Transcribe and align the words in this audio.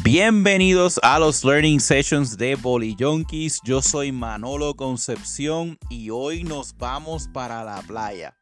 Bienvenidos 0.00 0.98
a 1.02 1.18
los 1.18 1.44
Learning 1.44 1.78
Sessions 1.78 2.38
de 2.38 2.56
Junkies. 2.98 3.60
Yo 3.62 3.82
soy 3.82 4.10
Manolo 4.10 4.74
Concepción 4.74 5.78
y 5.90 6.08
hoy 6.08 6.44
nos 6.44 6.74
vamos 6.78 7.28
para 7.28 7.62
la 7.62 7.82
playa. 7.82 8.34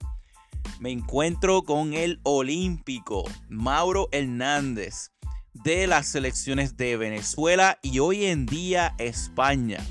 Me 0.79 0.93
encuentro 0.93 1.63
con 1.63 1.93
el 1.93 2.21
olímpico 2.23 3.25
Mauro 3.49 4.09
Hernández 4.13 5.11
de 5.53 5.89
las 5.89 6.07
selecciones 6.07 6.77
de 6.77 6.97
Venezuela 6.97 7.81
y 7.83 7.99
hoy 7.99 8.27
en 8.27 8.47
día 8.47 8.95
España. 8.99 9.85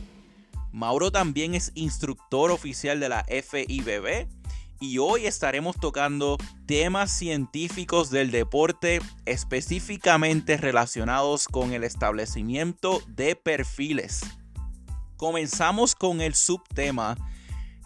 Mauro 0.72 1.12
también 1.12 1.56
es 1.56 1.74
instructor 1.76 2.52
oficial 2.52 3.02
de 3.02 3.10
la 3.10 3.26
FIBB 3.26 4.30
y 4.80 4.98
hoy 4.98 5.26
estaremos 5.26 5.76
tocando 5.78 6.38
temas 6.66 7.12
científicos 7.12 8.10
del 8.10 8.32
deporte 8.32 9.02
específicamente 9.26 10.58
relacionados 10.58 11.48
con 11.48 11.74
el 11.74 11.84
establecimiento 11.84 13.02
de 13.08 13.36
perfiles. 13.36 14.22
Comenzamos 15.18 15.96
con 15.96 16.22
el 16.22 16.34
subtema 16.34 17.18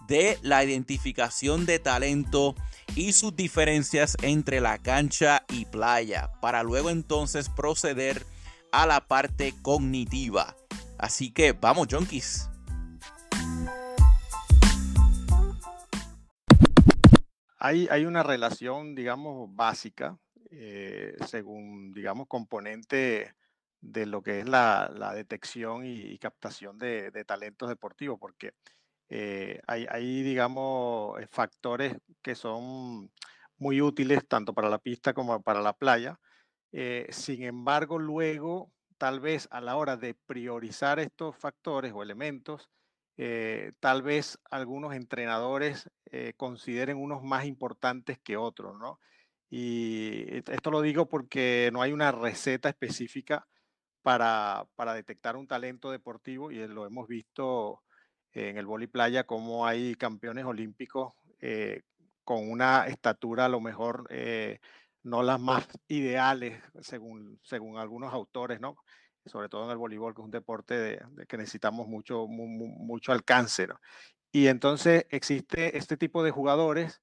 de 0.07 0.37
la 0.41 0.63
identificación 0.63 1.65
de 1.65 1.79
talento 1.79 2.55
y 2.95 3.13
sus 3.13 3.35
diferencias 3.35 4.15
entre 4.21 4.61
la 4.61 4.77
cancha 4.77 5.43
y 5.49 5.65
playa, 5.65 6.31
para 6.41 6.61
luego 6.61 6.89
entonces 6.89 7.49
proceder 7.49 8.25
a 8.71 8.85
la 8.85 9.07
parte 9.07 9.53
cognitiva. 9.61 10.55
Así 10.97 11.31
que 11.31 11.53
vamos, 11.53 11.87
junkies. 11.89 12.49
Hay, 17.65 18.05
una 18.05 18.23
relación, 18.23 18.93
digamos, 18.93 19.47
básica, 19.55 20.19
eh, 20.51 21.15
según, 21.25 21.93
digamos, 21.93 22.27
componente 22.27 23.35
de 23.79 24.05
lo 24.05 24.21
que 24.21 24.41
es 24.41 24.49
la, 24.49 24.91
detección 25.15 25.85
y, 25.85 26.17
captación 26.17 26.77
de, 26.77 27.23
talentos 27.25 27.69
deportivos, 27.69 28.19
porque 28.19 28.51
eh, 29.07 29.61
hay, 29.65 30.23
digamos, 30.23 31.21
eh, 31.21 31.27
factores 31.31 31.95
que 32.21 32.35
son 32.35 33.09
muy 33.57 33.81
útiles 33.81 34.27
tanto 34.27 34.53
para 34.53 34.67
la 34.69 34.79
pista 34.79 35.13
como 35.13 35.41
para 35.41 35.61
la 35.61 35.71
playa. 35.71 36.19
sin 37.11 37.43
embargo, 37.43 37.97
luego, 37.97 38.73
tal 38.97 39.21
vez 39.21 39.47
a 39.51 39.61
la 39.61 39.77
hora 39.77 39.95
de 39.95 40.15
priorizar 40.25 40.99
estos 40.99 41.37
factores 41.37 41.93
o 41.95 42.03
elementos, 42.03 42.69
tal 43.79 44.01
vez 44.01 44.39
algunos 44.49 44.93
entrenadores 44.95 45.89
eh, 46.15 46.33
consideren 46.37 46.97
unos 46.97 47.23
más 47.23 47.45
importantes 47.45 48.19
que 48.19 48.37
otros, 48.37 48.77
¿no? 48.77 48.99
Y 49.49 50.25
esto 50.51 50.69
lo 50.69 50.81
digo 50.81 51.07
porque 51.09 51.71
no 51.73 51.81
hay 51.81 51.91
una 51.91 52.11
receta 52.11 52.69
específica 52.69 53.47
para, 54.03 54.67
detectar 54.93 55.35
un 55.35 55.47
talento 55.47 55.89
deportivo 55.89 56.51
y 56.51 56.67
lo 56.67 56.85
hemos 56.85 57.07
visto 57.07 57.81
en 58.31 58.59
el 58.59 58.67
vóley 58.67 58.85
playa 58.85 59.23
como 59.23 59.65
hay 59.65 59.95
campeones 59.95 60.45
olímpicos 60.45 61.13
eh, 61.39 61.81
con 62.23 62.47
una 62.47 62.85
estatura 62.85 63.45
a 63.45 63.49
lo 63.49 63.59
mejor 63.59 64.05
eh, 64.11 64.59
no 65.01 65.23
las 65.23 65.39
más 65.39 65.67
ideales 65.87 66.61
según 66.81 67.77
algunos 67.79 68.13
autores, 68.13 68.59
¿no? 68.59 68.75
Sobre 69.25 69.49
todo 69.49 69.65
en 69.65 69.71
el 69.71 69.77
voleibol, 69.77 70.13
que 70.13 70.21
es 70.21 70.25
un 70.25 70.31
deporte 70.31 70.77
de, 70.77 71.01
que 71.27 71.37
necesitamos 71.37 71.87
mucho, 71.87 72.27
mucho 72.27 73.11
alcance. 73.11 73.67
Y 74.31 74.47
entonces 74.47 75.05
existe 75.09 75.77
este 75.77 75.95
tipo 75.95 76.23
de 76.23 76.31
jugadores, 76.31 77.01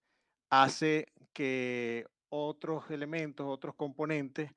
hace 0.50 1.06
que 1.32 2.06
otros 2.28 2.90
elementos, 2.90 3.46
otros 3.48 3.74
componentes 3.74 4.50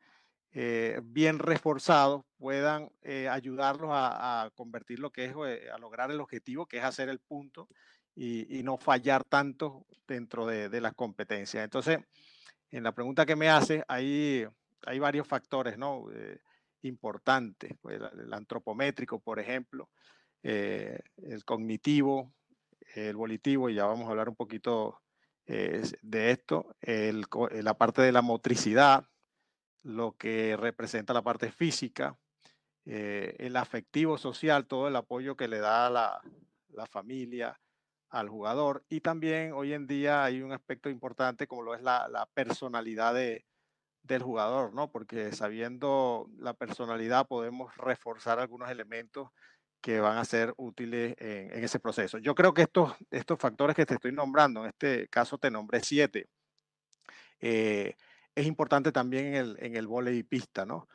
eh, 0.55 1.01
bien 1.03 1.39
reforzados 1.39 2.23
puedan 2.37 2.91
eh, 3.01 3.27
ayudarlos 3.27 3.89
a, 3.91 4.51
convertir 4.55 4.99
lo 4.99 5.11
que 5.11 5.25
es, 5.25 5.35
eh, 5.47 5.69
a 5.73 5.79
lograr 5.79 6.11
el 6.11 6.21
objetivo, 6.21 6.67
que 6.67 6.77
es 6.77 6.83
hacer 6.83 7.09
el 7.09 7.19
punto 7.19 7.67
y, 8.15 8.61
no 8.63 8.77
fallar 8.77 9.23
tanto 9.23 9.87
dentro 10.07 10.45
de, 10.45 10.79
las 10.79 10.93
competencias. 10.93 11.63
Entonces, 11.63 11.99
en 12.69 12.83
la 12.83 12.91
pregunta 12.91 13.25
que 13.25 13.35
me 13.35 13.49
hace, 13.49 13.83
hay, 13.87 14.45
hay 14.85 14.99
varios 14.99 15.27
factores 15.27 15.77
¿no? 15.77 16.05
Importantes, 16.83 17.73
pues, 17.81 17.99
el, 17.99 18.33
antropométrico, 18.33 19.19
por 19.19 19.39
ejemplo, 19.39 19.89
el 20.43 21.45
cognitivo, 21.45 22.33
el 22.95 23.15
volitivo, 23.15 23.69
y 23.69 23.75
ya 23.75 23.85
vamos 23.85 24.07
a 24.07 24.11
hablar 24.11 24.29
un 24.29 24.35
poquito 24.35 25.01
eh, 25.45 25.83
de 26.01 26.31
esto, 26.31 26.75
el, 26.79 27.25
la 27.51 27.73
parte 27.77 28.01
de 28.01 28.13
la 28.13 28.21
motricidad, 28.21 29.09
lo 29.83 30.15
que 30.15 30.55
representa 30.55 31.13
la 31.13 31.21
parte 31.21 31.51
física, 31.51 32.17
eh, 32.85 33.35
el 33.39 33.57
afectivo 33.57 34.17
social, 34.17 34.67
todo 34.67 34.87
el 34.87 34.95
apoyo 34.95 35.35
que 35.35 35.49
le 35.49 35.59
da 35.59 35.89
la, 35.89 36.21
la 36.69 36.85
familia 36.85 37.59
al 38.09 38.29
jugador. 38.29 38.85
Y 38.87 39.01
también 39.01 39.51
hoy 39.51 39.73
en 39.73 39.85
día 39.85 40.23
hay 40.23 40.41
un 40.41 40.53
aspecto 40.53 40.89
importante 40.89 41.45
como 41.47 41.63
lo 41.63 41.75
es 41.75 41.81
la, 41.81 42.07
la 42.07 42.25
personalidad 42.27 43.13
de, 43.13 43.45
del 44.03 44.21
jugador, 44.21 44.73
¿no? 44.73 44.91
Porque 44.91 45.31
sabiendo 45.31 46.29
la 46.37 46.53
personalidad 46.53 47.27
podemos 47.27 47.75
reforzar 47.77 48.39
algunos 48.39 48.69
elementos 48.69 49.29
que 49.81 49.99
van 49.99 50.17
a 50.17 50.25
ser 50.25 50.53
útiles 50.57 51.15
en, 51.19 51.63
ese 51.63 51.79
proceso. 51.79 52.17
Yo 52.17 52.35
creo 52.35 52.53
que 52.53 52.63
estos, 52.63 52.93
estos 53.11 53.39
factores 53.39 53.75
que 53.75 53.85
te 53.85 53.95
estoy 53.95 54.11
nombrando, 54.11 54.61
en 54.61 54.69
este 54.69 55.07
caso 55.09 55.37
te 55.37 55.51
nombré 55.51 55.81
siete, 55.81 56.29
eh, 57.39 57.95
es 58.35 58.45
importante 58.45 58.91
también 58.91 59.27
en 59.27 59.35
el, 59.35 59.57
en 59.59 59.75
el 59.75 59.87
volei 59.87 60.23
pista, 60.23 60.65
¿no? 60.65 60.87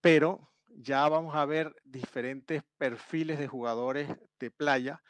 Pero 0.00 0.52
ya 0.68 1.08
vamos 1.08 1.34
a 1.36 1.44
ver 1.46 1.74
diferentes 1.84 2.62
perfiles 2.76 3.38
de 3.38 3.48
jugadores 3.48 4.08
de 4.38 4.50
playa 4.50 5.02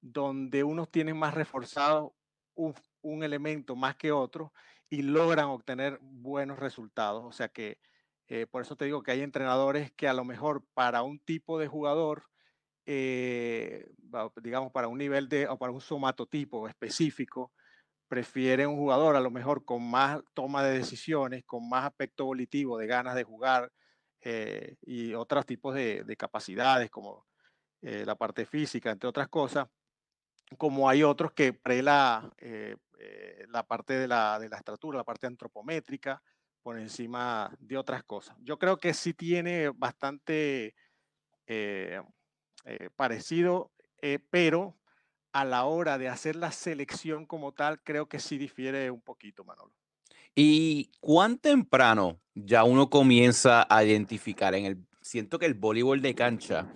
donde 0.00 0.64
unos 0.64 0.90
tienen 0.90 1.16
más 1.16 1.32
reforzado 1.34 2.14
un, 2.54 2.74
un 3.00 3.22
elemento 3.22 3.76
más 3.76 3.96
que 3.96 4.12
otro 4.12 4.52
y 4.92 5.00
logran 5.00 5.46
obtener 5.46 5.98
buenos 6.02 6.58
resultados. 6.58 7.24
O 7.24 7.32
sea 7.32 7.48
que 7.48 7.78
eh, 8.28 8.46
por 8.46 8.60
eso 8.60 8.76
te 8.76 8.84
digo 8.84 9.02
que 9.02 9.10
hay 9.10 9.22
entrenadores 9.22 9.90
que 9.92 10.06
a 10.06 10.12
lo 10.12 10.22
mejor 10.22 10.66
para 10.74 11.02
un 11.02 11.18
tipo 11.18 11.58
de 11.58 11.66
jugador 11.66 12.24
eh, 12.84 13.90
digamos, 14.42 14.70
para 14.70 14.88
un 14.88 14.98
nivel 14.98 15.30
de, 15.30 15.48
o 15.48 15.56
para 15.56 15.72
un 15.72 15.80
somatotipo 15.80 16.68
específico, 16.68 17.52
prefiere 18.06 18.66
un 18.66 18.76
jugador 18.76 19.16
a 19.16 19.20
lo 19.20 19.30
mejor 19.30 19.64
con 19.64 19.82
más 19.82 20.20
toma 20.34 20.62
de 20.62 20.76
decisiones, 20.76 21.42
con 21.46 21.66
más 21.70 21.86
aspecto 21.86 22.26
volitivo, 22.26 22.76
de 22.76 22.86
ganas 22.86 23.14
de 23.14 23.24
jugar 23.24 23.72
eh, 24.20 24.76
y 24.82 25.14
otros 25.14 25.46
tipos 25.46 25.74
de, 25.74 26.04
capacidades 26.18 26.90
como 26.90 27.26
la 27.80 28.14
parte 28.14 28.44
física, 28.44 28.90
entre 28.90 29.08
otras 29.08 29.28
cosas, 29.28 29.68
como 30.58 30.88
hay 30.88 31.02
otros 31.02 31.32
que 31.32 31.52
prela 31.54 32.30
la 33.48 33.66
parte 33.66 33.94
de 33.94 34.08
la, 34.08 34.38
de 34.38 34.48
la 34.48 34.56
estatura, 34.56 34.98
la 34.98 35.04
parte 35.04 35.26
antropométrica, 35.26 36.22
por 36.62 36.78
encima 36.78 37.54
de 37.58 37.76
otras 37.76 38.04
cosas. 38.04 38.36
Yo 38.40 38.58
creo 38.58 38.78
que 38.78 38.94
sí 38.94 39.14
tiene 39.14 39.70
bastante 39.70 40.74
eh, 41.46 42.00
parecido, 42.94 43.72
eh, 44.00 44.20
pero 44.30 44.78
a 45.32 45.44
la 45.44 45.64
hora 45.64 45.98
de 45.98 46.08
hacer 46.08 46.36
la 46.36 46.52
selección 46.52 47.26
como 47.26 47.52
tal, 47.52 47.82
creo 47.82 48.08
que 48.08 48.20
sí 48.20 48.38
difiere 48.38 48.90
un 48.90 49.00
poquito, 49.00 49.44
Manolo. 49.44 49.72
¿Y 50.34 50.90
cuán 51.00 51.38
temprano 51.38 52.20
ya 52.34 52.64
uno 52.64 52.88
comienza 52.88 53.66
a 53.68 53.84
identificar 53.84 54.54
en 54.54 54.66
el, 54.66 54.86
siento 55.00 55.38
que 55.38 55.46
el 55.46 55.54
voleibol 55.54 56.00
de 56.00 56.14
cancha, 56.14 56.72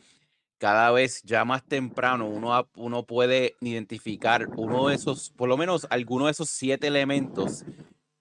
cada 0.58 0.90
vez 0.90 1.22
ya 1.22 1.44
más 1.44 1.64
temprano 1.64 2.26
uno, 2.26 2.68
uno 2.76 3.04
puede 3.04 3.54
identificar 3.60 4.48
uno 4.56 4.88
de 4.88 4.94
esos, 4.94 5.30
por 5.30 5.48
lo 5.48 5.56
menos 5.56 5.86
alguno 5.90 6.26
de 6.26 6.32
esos 6.32 6.50
siete 6.50 6.86
elementos 6.86 7.64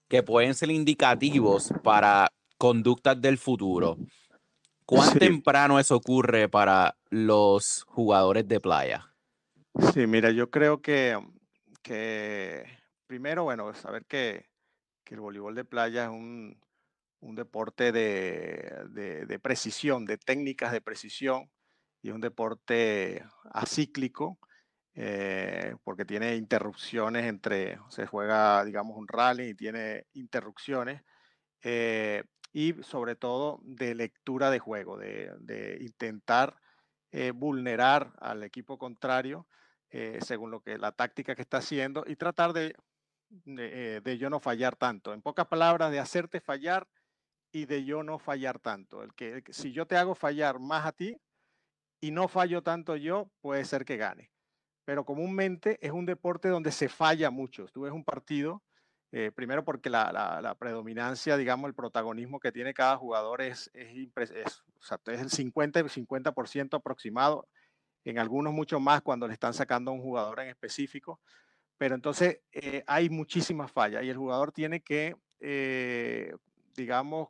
que 0.08 0.22
pueden 0.22 0.54
ser 0.54 0.70
indicativos 0.70 1.72
para 1.82 2.32
conductas 2.58 3.20
del 3.20 3.38
futuro. 3.38 3.98
¿Cuán 4.84 5.18
temprano 5.18 5.80
eso 5.80 5.96
ocurre 5.96 6.48
para 6.48 6.96
los 7.10 7.84
jugadores 7.88 8.46
de 8.46 8.60
playa? 8.60 9.12
Sí, 9.92 10.06
mira, 10.06 10.30
yo 10.30 10.48
creo 10.50 10.80
que, 10.80 11.18
que 11.82 12.64
primero, 13.06 13.44
bueno, 13.44 13.74
saber 13.74 14.04
que, 14.06 14.46
que 15.04 15.14
el 15.14 15.20
voleibol 15.20 15.54
de 15.54 15.64
playa 15.64 16.04
es 16.04 16.10
un, 16.10 16.56
un 17.20 17.34
deporte 17.34 17.92
de, 17.92 19.24
de, 19.26 19.38
precisión, 19.38 20.04
de 20.06 20.18
técnicas 20.18 20.72
de 20.72 20.80
precisión, 20.80 21.50
y 22.02 22.10
un 22.10 22.20
deporte 22.20 23.24
acíclico, 23.52 24.38
eh, 24.94 25.76
porque 25.84 26.06
tiene 26.06 26.36
interrupciones 26.36 27.26
entre, 27.26 27.78
se 27.90 28.06
juega, 28.06 28.64
digamos, 28.64 28.96
un 28.96 29.06
rally 29.06 29.48
y 29.48 29.54
tiene 29.54 30.06
interrupciones. 30.14 31.02
Eh, 31.62 32.24
y 32.52 32.74
sobre 32.82 33.16
todo 33.16 33.60
de 33.62 33.94
lectura 33.94 34.50
de 34.50 34.58
juego, 34.58 34.96
de, 34.96 35.78
intentar 35.80 36.56
eh, 37.10 37.32
vulnerar 37.32 38.14
al 38.20 38.42
equipo 38.42 38.78
contrario 38.78 39.46
según 40.20 40.50
lo 40.50 40.60
que 40.60 40.76
la 40.76 40.92
táctica 40.92 41.34
que 41.34 41.40
está 41.40 41.56
haciendo 41.58 42.04
y 42.06 42.16
tratar 42.16 42.52
de, 42.52 42.74
de, 43.44 44.18
yo 44.18 44.28
no 44.28 44.40
fallar 44.40 44.76
tanto. 44.76 45.14
En 45.14 45.22
pocas 45.22 45.46
palabras, 45.46 45.90
de 45.90 45.98
hacerte 45.98 46.40
fallar 46.40 46.86
y 47.50 47.64
de 47.64 47.84
yo 47.84 48.02
no 48.02 48.18
fallar 48.18 48.58
tanto. 48.58 49.02
El 49.02 49.14
que, 49.14 49.42
si 49.50 49.72
yo 49.72 49.86
te 49.86 49.96
hago 49.96 50.14
fallar 50.14 50.58
más 50.58 50.84
a 50.84 50.92
ti 50.92 51.18
y 52.00 52.10
no 52.10 52.28
fallo 52.28 52.62
tanto 52.62 52.96
yo, 52.96 53.30
puede 53.40 53.64
ser 53.64 53.84
que 53.84 53.96
gane. 53.96 54.30
Pero 54.84 55.04
comúnmente 55.04 55.78
es 55.80 55.92
un 55.92 56.06
deporte 56.06 56.48
donde 56.48 56.70
se 56.72 56.88
falla 56.88 57.30
mucho. 57.30 57.66
Tú 57.66 57.82
ves 57.82 57.92
un 57.92 58.04
partido, 58.04 58.62
eh, 59.12 59.32
primero 59.34 59.64
porque 59.64 59.90
la, 59.90 60.56
predominancia, 60.58 61.36
digamos, 61.36 61.68
el 61.68 61.74
protagonismo 61.74 62.38
que 62.38 62.52
tiene 62.52 62.74
cada 62.74 62.96
jugador 62.96 63.42
es, 63.42 63.70
es, 63.74 64.10
es, 64.16 64.62
es 65.06 65.20
el 65.20 65.30
50 65.30 65.80
50% 65.80 66.74
aproximado, 66.76 67.48
en 68.04 68.18
algunos 68.18 68.52
mucho 68.52 68.78
más 68.78 69.02
cuando 69.02 69.26
le 69.26 69.34
están 69.34 69.54
sacando 69.54 69.90
a 69.90 69.94
un 69.94 70.00
jugador 70.00 70.40
en 70.40 70.48
específico. 70.48 71.20
Pero 71.78 71.94
entonces 71.94 72.40
eh, 72.52 72.84
hay 72.86 73.10
muchísimas 73.10 73.70
fallas 73.72 74.04
y 74.04 74.08
el 74.08 74.16
jugador 74.16 74.52
tiene 74.52 74.80
que, 74.80 75.16
eh, 75.40 76.34
digamos, 76.74 77.28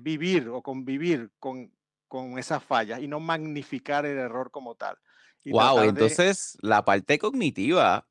vivir 0.00 0.48
o 0.48 0.62
convivir 0.62 1.30
con, 1.38 1.70
con 2.08 2.38
esas 2.38 2.62
fallas 2.62 3.00
y 3.00 3.08
no 3.08 3.20
magnificar 3.20 4.06
el 4.06 4.18
error 4.18 4.50
como 4.50 4.74
tal. 4.74 4.96
wow, 5.44 5.82
entonces 5.82 6.56
la 6.60 6.84
parte 6.84 7.18
cognitiva 7.18 8.06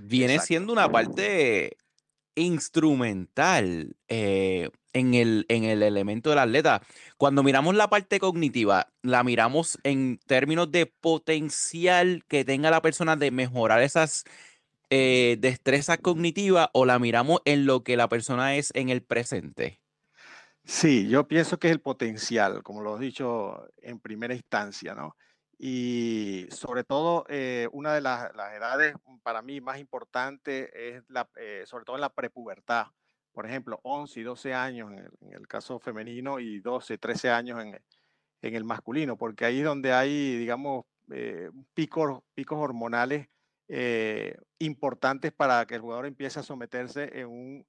viene 0.00 0.38
siendo 0.38 0.72
una 0.72 0.90
parte 0.90 1.76
instrumental 2.34 3.96
en, 4.08 5.14
el, 5.14 5.46
en 5.48 5.64
el 5.64 5.82
elemento 5.82 6.30
del 6.30 6.38
atleta. 6.38 6.82
Cuando 7.16 7.42
miramos 7.42 7.74
la 7.74 7.90
parte 7.90 8.18
cognitiva, 8.18 8.88
la 9.02 9.22
miramos 9.24 9.78
en 9.82 10.18
términos 10.26 10.70
de 10.70 10.86
potencial 10.86 12.24
que 12.28 12.44
tenga 12.44 12.70
la 12.70 12.82
persona 12.82 13.16
de 13.16 13.30
mejorar 13.30 13.82
esas 13.82 14.24
eh, 14.92 15.36
destreza 15.38 15.98
cognitiva 15.98 16.70
o 16.72 16.84
la 16.84 16.98
miramos 16.98 17.42
en 17.44 17.64
lo 17.64 17.84
que 17.84 17.96
la 17.96 18.08
persona 18.08 18.56
es 18.56 18.72
en 18.74 18.88
el 18.88 19.02
presente? 19.02 19.80
Sí, 20.72 21.08
yo 21.08 21.26
pienso 21.26 21.58
que 21.58 21.66
es 21.66 21.72
el 21.72 21.80
potencial, 21.80 22.62
como 22.62 22.80
lo 22.80 22.96
he 22.96 23.00
dicho 23.00 23.68
en 23.82 23.98
primera 23.98 24.34
instancia, 24.34 24.94
¿no? 24.94 25.16
Y 25.58 26.46
sobre 26.52 26.84
todo, 26.84 27.24
eh, 27.28 27.68
una 27.72 27.92
de 27.92 28.00
las, 28.00 28.30
edades 28.54 28.94
para 29.24 29.42
mí 29.42 29.60
más 29.60 29.80
importantes 29.80 30.70
es, 30.72 31.02
la, 31.08 31.28
eh, 31.36 31.64
sobre 31.66 31.84
todo 31.84 31.96
en 31.96 32.02
la 32.02 32.14
prepubertad. 32.14 32.86
Por 33.32 33.46
ejemplo, 33.46 33.80
11 33.82 34.20
y 34.20 34.22
12 34.22 34.54
años 34.54 34.92
en 34.92 35.32
el, 35.32 35.48
caso 35.48 35.80
femenino 35.80 36.38
y 36.38 36.60
12, 36.60 36.98
13 36.98 37.30
años 37.30 37.60
en, 37.60 37.80
en, 38.40 38.54
el 38.54 38.64
masculino, 38.64 39.16
porque 39.16 39.46
ahí 39.46 39.58
es 39.58 39.64
donde 39.64 39.92
hay, 39.92 40.36
digamos, 40.38 40.84
picos, 41.74 42.22
picos 42.32 42.58
hormonales 42.60 43.28
eh, 43.66 44.36
importantes 44.60 45.32
para 45.32 45.66
que 45.66 45.74
el 45.74 45.80
jugador 45.80 46.06
empiece 46.06 46.38
a 46.38 46.44
someterse 46.44 47.10
en 47.20 47.26
un 47.26 47.66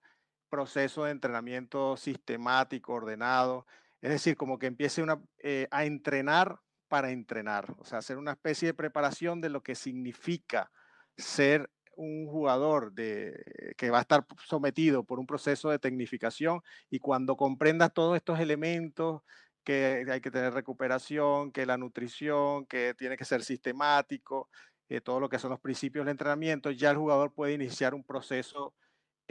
proceso 0.51 1.05
de 1.05 1.11
entrenamiento 1.11 1.97
sistemático, 1.97 2.93
ordenado. 2.93 3.65
Es 4.01 4.11
decir, 4.11 4.35
como 4.37 4.59
que 4.59 4.67
empiece 4.67 5.03
eh, 5.39 5.67
a 5.71 5.85
entrenar 5.85 6.59
para 6.87 7.11
entrenar, 7.11 7.73
o 7.79 7.85
sea, 7.85 7.99
hacer 7.99 8.17
una 8.17 8.33
especie 8.33 8.67
de 8.67 8.73
preparación 8.73 9.39
de 9.39 9.49
lo 9.49 9.63
que 9.63 9.75
significa 9.75 10.71
ser 11.17 11.71
un 11.95 12.27
jugador 12.27 12.91
de, 12.91 13.73
que 13.77 13.89
va 13.89 13.99
a 13.99 14.01
estar 14.01 14.25
sometido 14.45 15.03
por 15.05 15.17
un 15.17 15.25
proceso 15.25 15.69
de 15.69 15.79
tecnificación 15.79 16.61
y 16.89 16.99
cuando 16.99 17.37
comprendas 17.37 17.93
todos 17.93 18.17
estos 18.17 18.39
elementos, 18.39 19.21
que 19.63 20.05
hay 20.09 20.19
que 20.21 20.31
tener 20.31 20.53
recuperación, 20.53 21.51
que 21.51 21.65
la 21.65 21.77
nutrición, 21.77 22.65
que 22.65 22.93
tiene 22.97 23.15
que 23.15 23.25
ser 23.25 23.43
sistemático, 23.43 24.49
eh, 24.89 24.99
todo 24.99 25.19
lo 25.21 25.29
que 25.29 25.39
son 25.39 25.51
los 25.51 25.59
principios 25.61 26.05
del 26.05 26.11
entrenamiento, 26.11 26.71
ya 26.71 26.91
el 26.91 26.97
jugador 26.97 27.33
puede 27.33 27.53
iniciar 27.53 27.93
un 27.93 28.03
proceso 28.03 28.73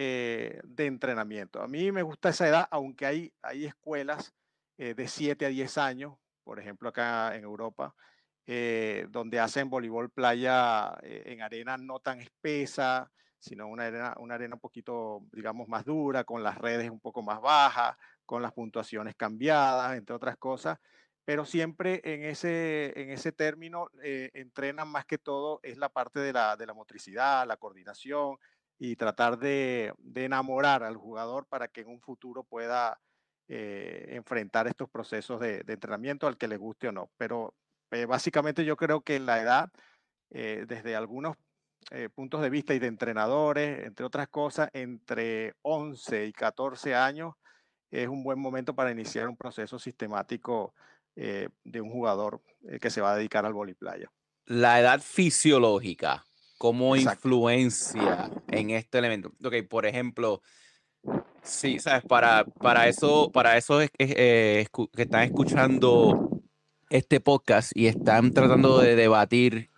eh, 0.02 0.60
de 0.64 0.86
entrenamiento. 0.86 1.60
A 1.60 1.68
mí 1.68 1.92
me 1.92 2.02
gusta 2.02 2.30
esa 2.30 2.48
edad, 2.48 2.68
aunque 2.70 3.04
hay, 3.04 3.34
hay 3.42 3.66
escuelas 3.66 4.32
eh, 4.78 4.94
de 4.94 5.06
7 5.06 5.44
a 5.44 5.48
10 5.50 5.76
años, 5.76 6.14
por 6.42 6.58
ejemplo 6.58 6.88
acá 6.88 7.36
en 7.36 7.44
Europa, 7.44 7.94
donde 9.10 9.38
hacen 9.38 9.70
voleibol 9.70 10.10
playa 10.10 10.98
en 11.02 11.40
arena 11.40 11.76
no 11.78 12.00
tan 12.00 12.20
espesa, 12.20 13.12
sino 13.38 13.68
una 13.68 13.86
arena, 13.86 14.14
una 14.18 14.34
arena 14.34 14.56
un 14.56 14.60
poquito, 14.60 15.20
digamos, 15.30 15.68
más 15.68 15.84
dura, 15.84 16.24
con 16.24 16.42
las 16.42 16.58
redes 16.58 16.90
un 16.90 16.98
poco 16.98 17.22
más 17.22 17.40
bajas, 17.40 17.96
con 18.26 18.42
las 18.42 18.52
puntuaciones 18.52 19.14
cambiadas, 19.14 19.96
entre 19.96 20.16
otras 20.16 20.36
cosas 20.36 20.78
pero 21.30 21.44
siempre 21.44 22.00
en 22.02 22.24
ese, 22.24 22.92
en 23.00 23.10
ese 23.10 23.30
término 23.30 23.88
eh, 24.02 24.30
entrenan 24.34 24.88
más 24.88 25.04
que 25.04 25.16
todo 25.16 25.60
es 25.62 25.78
la 25.78 25.88
parte 25.88 26.18
de 26.18 26.32
la, 26.32 26.56
de 26.56 26.66
la 26.66 26.74
motricidad, 26.74 27.46
la 27.46 27.56
coordinación 27.56 28.36
y 28.80 28.96
tratar 28.96 29.38
de, 29.38 29.94
enamorar 30.16 30.82
al 30.82 30.96
jugador 30.96 31.46
para 31.46 31.68
que 31.68 31.82
en 31.82 31.88
un 31.88 32.00
futuro 32.00 32.42
pueda 32.42 33.00
eh, 33.46 34.06
enfrentar 34.08 34.66
estos 34.66 34.90
procesos 34.90 35.38
de, 35.38 35.62
de, 35.62 35.74
entrenamiento 35.74 36.26
al 36.26 36.36
que 36.36 36.48
le 36.48 36.56
guste 36.56 36.88
o 36.88 36.92
no. 36.92 37.12
Pero 37.16 37.54
eh, 37.92 38.06
básicamente 38.06 38.64
yo 38.64 38.76
creo 38.76 39.02
que 39.02 39.20
la 39.20 39.40
edad, 39.40 39.70
desde 40.30 40.94
algunos 40.94 41.36
puntos 42.14 42.40
de 42.40 42.50
vista 42.50 42.72
y 42.72 42.78
de 42.78 42.86
entrenadores, 42.86 43.84
entre 43.84 44.06
otras 44.06 44.28
cosas, 44.28 44.70
entre 44.74 45.54
11 45.62 46.26
y 46.26 46.32
14 46.32 46.94
años 46.94 47.34
es 47.90 48.08
un 48.08 48.22
buen 48.22 48.38
momento 48.38 48.74
para 48.74 48.92
iniciar 48.92 49.28
un 49.28 49.36
proceso 49.36 49.78
sistemático 49.78 50.74
eh, 51.16 51.48
de 51.64 51.80
un 51.80 51.90
jugador 51.90 52.40
eh, 52.68 52.78
que 52.78 52.90
se 52.90 53.00
va 53.00 53.12
a 53.12 53.16
dedicar 53.16 53.44
al 53.44 53.54
playa. 53.76 54.10
La 54.46 54.80
edad 54.80 55.00
fisiológica, 55.00 56.24
¿cómo 56.60 56.94
influencia 56.94 58.30
en 58.48 58.68
este 58.68 58.98
elemento? 58.98 59.32
Ok, 59.42 59.54
por 59.66 59.86
ejemplo, 59.86 60.42
sí, 61.42 61.78
sabes, 61.78 62.04
para, 62.04 62.44
para 62.44 62.86
eso, 62.86 63.30
para 63.32 63.56
eso 63.56 63.80
es, 63.80 63.90
eh, 63.98 64.66
que 64.92 65.02
están 65.02 65.22
escuchando 65.22 66.42
este 66.90 67.20
podcast 67.20 67.72
y 67.74 67.86
están 67.86 68.32
tratando 68.32 68.78
de 68.78 68.94
debatir 68.94 69.70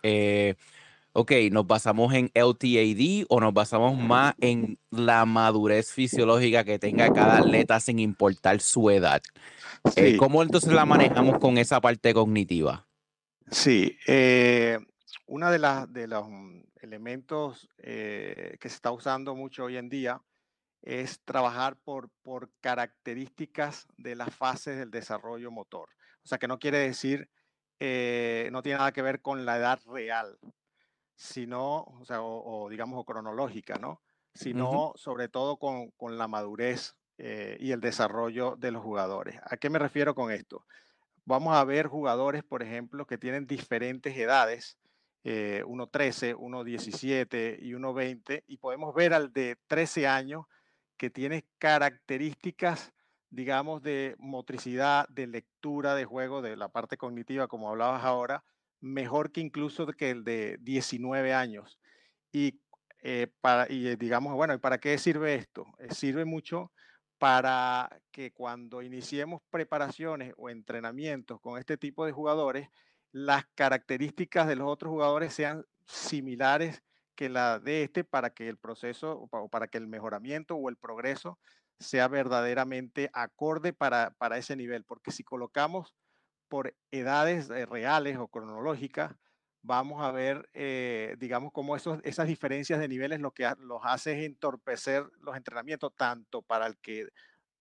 ok, 1.13 1.31
¿nos 1.51 1.65
basamos 1.65 2.13
en 2.13 2.31
LTAD 2.33 3.25
o 3.29 3.39
nos 3.39 3.53
basamos 3.53 3.97
más 3.97 4.33
en 4.41 4.77
la 4.89 5.25
madurez 5.25 5.91
fisiológica 5.91 6.63
que 6.63 6.79
tenga 6.79 7.13
cada 7.13 7.37
atleta 7.37 7.79
sin 7.79 7.99
importar 7.99 8.59
su 8.59 8.89
edad? 8.89 9.21
Eh, 9.95 10.17
¿Cómo 10.17 10.41
entonces 10.41 10.73
la 10.73 10.85
manejamos 10.85 11.37
con 11.39 11.57
esa 11.57 11.79
parte 11.79 12.13
cognitiva? 12.13 12.87
Sí, 13.51 13.97
eh, 14.07 14.79
uno 15.27 15.51
de, 15.51 15.59
de 15.89 16.07
los 16.07 16.27
mm, 16.27 16.61
elementos 16.83 17.69
eh, 17.77 18.57
que 18.59 18.69
se 18.69 18.75
está 18.75 18.91
usando 18.91 19.35
mucho 19.35 19.65
hoy 19.65 19.77
en 19.77 19.89
día 19.89 20.21
es 20.81 21.21
trabajar 21.23 21.77
por, 21.77 22.09
por 22.21 22.51
características 22.61 23.87
de 23.97 24.15
las 24.15 24.35
fases 24.35 24.77
del 24.77 24.91
desarrollo 24.91 25.49
motor. 25.49 25.89
O 26.23 26.27
sea, 26.27 26.37
que 26.37 26.47
no 26.47 26.59
quiere 26.59 26.79
decir, 26.79 27.29
no 27.79 28.61
tiene 28.61 28.77
nada 28.77 28.91
que 28.91 29.01
ver 29.01 29.21
con 29.21 29.45
la 29.45 29.57
edad 29.57 29.79
real, 29.85 30.37
sino, 31.15 31.83
o 31.83 32.05
sea, 32.05 32.21
o, 32.21 32.69
digamos, 32.69 32.99
o 32.99 33.05
cronológica, 33.05 33.75
¿no? 33.75 34.01
Sino 34.33 34.93
sobre 34.95 35.29
todo 35.29 35.57
con, 35.57 35.91
con 35.91 36.17
la 36.17 36.27
madurez 36.27 36.95
eh, 37.17 37.57
y 37.59 37.71
el 37.71 37.79
desarrollo 37.79 38.55
de 38.57 38.71
los 38.71 38.83
jugadores. 38.83 39.39
¿A 39.43 39.57
qué 39.57 39.69
me 39.69 39.79
refiero 39.79 40.15
con 40.15 40.31
esto? 40.31 40.65
Vamos 41.25 41.55
a 41.55 41.63
ver 41.63 41.87
jugadores, 41.87 42.43
por 42.43 42.63
ejemplo, 42.63 43.05
que 43.05 43.17
tienen 43.17 43.45
diferentes 43.45 44.17
edades, 44.17 44.77
eh, 45.23 45.63
uno 45.65 45.87
13, 45.87 46.35
uno 46.35 46.63
17 46.63 47.59
y 47.61 47.73
uno 47.73 47.93
20, 47.93 48.43
y 48.47 48.57
podemos 48.57 48.93
ver 48.93 49.13
al 49.13 49.31
de 49.31 49.57
13 49.67 50.07
años 50.07 50.45
que 50.97 51.09
tiene 51.09 51.45
características, 51.59 52.93
digamos, 53.29 53.81
de 53.81 54.15
motricidad, 54.19 55.07
de 55.09 55.27
lectura 55.27 55.95
de 55.95 56.05
juego, 56.05 56.41
de 56.41 56.57
la 56.57 56.69
parte 56.69 56.97
cognitiva, 56.97 57.47
como 57.47 57.69
hablabas 57.69 58.03
ahora, 58.03 58.43
mejor 58.81 59.31
que 59.31 59.41
incluso 59.41 59.87
que 59.87 60.11
el 60.11 60.23
de 60.23 60.57
19 60.61 61.33
años. 61.33 61.79
Y, 62.31 62.59
eh, 63.01 63.27
para, 63.41 63.71
y 63.71 63.95
digamos, 63.95 64.33
bueno, 64.33 64.53
¿y 64.53 64.57
para 64.57 64.77
qué 64.77 64.97
sirve 64.97 65.35
esto? 65.35 65.65
sirve 65.89 66.25
mucho 66.25 66.71
para 67.17 68.01
que 68.11 68.33
cuando 68.33 68.81
iniciemos 68.81 69.41
preparaciones 69.49 70.33
o 70.35 70.49
entrenamientos 70.49 71.39
con 71.39 71.57
este 71.57 71.77
tipo 71.77 72.05
de 72.05 72.11
jugadores, 72.11 72.67
las 73.13 73.45
características 73.55 74.47
de 74.47 74.57
los 74.57 74.67
otros 74.67 74.89
jugadores 74.89 75.33
sean 75.33 75.65
similares 75.85 76.83
que 77.15 77.29
la 77.29 77.59
de 77.59 77.83
este 77.83 78.03
para 78.03 78.31
que 78.31 78.49
el 78.49 78.57
proceso 78.57 79.29
o 79.31 79.49
para 79.49 79.67
que 79.67 79.77
el 79.77 79.87
mejoramiento 79.87 80.55
o 80.55 80.67
el 80.67 80.77
progreso 80.77 81.39
sea 81.79 82.07
verdaderamente 82.07 83.09
acorde 83.13 83.71
para, 83.71 84.11
para 84.17 84.37
ese 84.37 84.55
nivel. 84.55 84.83
Porque 84.83 85.11
si 85.11 85.23
colocamos 85.23 85.93
por 86.47 86.75
edades 86.91 87.49
eh, 87.51 87.65
reales 87.67 88.17
o 88.17 88.27
cronológicas, 88.27 89.15
vamos 89.61 90.03
a 90.03 90.11
ver, 90.11 90.49
eh, 90.53 91.15
digamos, 91.19 91.51
cómo 91.53 91.75
esos, 91.75 91.99
esas 92.03 92.27
diferencias 92.27 92.79
de 92.79 92.87
niveles 92.87 93.19
lo 93.19 93.31
que 93.31 93.47
los 93.59 93.81
hace 93.83 94.17
es 94.17 94.25
entorpecer 94.25 95.05
los 95.19 95.37
entrenamientos, 95.37 95.93
tanto 95.95 96.41
para 96.41 96.65
el 96.65 96.77
que 96.77 97.09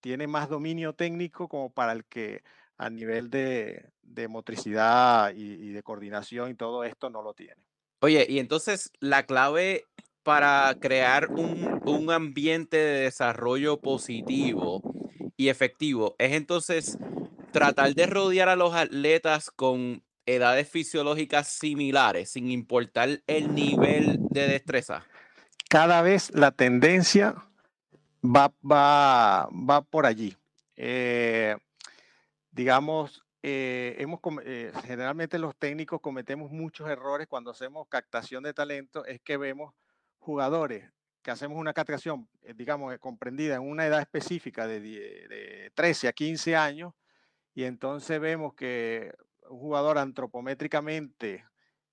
tiene 0.00 0.26
más 0.26 0.48
dominio 0.48 0.94
técnico 0.94 1.48
como 1.48 1.72
para 1.72 1.92
el 1.92 2.04
que 2.06 2.42
a 2.82 2.90
nivel 2.90 3.30
de, 3.30 3.92
motricidad 4.28 5.32
y, 5.34 5.70
de 5.70 5.82
coordinación 5.82 6.50
y 6.50 6.54
todo 6.54 6.84
esto 6.84 7.10
no 7.10 7.22
lo 7.22 7.32
tiene. 7.32 7.62
Oye, 8.00 8.26
y 8.28 8.40
entonces 8.40 8.90
la 8.98 9.24
clave 9.24 9.84
para 10.24 10.76
crear 10.80 11.30
un, 11.30 11.80
un 11.84 12.10
ambiente 12.10 12.76
de 12.76 13.00
desarrollo 13.02 13.80
positivo 13.80 14.82
y 15.36 15.48
efectivo 15.48 16.16
es 16.18 16.32
entonces 16.32 16.98
tratar 17.52 17.94
de 17.94 18.06
rodear 18.06 18.48
a 18.48 18.56
los 18.56 18.74
atletas 18.74 19.50
con 19.50 20.02
edades 20.26 20.68
fisiológicas 20.68 21.48
similares, 21.48 22.30
sin 22.30 22.50
importar 22.50 23.20
el 23.26 23.54
nivel 23.54 24.18
de 24.30 24.48
destreza? 24.48 25.04
Cada 25.68 26.02
vez 26.02 26.30
la 26.34 26.50
tendencia 26.50 27.34
va, 28.24 28.52
va, 28.68 29.48
va 29.48 29.82
por 29.82 30.06
allí. 30.06 30.36
Eh, 30.76 31.56
digamos, 32.52 33.24
eh, 33.42 33.96
hemos, 33.98 34.20
eh, 34.44 34.72
generalmente 34.84 35.38
los 35.38 35.56
técnicos 35.56 36.00
cometemos 36.00 36.52
muchos 36.52 36.88
errores 36.88 37.26
cuando 37.26 37.50
hacemos 37.50 37.88
captación 37.88 38.44
de 38.44 38.54
talento, 38.54 39.04
es 39.04 39.20
que 39.20 39.36
vemos 39.36 39.74
jugadores 40.18 40.92
que 41.22 41.30
hacemos 41.30 41.58
una 41.58 41.72
captación, 41.72 42.28
digamos, 42.56 42.96
comprendida 42.98 43.54
en 43.54 43.62
una 43.62 43.86
edad 43.86 44.00
específica 44.00 44.66
de, 44.66 44.80
de 44.80 45.72
13 45.74 46.08
a 46.08 46.12
15 46.12 46.56
años, 46.56 46.94
y 47.54 47.64
entonces 47.64 48.20
vemos 48.20 48.54
que 48.54 49.12
un 49.48 49.58
jugador 49.60 49.98
antropométricamente 49.98 51.44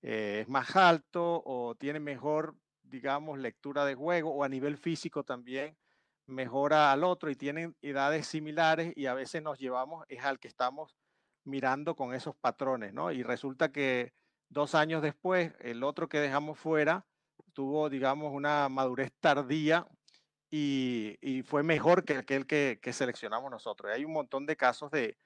es 0.02 0.48
más 0.48 0.74
alto 0.74 1.42
o 1.44 1.76
tiene 1.76 2.00
mejor, 2.00 2.56
digamos, 2.82 3.38
lectura 3.38 3.84
de 3.84 3.94
juego 3.94 4.32
o 4.32 4.42
a 4.42 4.48
nivel 4.48 4.78
físico 4.78 5.22
también 5.22 5.76
mejora 6.30 6.92
al 6.92 7.04
otro 7.04 7.30
y 7.30 7.36
tienen 7.36 7.76
edades 7.82 8.26
similares 8.26 8.92
y 8.96 9.06
a 9.06 9.14
veces 9.14 9.42
nos 9.42 9.58
llevamos 9.58 10.04
es 10.08 10.24
al 10.24 10.38
que 10.38 10.48
estamos 10.48 10.96
mirando 11.44 11.96
con 11.96 12.14
esos 12.14 12.36
patrones, 12.36 12.92
¿no? 12.94 13.12
Y 13.12 13.22
resulta 13.22 13.72
que 13.72 14.12
dos 14.48 14.74
años 14.74 15.02
después, 15.02 15.52
el 15.60 15.82
otro 15.82 16.08
que 16.08 16.20
dejamos 16.20 16.58
fuera 16.58 17.06
tuvo, 17.52 17.88
digamos, 17.90 18.32
una 18.32 18.68
madurez 18.68 19.12
tardía 19.20 19.86
y, 20.50 21.42
fue 21.46 21.62
mejor 21.62 22.04
que 22.04 22.16
aquel 22.16 22.46
que, 22.46 22.78
que 22.82 22.92
seleccionamos 22.92 23.50
nosotros. 23.50 23.92
hay 23.92 24.04
un 24.04 24.12
montón 24.12 24.46
de 24.46 24.56
casos 24.56 24.90
de, 24.90 25.16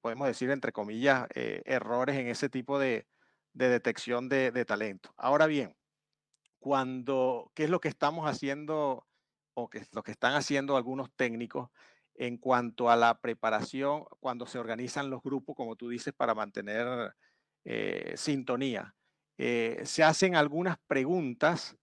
podemos 0.00 0.26
decir, 0.26 0.50
entre 0.50 0.72
comillas, 0.72 1.26
eh, 1.34 1.62
errores 1.64 2.16
en 2.16 2.28
ese 2.28 2.48
tipo 2.48 2.78
de, 2.78 3.06
detección 3.52 4.28
de, 4.28 4.50
de, 4.50 4.64
talento. 4.64 5.12
Ahora 5.16 5.46
bien, 5.46 5.76
cuando, 6.58 7.50
¿qué 7.54 7.64
es 7.64 7.70
lo 7.70 7.80
que 7.80 7.88
estamos 7.88 8.28
haciendo 8.28 9.06
o 9.54 9.68
que 9.68 9.86
lo 9.92 10.02
que 10.02 10.12
están 10.12 10.34
haciendo 10.34 10.76
algunos 10.76 11.10
técnicos 11.14 11.70
en 12.14 12.36
cuanto 12.36 12.90
a 12.90 12.96
la 12.96 13.20
preparación 13.20 14.04
cuando 14.20 14.46
se 14.46 14.58
organizan 14.58 15.10
los 15.10 15.22
grupos, 15.22 15.56
como 15.56 15.76
tú 15.76 15.88
dices, 15.88 16.12
para 16.12 16.34
mantener 16.34 17.14
eh, 17.64 18.12
sintonía. 18.16 18.94
Eh, 19.38 19.80
se 19.84 20.04
hacen 20.04 20.36
algunas 20.36 20.76
preguntas 20.86 21.76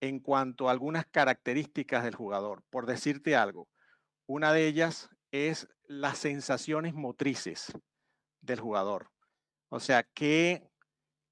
en 0.00 0.20
cuanto 0.20 0.68
a 0.68 0.72
algunas 0.72 1.06
características 1.06 2.04
del 2.04 2.14
jugador. 2.14 2.62
Por 2.70 2.86
decirte 2.86 3.34
algo, 3.34 3.68
una 4.26 4.52
de 4.52 4.66
ellas 4.66 5.08
es 5.32 5.68
las 5.84 6.18
sensaciones 6.18 6.94
motrices 6.94 7.72
del 8.42 8.60
jugador. 8.60 9.10
O 9.70 9.80
sea, 9.80 10.02
que, 10.02 10.68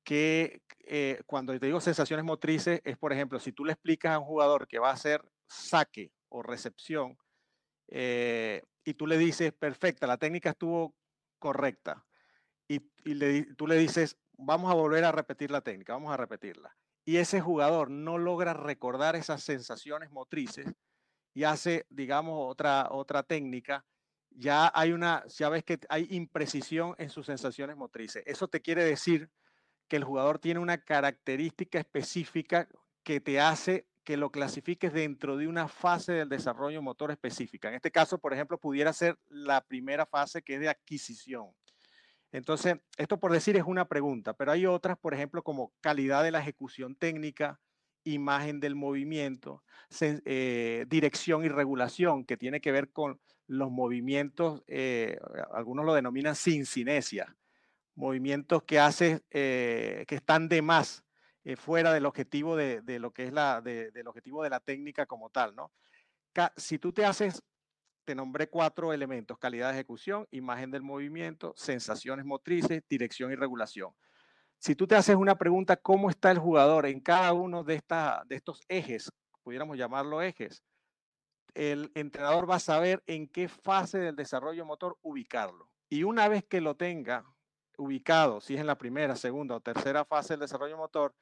que 0.05 0.63
eh, 0.81 1.23
cuando 1.27 1.59
te 1.59 1.67
digo 1.67 1.81
sensaciones 1.81 2.25
motrices 2.25 2.81
es, 2.85 2.97
por 2.97 3.13
ejemplo, 3.13 3.39
si 3.39 3.53
tú 3.53 3.65
le 3.65 3.73
explicas 3.73 4.15
a 4.15 4.19
un 4.19 4.25
jugador 4.25 4.67
que 4.67 4.79
va 4.79 4.91
a 4.91 4.95
hacer 4.95 5.23
saque 5.49 6.13
o 6.29 6.43
recepción 6.43 7.19
eh, 7.89 8.63
y 8.85 8.95
tú 8.95 9.07
le 9.07 9.19
dices, 9.19 9.53
perfecta, 9.53 10.07
la 10.07 10.17
técnica 10.17 10.51
estuvo 10.51 10.95
correcta, 11.39 12.05
y, 12.69 12.81
tú 13.55 13.67
le 13.67 13.77
dices, 13.77 14.17
vamos 14.33 14.71
a 14.71 14.75
volver 14.75 15.05
a 15.05 15.13
repetir 15.13 15.51
la 15.51 15.61
técnica, 15.61 15.93
vamos 15.93 16.13
a 16.13 16.17
repetirla. 16.17 16.77
Y 17.05 17.19
ese 17.19 17.41
jugador 17.41 17.91
no 17.91 18.19
logra 18.19 18.53
recordar 18.55 19.15
esas 19.15 19.43
sensaciones 19.43 20.11
motrices 20.11 20.67
y 21.33 21.45
hace, 21.45 21.87
digamos, 21.89 22.51
otra, 22.51 22.89
otra 22.91 23.23
técnica, 23.23 23.85
ya 24.31 24.71
hay 24.75 24.93
una, 24.93 25.25
ya 25.29 25.49
ves 25.49 25.63
que 25.63 25.79
hay 25.89 26.09
imprecisión 26.11 26.95
en 26.99 27.11
sus 27.11 27.27
sensaciones 27.27 27.77
motrices. 27.77 28.25
Eso 28.27 28.49
te 28.49 28.61
quiere 28.61 28.85
decir 28.85 29.31
que 29.89 29.97
el 29.97 30.05
jugador 30.05 30.41
tiene 30.41 30.59
una 30.59 30.79
característica 30.79 31.79
específica 31.79 32.69
que 33.05 33.21
te 33.21 33.41
hace 33.41 33.87
que 34.07 34.17
lo 34.17 34.31
clasifiques 34.31 34.93
dentro 34.93 35.37
de 35.37 35.49
una 35.49 35.67
fase 35.67 36.13
del 36.13 36.29
desarrollo 36.29 36.81
motor 36.81 37.11
específica. 37.11 37.69
En 37.69 37.75
este 37.75 37.91
caso, 37.91 38.19
por 38.19 38.33
ejemplo, 38.33 38.57
pudiera 38.57 38.93
ser 38.93 39.19
la 39.29 39.61
primera 39.61 40.07
fase 40.07 40.43
que 40.43 40.55
es 40.55 40.61
de 40.61 40.69
adquisición. 40.69 41.49
Entonces, 42.31 42.77
esto 42.99 43.19
por 43.19 43.33
decir 43.33 43.57
es 43.57 43.65
una 43.67 43.89
pregunta, 43.89 44.33
pero 44.35 44.53
hay 44.53 44.65
otras, 44.65 44.97
por 44.97 45.13
ejemplo, 45.13 45.43
como 45.43 45.73
calidad 45.81 46.23
de 46.23 46.31
la 46.31 46.39
ejecución 46.39 46.95
técnica, 46.95 47.59
imagen 48.05 48.61
del 48.61 48.77
movimiento, 48.77 49.65
eh, 50.01 50.87
dirección 50.89 51.45
y 51.45 51.49
regulación, 51.49 52.25
que 52.25 52.37
tiene 52.37 52.61
que 52.61 52.71
ver 52.71 52.93
con 52.93 53.21
los 53.49 53.73
movimientos, 53.73 54.63
eh, 54.69 55.19
algunos 55.53 55.85
lo 55.85 55.95
denominan 55.95 56.37
sin 56.37 56.65
cinesia, 56.65 57.37
movimientos 57.97 58.63
que 58.63 58.79
hace, 58.79 59.25
eh, 59.33 60.05
que 60.07 60.15
están 60.15 60.49
de 60.49 60.63
más 60.63 61.06
eh, 61.47 61.55
fuera 61.55 61.93
del 61.93 62.07
objetivo 62.07 62.57
de, 62.57 62.83
lo 62.99 63.13
que 63.13 63.23
es 63.23 63.33
la, 63.33 63.61
del 63.61 64.09
objetivo 64.09 64.43
de 64.43 64.51
la 64.51 64.59
técnica 64.59 65.07
como 65.07 65.31
tal, 65.31 65.55
¿no? 65.55 65.71
si 66.57 66.81
tú 66.81 66.93
te 66.93 67.05
haces, 67.05 67.41
te 68.05 68.17
nombré 68.17 68.49
cuatro 68.49 68.93
elementos, 68.93 69.39
calidad 69.39 69.69
de 69.69 69.75
ejecución, 69.75 70.27
imagen 70.33 70.73
del 70.73 70.83
movimiento, 70.83 71.55
sensaciones 71.57 72.27
motrices, 72.27 72.83
dirección 72.91 73.31
y 73.31 73.37
regulación. 73.37 73.95
Si 74.59 74.75
tú 74.75 74.89
te 74.89 74.97
haces 74.97 75.15
una 75.15 75.39
pregunta, 75.39 75.77
¿cómo 75.77 76.11
está 76.11 76.33
el 76.33 76.41
jugador 76.41 76.85
en 76.85 76.99
cada 76.99 77.33
uno 77.33 77.63
de, 77.63 77.77
esta, 77.77 78.25
de 78.27 78.35
estos 78.35 78.61
ejes? 78.69 79.13
Pudiéramos 79.45 79.79
llamarlo 79.79 80.23
ejes. 80.23 80.65
El 81.55 81.93
entrenador 81.95 82.51
va 82.51 82.57
a 82.57 82.61
saber 82.61 83.05
en 83.07 83.29
qué 83.29 83.47
fase 83.47 83.99
del 83.99 84.17
desarrollo 84.17 84.67
motor 84.67 84.99
ubicarlo. 85.01 85.71
Y 85.89 86.03
una 86.03 86.27
vez 86.27 86.43
que 86.43 86.61
lo 86.61 86.75
tenga 86.75 87.25
ubicado, 87.79 88.41
si 88.41 88.55
es 88.55 88.61
en 88.61 88.67
la 88.67 88.79
primera, 88.79 89.15
segunda 89.15 89.55
o 89.55 89.61
tercera 89.61 90.05
fase 90.05 90.33
del 90.33 90.41
desarrollo 90.41 90.77
motor, 90.77 91.15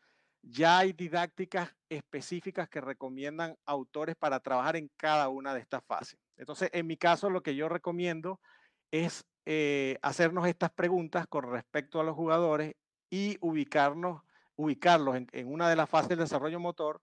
ya 0.46 0.78
hay 0.78 0.92
didácticas 0.92 1.74
específicas 1.88 2.68
que 2.68 2.80
recomiendan 2.80 3.56
autores 3.64 4.14
para 4.16 4.40
trabajar 4.40 4.76
en 4.76 4.90
cada 4.96 5.28
una 5.28 5.54
de 5.54 5.60
estas 5.60 5.82
fases. 5.84 6.18
Entonces, 6.36 6.70
en 6.72 6.86
mi 6.86 6.96
caso, 6.96 7.30
lo 7.30 7.42
que 7.42 7.54
yo 7.54 7.68
recomiendo 7.68 8.40
es 8.90 9.24
eh, 9.46 9.98
hacernos 10.02 10.46
estas 10.46 10.70
preguntas 10.70 11.26
con 11.26 11.50
respecto 11.50 12.00
a 12.00 12.04
los 12.04 12.14
jugadores 12.14 12.74
y 13.10 13.36
ubicarnos, 13.40 14.22
ubicarlos 14.56 15.16
en, 15.16 15.48
una 15.48 15.68
de 15.68 15.76
las 15.76 15.88
fases 15.88 16.10
del 16.10 16.18
desarrollo 16.18 16.60
motor 16.60 17.00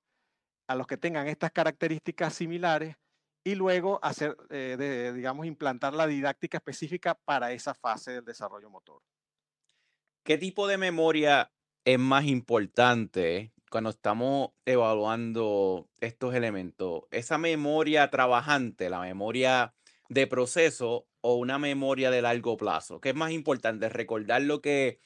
a 0.67 0.75
los 0.75 0.88
que 0.88 0.98
tengan 0.98 1.27
estas 1.27 1.51
características 1.51 2.33
similares 2.33 2.95
y 3.43 3.55
luego 3.55 4.00
hacer, 4.03 4.38
eh, 4.50 5.12
digamos, 5.15 5.48
implantar 5.48 5.93
la 5.93 6.05
didáctica 6.05 6.57
específica 6.57 7.15
para 7.25 7.51
esa 7.51 7.74
fase 7.74 8.12
del 8.12 8.25
desarrollo 8.25 8.69
motor. 8.69 9.01
¿Qué 10.24 10.38
tipo 10.38 10.67
de 10.67 10.77
memoria 10.77 11.51
es 11.85 12.00
más 12.00 12.25
importante 12.25 13.53
cuando 13.69 13.89
estamos 13.89 14.50
evaluando 14.65 15.89
estos 16.00 16.35
elementos? 16.35 17.03
¿Esa 17.11 17.38
memoria 17.38 18.09
trabajante, 18.09 18.89
la 18.89 19.00
memoria 19.00 19.73
de 20.09 20.27
proceso 20.27 21.07
o 21.21 21.35
una 21.35 21.57
memoria 21.57 22.11
de 22.11 22.21
largo 22.21 22.57
plazo? 22.57 23.00
¿Qué 23.00 23.09
es 23.09 23.15
más 23.15 23.31
importante? 23.31 23.89
¿Recordar 23.89 24.41
lo 24.41 24.61
que 24.61 25.00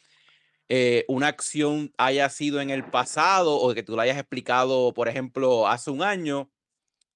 eh, 0.68 1.06
una 1.08 1.28
acción 1.28 1.94
haya 1.98 2.28
sido 2.30 2.60
en 2.60 2.72
el 2.72 2.90
pasado 2.90 3.56
o 3.56 3.74
que 3.74 3.84
tú 3.84 3.96
la 3.96 4.04
hayas 4.04 4.18
explicado, 4.18 4.94
por 4.94 5.08
ejemplo, 5.08 5.68
hace 5.68 5.92
un 5.92 6.02
año? 6.02 6.50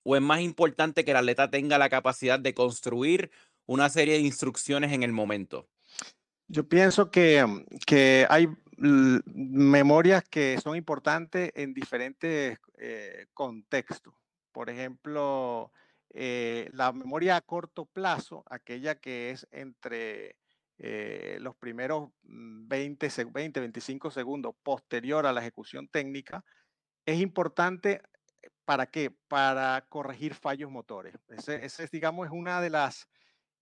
¿O 0.04 0.16
es 0.16 0.22
más 0.22 0.42
importante 0.42 1.04
que 1.04 1.12
el 1.12 1.18
atleta 1.18 1.50
tenga 1.50 1.78
la 1.78 1.90
capacidad 1.90 2.40
de 2.40 2.54
construir 2.54 3.32
una 3.66 3.90
serie 3.90 4.16
de 4.16 4.22
instrucciones 4.22 4.94
en 4.94 5.04
el 5.04 5.12
momento? 5.12 5.68
Yo 6.48 6.68
pienso 6.68 7.12
que, 7.12 7.46
que 7.86 8.26
hay 8.30 8.48
memorias 8.80 10.24
que 10.24 10.60
son 10.62 10.76
importantes 10.76 11.52
en 11.56 11.74
diferentes 11.74 12.58
eh, 12.78 13.28
contextos. 13.34 14.14
Por 14.52 14.70
ejemplo, 14.70 15.72
eh, 16.12 16.70
la 16.74 16.92
memoria 16.92 17.36
a 17.36 17.42
corto 17.42 17.86
plazo, 17.86 18.44
aquella 18.50 18.96
que 18.96 19.32
es 19.32 19.48
entre 19.52 20.38
eh, 20.78 21.38
los 21.42 21.56
primeros 21.56 22.10
20, 22.24 23.10
20, 23.32 23.60
25 23.60 24.12
segundos 24.12 24.56
posterior 24.64 25.26
a 25.26 25.34
la 25.34 25.42
ejecución 25.42 25.88
técnica, 25.88 26.44
es 27.06 27.20
importante 27.20 28.02
para 28.66 28.86
qué? 28.86 29.12
Para 29.28 29.86
corregir 29.90 30.36
fallos 30.36 30.72
motores. 30.72 31.16
Ese, 31.30 31.66
ese 31.66 31.88
digamos, 31.92 32.28
es 32.28 32.32
una 32.32 32.62
de 32.62 32.70
las 32.70 33.08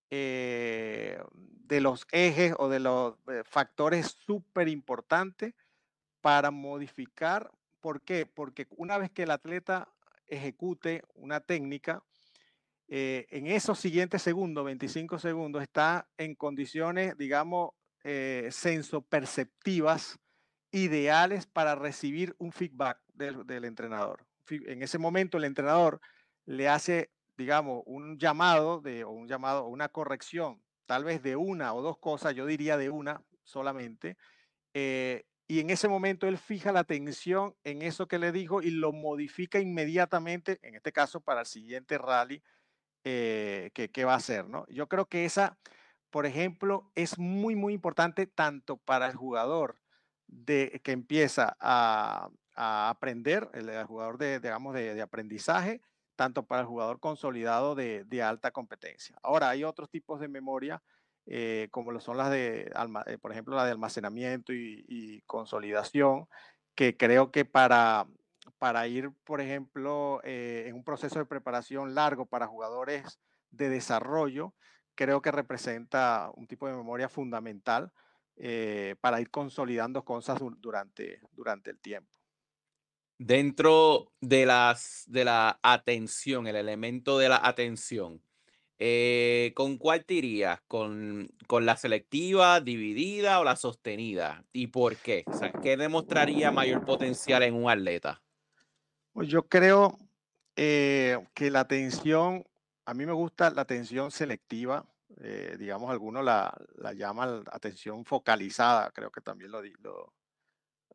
eh, 0.09 1.21
de 1.33 1.81
los 1.81 2.07
ejes 2.11 2.53
o 2.57 2.69
de 2.69 2.79
los 2.79 3.15
eh, 3.27 3.43
factores 3.45 4.15
súper 4.25 4.69
importantes 4.69 5.53
para 6.21 6.49
modificar. 6.49 7.51
¿Por 7.81 8.01
qué? 8.01 8.25
Porque 8.25 8.67
una 8.71 8.97
vez 8.97 9.11
que 9.11 9.23
el 9.23 9.31
atleta 9.31 9.89
ejecute 10.27 11.03
una 11.13 11.41
técnica, 11.41 12.03
eh, 12.87 13.27
en 13.31 13.47
esos 13.47 13.79
siguientes 13.79 14.21
segundos, 14.21 14.63
25 14.63 15.19
segundos, 15.19 15.61
está 15.61 16.07
en 16.17 16.35
condiciones, 16.35 17.17
digamos, 17.17 17.71
sensoperceptivas 18.51 20.17
ideales 20.71 21.45
para 21.45 21.75
recibir 21.75 22.33
un 22.37 22.53
feedback 22.53 23.01
del 23.13 23.65
entrenador. 23.65 24.25
En 24.49 24.81
ese 24.81 24.97
momento 24.97 25.37
el 25.37 25.43
entrenador 25.43 25.99
le 26.45 26.69
hace 26.69 27.11
digamos, 27.37 27.83
un 27.85 28.17
llamado 28.17 28.81
de, 28.81 29.03
o 29.03 29.11
un 29.11 29.27
llamado, 29.27 29.65
una 29.67 29.89
corrección, 29.89 30.61
tal 30.85 31.03
vez 31.03 31.21
de 31.21 31.35
una 31.35 31.73
o 31.73 31.81
dos 31.81 31.97
cosas, 31.97 32.35
yo 32.35 32.45
diría 32.45 32.77
de 32.77 32.89
una 32.89 33.23
solamente, 33.43 34.17
eh, 34.73 35.25
y 35.47 35.61
en 35.61 35.69
ese 35.69 35.87
momento 35.87 36.27
él 36.27 36.37
fija 36.37 36.73
la 36.73 36.81
atención 36.81 37.55
en 37.63 37.81
eso 37.81 38.07
que 38.07 38.19
le 38.19 38.33
dijo 38.33 38.61
y 38.61 38.69
lo 38.69 38.91
modifica 38.91 39.59
inmediatamente, 39.59 40.59
en 40.61 40.75
este 40.75 40.91
caso 40.91 41.21
para 41.21 41.41
el 41.41 41.45
siguiente 41.45 41.97
rally 41.97 42.43
eh, 43.05 43.71
que, 43.73 44.03
va 44.03 44.13
a 44.13 44.17
hacer, 44.17 44.49
¿no? 44.49 44.65
Yo 44.67 44.87
creo 44.89 45.05
que 45.05 45.23
esa, 45.23 45.57
por 46.09 46.25
ejemplo, 46.25 46.91
es 46.95 47.17
muy, 47.17 47.55
muy 47.55 47.73
importante 47.73 48.27
tanto 48.27 48.75
para 48.75 49.07
el 49.07 49.15
jugador 49.15 49.79
de, 50.27 50.81
que 50.83 50.91
empieza 50.91 51.55
a, 51.61 52.29
aprender, 52.53 53.49
el, 53.53 53.85
jugador 53.85 54.17
de, 54.17 54.41
digamos, 54.41 54.73
de, 54.73 55.01
aprendizaje, 55.01 55.79
tanto 56.17 56.43
para 56.43 56.61
el 56.61 56.67
jugador 56.67 56.99
consolidado 56.99 57.75
de, 57.75 58.21
alta 58.21 58.51
competencia. 58.51 59.15
Ahora, 59.23 59.49
hay 59.49 59.63
otros 59.63 59.89
tipos 59.89 60.19
de 60.19 60.27
memoria, 60.27 60.81
eh, 61.27 61.69
como 61.71 61.91
lo 61.91 62.01
son 62.01 62.17
las 62.17 62.31
de, 62.31 62.71
eh, 63.05 63.17
por 63.19 63.31
ejemplo, 63.31 63.55
la 63.55 63.63
de 63.63 63.71
almacenamiento 63.71 64.51
y, 64.51 65.23
consolidación, 65.27 66.27
que 66.75 66.97
creo 66.97 67.31
que 67.31 67.45
para, 67.45 68.07
para 68.57 68.87
ir, 68.87 69.11
por 69.23 69.39
ejemplo, 69.39 70.19
eh, 70.23 70.65
en 70.67 70.75
un 70.75 70.83
proceso 70.83 71.19
de 71.19 71.25
preparación 71.25 71.95
largo 71.95 72.25
para 72.25 72.47
jugadores 72.47 73.19
de 73.51 73.69
desarrollo, 73.69 74.53
creo 74.95 75.21
que 75.21 75.31
representa 75.31 76.31
un 76.35 76.47
tipo 76.47 76.67
de 76.67 76.75
memoria 76.75 77.07
fundamental 77.07 77.91
para 79.01 79.19
ir 79.19 79.31
consolidando 79.31 80.05
cosas 80.05 80.39
durante, 80.59 81.19
durante 81.31 81.71
el 81.71 81.79
tiempo. 81.79 82.16
Dentro 83.19 84.11
de, 84.21 84.45
las, 84.45 85.05
de 85.07 85.25
la 85.25 85.59
atención, 85.63 86.47
el 86.47 86.55
elemento 86.55 87.17
de 87.17 87.29
la 87.29 87.41
atención, 87.43 88.21
eh, 88.79 89.53
¿con 89.55 89.77
cuál 89.77 90.05
te? 90.05 90.61
¿Con, 90.67 91.29
¿Con, 91.47 91.65
la 91.65 91.77
selectiva, 91.77 92.61
dividida 92.61 93.39
o 93.39 93.43
la 93.43 93.55
sostenida? 93.55 94.45
¿Y 94.53 94.67
por 94.67 94.97
qué? 94.97 95.25
¿Qué 95.63 95.77
demostraría 95.77 96.51
mayor 96.51 96.85
potencial 96.85 97.41
en 97.41 97.55
un 97.55 97.69
atleta? 97.69 98.21
Pues 99.13 99.29
yo 99.29 99.47
creo 99.47 99.97
eh, 100.55 101.17
que 101.33 101.49
la 101.49 101.61
atención, 101.61 102.45
a 102.85 102.93
mí 102.93 103.05
me 103.07 103.13
gusta 103.13 103.49
la 103.49 103.63
atención 103.63 104.11
selectiva, 104.11 104.85
eh, 105.21 105.55
digamos, 105.57 105.89
algunos 105.89 106.23
la, 106.23 106.55
la, 106.75 106.93
llaman 106.93 107.43
atención 107.51 108.05
focalizada, 108.05 108.91
creo 108.91 109.11
que 109.11 109.21
también 109.21 109.49
lo, 109.49 109.63
lo, 109.81 110.13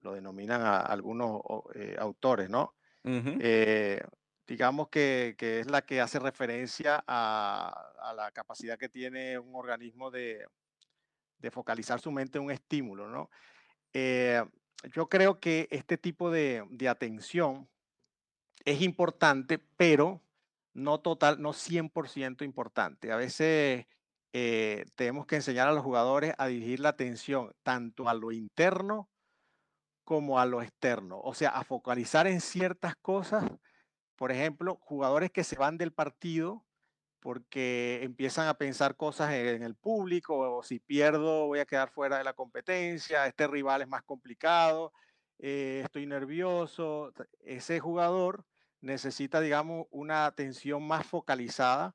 lo 0.03 0.13
denominan 0.13 0.63
a 0.63 0.81
algunos 0.81 1.43
eh, 1.75 1.97
autores, 1.99 2.51
¿no? 2.51 2.75
digamos 4.47 4.89
que, 4.89 5.35
que, 5.37 5.61
es 5.61 5.71
la 5.71 5.83
que 5.83 6.01
hace 6.01 6.21
referencia 6.21 7.03
a, 7.07 7.93
a, 8.01 8.15
la 8.15 8.31
capacidad 8.31 8.79
que 8.79 8.89
tiene 8.89 9.39
un 9.39 9.57
organismo 9.57 10.11
de, 10.11 10.47
de 11.39 11.51
focalizar 11.51 12.01
su 12.01 12.13
mente 12.13 12.39
en 12.39 12.45
un 12.45 12.51
estímulo, 12.53 13.09
¿no? 13.09 13.31
yo 13.93 15.09
creo 15.09 15.41
que 15.41 15.69
este 15.71 15.99
tipo 15.99 16.31
de, 16.31 16.65
de 16.71 16.89
atención 16.89 17.69
es 18.65 18.83
importante, 18.83 19.59
pero 19.59 20.23
no 20.75 21.01
total, 21.01 21.41
no 21.41 21.53
100% 21.53 22.45
importante. 22.45 23.13
A 23.13 23.17
veces 23.17 23.87
eh, 24.33 24.85
tenemos 24.95 25.27
que 25.27 25.37
enseñar 25.37 25.69
a 25.69 25.73
los 25.73 25.85
jugadores 25.85 26.35
a 26.39 26.47
dirigir 26.47 26.81
la 26.81 26.91
atención 26.91 27.53
tanto 27.63 28.09
a 28.09 28.15
lo 28.15 28.33
interno 28.33 29.09
como 30.05 30.39
a 30.41 30.47
lo 30.47 30.63
externo, 30.63 31.21
o 31.21 31.35
sea, 31.35 31.51
a 31.51 31.65
focalizar 31.65 32.27
en 32.27 32.41
ciertas 32.41 32.97
cosas. 32.97 33.45
Por 34.17 34.33
ejemplo, 34.33 34.79
jugadores 34.83 35.31
que 35.31 35.45
se 35.45 35.57
van 35.57 35.79
del 35.79 35.93
partido 35.93 36.65
porque 37.21 38.01
empiezan 38.03 38.49
a 38.49 38.55
pensar 38.55 38.97
cosas 38.97 39.33
en 39.33 39.63
el 39.63 39.77
público, 39.77 40.57
o 40.59 40.63
si 40.65 40.81
pierdo 40.81 41.47
voy 41.47 41.61
a 41.61 41.65
quedar 41.67 41.89
fuera 41.91 42.19
de 42.19 42.25
la 42.25 42.33
competencia, 42.33 43.27
este 43.29 43.47
rival 43.47 43.83
es 43.83 43.89
más 43.89 44.03
complicado, 44.03 44.93
eh, 45.39 45.83
estoy 45.85 46.07
nervioso. 46.07 47.13
Ese 47.45 47.79
jugador 47.79 48.45
necesita, 48.81 49.41
digamos, 49.41 49.87
una 49.91 50.27
atención 50.27 50.87
más 50.87 51.07
focalizada 51.07 51.95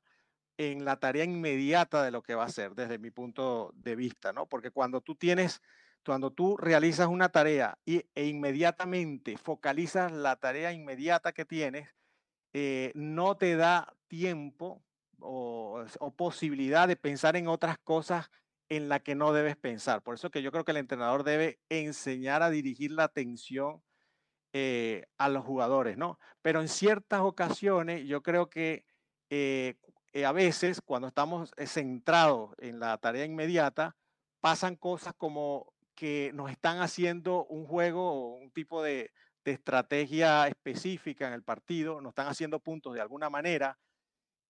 en 0.56 0.84
la 0.84 0.98
tarea 0.98 1.24
inmediata 1.24 2.02
de 2.02 2.10
lo 2.10 2.22
que 2.22 2.34
va 2.34 2.44
a 2.44 2.46
hacer, 2.46 2.74
desde 2.74 2.98
mi 2.98 3.10
punto 3.10 3.72
de 3.76 3.96
vista, 3.96 4.32
¿no? 4.32 4.46
Porque 4.46 4.70
cuando 4.70 5.00
tú 5.02 5.14
tienes, 5.14 5.62
cuando 6.04 6.30
tú 6.32 6.56
realizas 6.56 7.08
una 7.08 7.28
tarea 7.28 7.78
y, 7.84 8.04
e 8.14 8.26
inmediatamente 8.26 9.36
focalizas 9.36 10.12
la 10.12 10.36
tarea 10.36 10.72
inmediata 10.72 11.32
que 11.32 11.44
tienes, 11.44 11.94
eh, 12.52 12.92
no 12.94 13.36
te 13.36 13.56
da 13.56 13.94
tiempo 14.08 14.82
o, 15.20 15.84
o, 15.98 16.10
posibilidad 16.12 16.88
de 16.88 16.96
pensar 16.96 17.36
en 17.36 17.48
otras 17.48 17.78
cosas 17.78 18.30
en 18.68 18.88
las 18.88 19.02
que 19.02 19.14
no 19.14 19.32
debes 19.32 19.56
pensar. 19.56 20.02
Por 20.02 20.14
eso 20.14 20.30
que 20.30 20.42
yo 20.42 20.52
creo 20.52 20.64
que 20.64 20.72
el 20.72 20.78
entrenador 20.78 21.24
debe 21.24 21.60
enseñar 21.68 22.42
a 22.42 22.50
dirigir 22.50 22.92
la 22.92 23.04
atención 23.04 23.82
eh, 24.54 25.04
a 25.18 25.28
los 25.28 25.44
jugadores, 25.44 25.98
¿no? 25.98 26.18
Pero 26.40 26.62
en 26.62 26.68
ciertas 26.68 27.20
ocasiones 27.20 28.06
yo 28.06 28.22
creo 28.22 28.48
que 28.48 28.86
eh, 29.28 29.74
eh, 30.14 30.24
a 30.24 30.32
veces 30.32 30.80
cuando 30.80 31.08
estamos 31.08 31.52
centrados 31.66 32.54
en 32.58 32.80
la 32.80 32.96
tarea 32.96 33.26
inmediata, 33.26 33.94
pasan 34.40 34.76
cosas 34.76 35.12
como 35.18 35.74
que 35.98 36.30
nos 36.32 36.48
están 36.48 36.80
haciendo 36.80 37.44
un 37.46 37.66
juego 37.66 38.36
un 38.36 38.52
tipo 38.52 38.84
de, 38.84 39.10
de 39.44 39.50
estrategia 39.50 40.46
específica 40.46 41.26
en 41.26 41.32
el 41.32 41.42
partido, 41.42 42.00
nos 42.00 42.12
están 42.12 42.28
haciendo 42.28 42.60
puntos 42.60 42.94
de 42.94 43.00
alguna 43.00 43.28
manera 43.28 43.80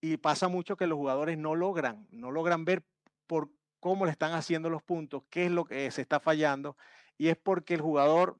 y 0.02 0.18
pasa 0.18 0.48
mucho 0.48 0.76
que 0.76 0.87
los 0.87 0.98
jugadores 0.98 1.38
no 1.38 1.54
logran, 1.54 2.06
no 2.11 2.30
logran 2.30 2.66
ver 2.66 2.84
por 3.26 3.48
cómo 3.80 4.04
le 4.04 4.11
están 4.11 4.32
haciendo 4.32 4.68
los 4.68 4.82
puntos, 4.82 5.22
qué 5.30 5.46
es 5.46 5.50
lo 5.50 5.64
que 5.64 5.90
se 5.90 6.02
está 6.02 6.20
fallando 6.20 6.76
y 7.16 7.28
es 7.28 7.38
porque 7.38 7.72
el 7.72 7.80
jugador 7.80 8.38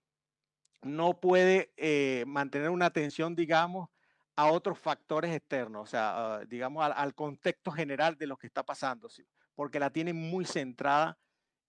no 0.83 1.19
puede 1.19 1.73
eh, 1.79 2.25
mantener 2.27 2.69
una 2.69 2.85
atención, 2.85 3.35
digamos, 3.35 3.89
a 4.37 4.53
otros 4.53 4.79
factores 4.79 5.35
externos, 5.35 5.83
o 5.83 5.87
sea, 5.87 6.35
ah, 6.35 6.45
digamos, 6.45 6.85
al, 6.95 7.15
contexto 7.15 7.71
general 7.71 8.19
de 8.19 8.27
lo 8.27 8.37
que 8.37 8.47
está 8.47 8.63
pasando, 8.65 9.09
porque 9.55 9.81
la 9.81 9.89
tiene 9.89 10.13
muy 10.13 10.45
centrada 10.45 11.17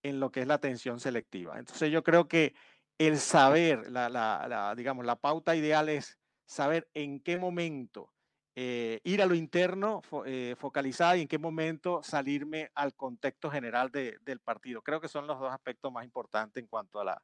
en 0.03 0.19
lo 0.19 0.31
que 0.31 0.41
es 0.41 0.47
la 0.47 0.55
atención 0.55 0.99
selectiva. 0.99 1.59
Entonces 1.59 1.91
yo 1.91 2.03
creo 2.03 2.27
que 2.27 2.53
el 2.97 3.17
saber, 3.17 3.89
la, 3.91 4.73
digamos, 4.75 5.05
la 5.05 5.15
pauta 5.15 5.55
ideal 5.55 5.89
es 5.89 6.17
saber 6.45 6.89
en 6.93 7.19
qué 7.21 7.37
momento 7.37 8.13
eh, 8.55 8.99
ir 9.03 9.21
a 9.21 9.25
lo 9.25 9.35
interno 9.35 10.01
eh, 10.25 10.55
focalizada 10.57 11.15
y 11.15 11.21
en 11.21 11.27
qué 11.27 11.37
momento 11.37 12.01
salirme 12.03 12.71
al 12.75 12.93
contexto 12.93 13.49
general 13.49 13.91
del 13.91 14.39
partido. 14.39 14.81
Creo 14.81 14.99
que 14.99 15.07
son 15.07 15.27
los 15.27 15.39
dos 15.39 15.53
aspectos 15.53 15.91
más 15.93 16.03
importantes 16.03 16.61
en 16.61 16.67
cuanto 16.67 16.99
a 16.99 17.05
la, 17.05 17.23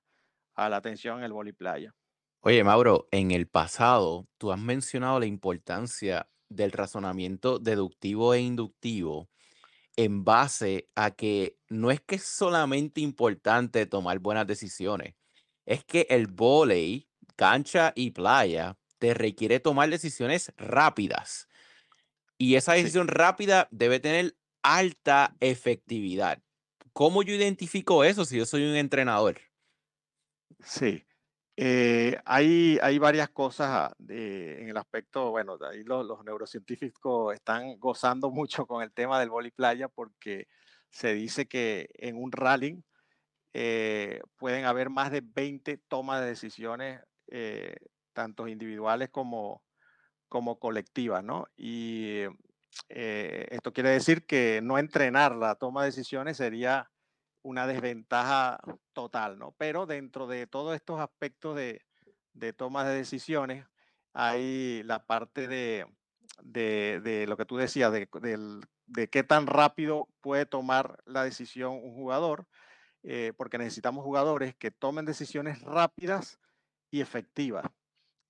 a 0.53 0.69
la 0.69 0.77
atención 0.77 1.17
en 1.19 1.25
el 1.25 1.33
boli 1.33 1.51
playa. 1.51 1.93
Oye, 2.41 2.63
Mauro, 2.63 3.07
en 3.11 3.31
el 3.31 3.47
pasado 3.47 4.27
tú 4.37 4.51
has 4.51 4.59
mencionado 4.59 5.19
la 5.19 5.25
importancia 5.25 6.29
del 6.47 6.71
razonamiento 6.71 7.59
deductivo 7.59 8.33
e 8.33 8.41
inductivo 8.41 9.29
en 9.97 10.23
base 10.23 10.89
a 10.95 11.11
que 11.11 11.57
no 11.69 11.91
es 11.91 12.01
que 12.01 12.15
es 12.15 12.23
solamente 12.23 13.01
importante 13.01 13.85
tomar 13.85 14.19
buenas 14.19 14.47
decisiones, 14.47 15.15
es 15.65 15.83
que 15.83 16.07
el 16.09 16.27
volei, 16.27 17.09
cancha 17.35 17.93
y 17.95 18.11
playa 18.11 18.77
te 18.99 19.13
requiere 19.13 19.59
tomar 19.59 19.89
decisiones 19.89 20.53
rápidas. 20.57 21.47
Y 22.37 22.55
esa 22.55 22.73
decisión 22.73 23.07
rápida 23.07 23.67
debe 23.71 23.99
tener 23.99 24.37
alta 24.61 25.35
efectividad. 25.39 26.43
¿Cómo 26.93 27.23
yo 27.23 27.33
identifico 27.33 28.03
eso 28.03 28.25
si 28.25 28.37
yo 28.37 28.45
soy 28.45 28.63
un 28.63 28.75
entrenador? 28.75 29.39
Sí, 30.59 31.04
eh, 31.57 32.19
hay, 32.25 32.99
varias 32.99 33.29
cosas 33.29 33.93
en 34.09 34.67
el 34.69 34.77
aspecto, 34.77 35.31
bueno, 35.31 35.57
ahí 35.69 35.83
los, 35.83 36.05
los, 36.05 36.23
neurocientíficos 36.25 37.33
están 37.33 37.79
gozando 37.79 38.29
mucho 38.31 38.65
con 38.65 38.83
el 38.83 38.91
tema 38.91 39.19
del 39.19 39.29
boli 39.29 39.51
playa 39.51 39.87
porque 39.87 40.47
se 40.89 41.13
dice 41.13 41.47
que 41.47 41.89
en 41.93 42.17
un 42.17 42.31
rally 42.31 42.83
eh, 43.53 44.21
pueden 44.37 44.65
haber 44.65 44.89
más 44.89 45.11
de 45.11 45.21
20 45.21 45.77
tomas 45.87 46.21
de 46.21 46.27
decisiones, 46.27 47.01
eh, 47.27 47.75
tanto 48.13 48.47
individuales 48.47 49.09
como, 49.09 49.63
como 50.27 50.59
colectivas, 50.59 51.23
¿no? 51.23 51.45
Y 51.55 52.23
esto 52.89 53.71
quiere 53.71 53.89
decir 53.91 54.25
que 54.25 54.59
no 54.61 54.77
entrenar 54.77 55.33
la 55.37 55.55
toma 55.55 55.83
de 55.83 55.89
decisiones 55.91 56.35
sería 56.35 56.91
una 57.45 57.67
desventaja 57.67 58.59
total, 58.93 59.37
¿no? 59.37 59.53
Pero 59.59 59.85
dentro 59.85 60.25
de 60.25 60.47
todos 60.47 60.75
estos 60.75 60.99
aspectos 60.99 61.55
de, 61.55 61.85
de 62.33 62.53
toma 62.53 62.83
de 62.83 62.95
decisiones, 62.95 63.67
hay 64.13 64.81
la 64.83 65.05
parte 65.05 65.47
de, 65.47 65.85
de, 66.41 67.25
lo 67.27 67.37
que 67.37 67.45
tú 67.45 67.57
decías, 67.57 67.91
de, 67.91 68.09
de, 68.87 69.09
qué 69.09 69.23
tan 69.23 69.45
rápido 69.45 70.09
puede 70.21 70.47
tomar 70.47 70.97
la 71.05 71.23
decisión 71.23 71.73
un 71.73 71.93
jugador, 71.93 72.47
eh, 73.03 73.31
porque 73.37 73.59
necesitamos 73.59 74.03
jugadores 74.03 74.55
que 74.55 74.71
tomen 74.71 75.05
decisiones 75.05 75.61
rápidas 75.61 76.39
y 76.89 76.99
efectivas. 76.99 77.65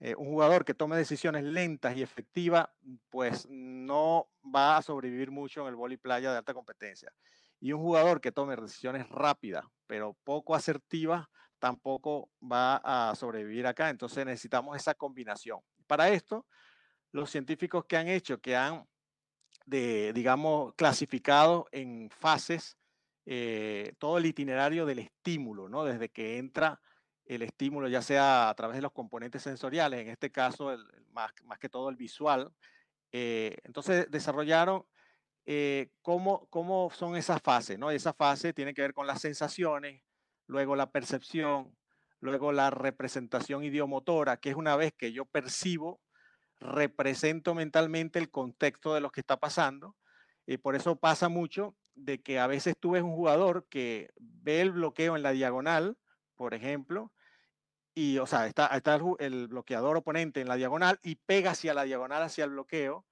Eh, 0.01 0.13
un 0.17 0.27
jugador 0.27 0.65
que 0.65 0.73
tome 0.73 0.97
decisiones 0.97 1.45
lentas 1.45 1.95
y 1.95 2.01
efectivas, 2.01 2.67
pues 3.09 3.47
no 3.49 4.27
va 4.53 4.75
a 4.75 4.81
sobrevivir 4.81 5.31
mucho 5.31 5.61
en 5.61 5.67
el 5.67 5.75
vóley 5.75 5.95
playa 5.95 6.33
de 6.33 6.39
alta 6.39 6.53
competencia. 6.53 7.13
Y 7.59 7.71
un 7.71 7.81
jugador 7.81 8.21
que 8.21 8.31
tome 8.31 8.55
decisiones 8.55 9.07
rápidas, 9.09 9.65
pero 9.87 10.15
poco 10.23 10.55
asertivas, 10.55 11.27
tampoco 11.59 12.29
va 12.41 12.81
a 12.83 13.15
sobrevivir 13.15 13.65
acá. 13.65 13.89
Entonces 13.89 14.25
necesitamos 14.25 14.75
esa 14.75 14.93
combinación. 14.93 15.59
Para 15.87 16.09
esto, 16.09 16.45
los 17.11 17.29
científicos 17.29 17.85
que 17.85 17.97
han 17.97 18.07
hecho, 18.07 18.39
que 18.39 18.55
han, 18.55 18.87
de, 19.65 20.11
digamos, 20.13 20.73
clasificado 20.75 21.67
en 21.71 22.09
fases 22.11 22.77
eh, 23.25 23.93
todo 23.97 24.19
el 24.19 24.27
itinerario 24.27 24.85
del 24.85 24.99
estímulo, 24.99 25.67
¿no? 25.67 25.83
Desde 25.83 26.09
que 26.09 26.37
entra 26.37 26.79
el 27.25 27.41
estímulo, 27.41 27.87
ya 27.87 28.01
sea 28.01 28.49
a 28.49 28.53
través 28.53 28.75
de 28.75 28.83
los 28.83 28.91
componentes 28.91 29.41
sensoriales, 29.41 30.01
en 30.01 30.09
este 30.09 30.31
caso, 30.31 30.71
el, 30.71 30.85
más, 31.11 31.31
más, 31.43 31.57
que 31.57 31.69
todo 31.69 31.89
el 31.89 31.95
visual. 31.95 32.51
Eh, 33.11 33.57
entonces 33.63 34.11
desarrollaron 34.11 34.85
eh, 35.45 35.89
cómo, 36.01 36.47
cómo 36.49 36.89
son 36.91 37.15
esas 37.15 37.41
fases, 37.41 37.77
¿no? 37.77 37.91
Esa 37.91 38.13
fase 38.13 38.53
tiene 38.53 38.73
que 38.73 38.81
ver 38.81 38.93
con 38.93 39.07
las 39.07 39.21
sensaciones, 39.21 40.03
luego 40.47 40.75
la 40.75 40.91
percepción, 40.91 41.75
luego 42.19 42.51
la 42.51 42.69
representación 42.69 43.63
idiomotora, 43.63 44.37
que 44.37 44.49
es 44.49 44.55
una 44.55 44.75
vez 44.75 44.93
que 44.93 45.11
yo 45.11 45.25
percibo, 45.25 46.01
represento 46.59 47.53
mentalmente 47.53 48.19
el 48.19 48.31
contexto 48.31 48.93
de 48.93 49.01
lo 49.01 49.11
que 49.11 49.21
está 49.21 49.37
pasando. 49.37 49.95
Y 50.47 50.57
por 50.57 50.75
eso 50.75 50.95
pasa 50.95 51.29
mucho 51.29 51.75
de 51.95 52.21
que 52.21 52.39
a 52.39 52.47
veces 52.47 52.75
tú 52.79 52.91
ves 52.91 53.03
un 53.03 53.15
jugador 53.15 53.67
que 53.69 54.09
ve 54.17 54.61
el 54.61 54.71
bloqueo 54.71 55.15
en 55.15 55.23
la 55.23 55.31
diagonal, 55.31 55.97
por 56.35 56.53
ejemplo, 56.53 57.11
y, 57.93 58.17
o 58.17 58.27
sea, 58.27 58.45
está, 58.45 58.67
está 58.67 58.99
el, 59.19 59.47
bloqueador 59.47 59.95
oponente 59.95 60.41
en 60.41 60.49
la 60.49 60.57
diagonal 60.57 60.99
y 61.01 61.15
pega 61.15 61.51
hacia 61.51 61.73
la 61.73 61.83
diagonal, 61.83 62.23
hacia 62.23 62.43
el 62.43 62.51
bloqueo, 62.51 63.05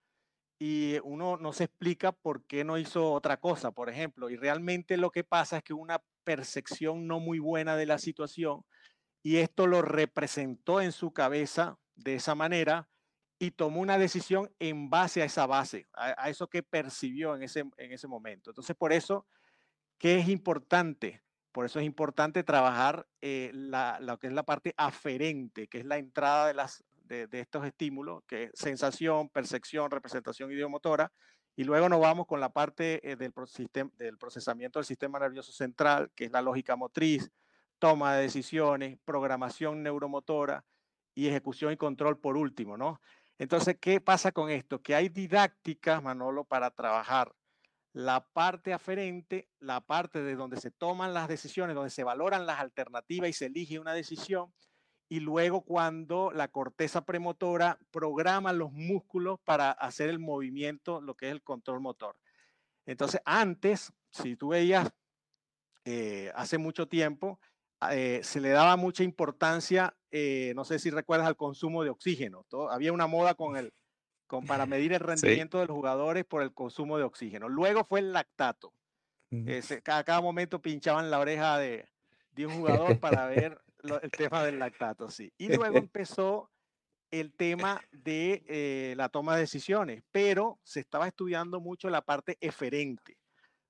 y 0.65 0.97
uno 1.04 1.36
no 1.36 1.52
se 1.52 1.65
explica 1.65 2.13
por 2.13 2.45
qué 2.45 2.63
no 2.63 2.78
hizo 2.78 3.12
otra 3.12 3.36
cosa, 3.36 3.71
por 3.71 3.89
ejemplo, 3.89 4.30
y 4.30 4.38
realmente 4.38 4.95
lo 4.95 5.12
que 5.12 5.26
pasa 5.26 5.58
es 5.58 5.63
que 5.63 5.73
una 5.73 6.02
percepción 6.23 7.06
no 7.06 7.19
muy 7.19 7.39
buena 7.39 7.76
de 7.76 7.86
la 7.86 7.97
situación, 7.97 8.63
y 9.21 9.38
esto 9.38 9.67
lo 9.67 9.82
representó 9.82 10.80
en 10.80 10.93
su 10.93 11.12
cabeza 11.12 11.80
de 11.95 12.15
esa 12.15 12.34
manera, 12.34 12.88
y 13.39 13.52
tomó 13.52 13.82
una 13.82 13.97
decisión 13.97 14.54
en 14.58 14.89
base 14.89 15.21
a 15.21 15.26
esa 15.26 15.45
base, 15.47 15.89
a, 15.91 16.30
eso 16.30 16.47
que 16.47 16.63
percibió 16.63 17.36
en 17.36 17.43
ese, 17.43 17.65
en 17.76 17.91
ese 17.91 18.08
momento. 18.08 18.52
Entonces, 18.52 18.73
por 18.73 18.93
eso, 18.93 19.28
¿qué 19.97 20.19
es 20.19 20.30
importante? 20.30 21.26
Por 21.52 21.65
eso 21.65 21.82
es 21.82 21.86
importante 21.86 22.41
trabajar 22.41 23.06
eh, 23.19 23.52
la, 23.54 23.99
lo 23.99 24.17
que 24.17 24.28
es 24.28 24.34
la 24.34 24.43
parte 24.43 24.73
aferente, 24.78 25.67
que 25.67 25.80
es 25.80 25.86
la 25.86 25.97
entrada 25.97 26.47
de, 26.47 26.54
las, 26.54 26.86
de, 27.28 27.39
estos 27.39 27.65
estímulos, 27.65 28.23
que 28.28 28.43
es 28.43 28.52
sensación, 28.54 29.30
percepción, 29.30 29.91
representación 29.91 30.52
idiomotora, 30.52 31.12
y 31.56 31.63
luego 31.63 31.88
nos 31.88 31.99
vamos 31.99 32.26
con 32.26 32.39
la 32.39 32.49
parte 32.49 32.99
eh, 33.10 33.15
del, 33.15 33.34
del 33.97 34.17
procesamiento 34.17 34.80
del 34.80 34.86
sistema 34.86 35.19
nervioso 35.19 35.52
central, 35.52 36.12
que 36.15 36.26
es 36.26 36.32
la 36.32 36.41
lógica 36.41 36.76
motriz, 36.76 37.32
toma 37.80 38.15
de 38.15 38.23
decisiones, 38.23 38.97
programación 39.06 39.84
neuromotora 39.84 40.65
y 41.13 41.28
ejecución 41.28 41.73
y 41.73 41.78
control 41.78 42.19
por 42.19 42.38
último, 42.38 42.78
¿no? 42.78 42.99
Entonces, 43.38 43.78
¿qué 43.80 43.99
pasa 43.99 44.32
con 44.32 44.49
esto? 44.49 44.82
Que 44.82 44.95
hay 44.95 45.10
didácticas, 45.10 46.02
Manolo, 46.02 46.45
para 46.45 46.71
trabajar 46.71 47.36
la 47.93 48.26
parte 48.26 48.73
aferente, 48.73 49.49
la 49.60 49.82
parte 49.82 50.21
de 50.21 50.36
donde 50.36 50.60
se 50.60 50.71
toman 50.71 51.13
las 51.13 51.28
decisiones, 51.28 51.76
donde 51.76 51.91
se 51.91 52.04
valoran 52.04 52.45
las 52.45 52.60
alternativas 52.60 53.30
y 53.30 53.34
se 53.34 53.45
elige 53.45 53.80
una 53.80 53.93
decisión, 53.93 54.52
y 55.13 55.19
luego 55.19 55.62
cuando 55.62 56.32
la 56.34 56.47
corteza 56.47 57.06
premotora 57.06 57.78
programa 57.91 58.52
los 58.52 58.71
músculos 58.71 59.39
para 59.45 59.69
hacer 59.69 60.10
el 60.10 60.17
movimiento, 60.17 61.02
lo 61.02 61.13
que 61.13 61.28
es 61.28 61.34
el 61.34 61.43
control 61.43 61.82
motor. 61.82 62.17
Entonces, 62.88 63.21
antes, 63.23 63.93
si 64.10 64.36
tú 64.36 64.47
veías 64.47 64.91
eh, 65.86 66.32
hace 66.34 66.58
mucho 66.58 66.88
tiempo, 66.88 67.39
eh, 67.91 68.21
se 68.23 68.41
le 68.41 68.49
daba 68.49 68.76
mucha 68.76 69.04
importancia, 69.04 69.95
eh, 70.10 70.54
no 70.56 70.65
sé 70.65 70.80
si 70.80 70.89
recuerdas, 70.89 71.28
al 71.28 71.38
consumo 71.38 71.84
de 71.84 71.91
oxígeno. 71.91 72.47
había 72.71 72.91
una 72.91 73.06
moda 73.06 73.36
con 73.36 73.56
el, 73.56 73.71
con, 74.26 74.47
para 74.47 74.65
medir 74.65 74.93
el 74.93 74.99
rendimiento 75.45 75.60
de 75.60 75.67
los 75.67 75.76
jugadores 75.76 76.26
por 76.26 76.41
el 76.41 76.56
consumo 76.56 76.97
de 76.97 77.04
oxígeno. 77.04 77.49
Luego 77.49 77.84
fue 77.84 77.99
el 77.99 78.13
lactato. 78.13 78.73
cada, 79.84 80.04
cada, 80.04 80.21
momento 80.21 80.60
pinchaban 80.60 81.12
la 81.12 81.19
oreja 81.19 81.60
de, 81.60 81.88
de 82.32 82.47
un 82.47 82.56
jugador 82.56 82.99
para 82.99 83.28
ver 83.28 83.62
el 83.84 84.12
tema 84.12 84.43
del 84.43 84.60
lactato, 84.60 85.10
sí. 85.10 85.32
Y 85.38 85.48
luego 85.72 85.78
empezó 85.78 86.50
el 87.12 87.34
tema 87.34 87.82
de 87.91 88.43
eh, 88.48 88.93
la 88.98 89.10
toma 89.10 89.36
de 89.36 89.41
decisiones, 89.41 90.04
pero 90.12 90.60
se 90.63 90.80
estaba 90.80 91.08
estudiando 91.08 91.60
mucho 91.60 91.89
la 91.89 92.02
parte 92.02 92.38
eferente, 92.41 93.17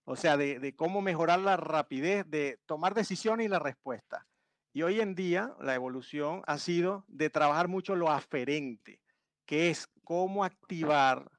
o 0.06 0.15
sea, 0.15 0.38
de, 0.38 0.60
de, 0.60 0.76
cómo 0.76 1.02
mejorar 1.02 1.39
la 1.39 1.58
rapidez 1.58 2.26
de 2.30 2.60
tomar 2.65 2.93
decisiones 2.93 3.45
y 3.45 3.49
la 3.49 3.60
respuesta. 3.60 4.26
Y 4.73 4.82
hoy 4.82 5.02
en 5.02 5.13
día 5.13 5.54
la 5.60 5.76
evolución 5.76 6.41
ha 6.47 6.58
sido 6.58 7.04
de 7.08 7.30
trabajar 7.30 7.67
mucho 7.67 7.95
lo 7.95 8.10
aferente, 8.10 9.02
que 9.45 9.69
es 9.69 9.88
cómo 10.04 10.43
activar 10.43 11.30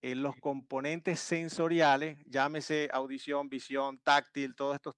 eh, 0.00 0.14
los 0.14 0.36
componentes 0.36 1.18
sensoriales, 1.18 2.18
llámese 2.26 2.88
audición, 2.92 3.48
visión, 3.48 3.98
táctil, 3.98 4.54
todos 4.54 4.76
estos 4.76 4.94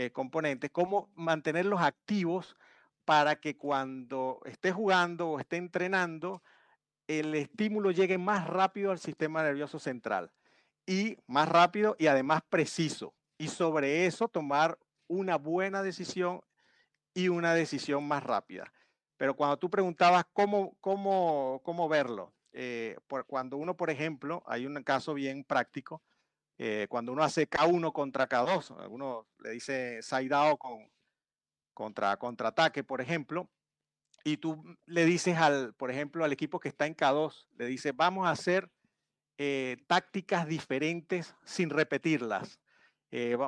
eh, 0.00 0.12
componentes, 0.12 0.70
cómo 0.70 1.10
mantenerlos 1.16 1.80
activos 1.80 2.56
para 3.04 3.40
que 3.40 3.56
cuando 3.56 4.40
esté 4.44 4.70
jugando 4.70 5.30
o 5.30 5.40
esté 5.40 5.56
entrenando, 5.56 6.40
el 7.08 7.34
estímulo 7.34 7.90
llegue 7.90 8.16
más 8.16 8.46
rápido 8.46 8.92
al 8.92 9.00
sistema 9.00 9.42
nervioso 9.42 9.80
central 9.80 10.30
y 10.86 11.16
más 11.26 11.48
rápido 11.48 11.96
y 11.98 12.06
además 12.06 12.42
preciso. 12.48 13.12
Y 13.38 13.48
sobre 13.48 14.06
eso 14.06 14.28
tomar 14.28 14.78
una 15.08 15.34
buena 15.34 15.82
decisión 15.82 16.42
y 17.12 17.26
una 17.26 17.52
decisión 17.52 18.06
más 18.06 18.22
rápida. 18.22 18.72
Pero 19.16 19.34
cuando 19.34 19.56
tú 19.56 19.68
preguntabas 19.68 20.26
cómo, 20.32 20.76
cómo, 20.80 21.60
cómo 21.64 21.88
verlo, 21.88 22.32
eh, 22.52 22.96
por, 23.08 23.26
cuando 23.26 23.56
uno, 23.56 23.76
por 23.76 23.90
ejemplo, 23.90 24.44
hay 24.46 24.64
un 24.64 24.80
caso 24.84 25.14
bien 25.14 25.42
práctico, 25.42 26.02
eh, 26.58 26.86
cuando 26.88 27.12
uno 27.12 27.22
hace 27.22 27.48
K1 27.48 27.92
contra 27.92 28.28
K2, 28.28 28.80
algunos 28.80 29.26
le 29.38 29.50
dice 29.50 30.02
Saidao 30.02 30.58
con, 30.58 30.90
contra 31.72 32.16
contraataque, 32.16 32.82
por 32.82 33.00
ejemplo, 33.00 33.48
y 34.24 34.38
tú 34.38 34.76
le 34.86 35.04
dices 35.04 35.36
al, 35.38 35.74
por 35.74 35.92
ejemplo, 35.92 36.24
al 36.24 36.32
equipo 36.32 36.58
que 36.58 36.68
está 36.68 36.86
en 36.86 36.96
K2, 36.96 37.46
le 37.56 37.66
dices, 37.66 37.94
vamos 37.94 38.26
a 38.26 38.32
hacer 38.32 38.68
eh, 39.38 39.76
tácticas 39.86 40.48
diferentes 40.48 41.36
sin 41.44 41.70
repetirlas. 41.70 42.58
Eh, 43.12 43.38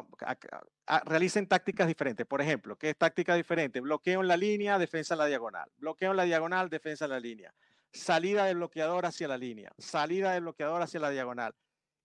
realicen 1.04 1.48
tácticas 1.48 1.88
diferentes. 1.88 2.24
Por 2.26 2.40
ejemplo, 2.40 2.78
¿qué 2.78 2.90
es 2.90 2.96
táctica 2.96 3.34
diferente? 3.34 3.80
Bloqueo 3.80 4.20
en 4.20 4.28
la 4.28 4.36
línea, 4.36 4.78
defensa 4.78 5.14
en 5.14 5.18
la 5.18 5.26
diagonal. 5.26 5.68
Bloqueo 5.78 6.12
en 6.12 6.16
la 6.16 6.24
diagonal, 6.24 6.70
defensa 6.70 7.06
en 7.06 7.10
la 7.10 7.20
línea. 7.20 7.52
Salida 7.92 8.44
del 8.44 8.58
bloqueador 8.58 9.04
hacia 9.04 9.26
la 9.26 9.36
línea. 9.36 9.72
Salida 9.78 10.32
del 10.32 10.42
bloqueador 10.42 10.80
hacia 10.80 11.00
la 11.00 11.10
diagonal 11.10 11.54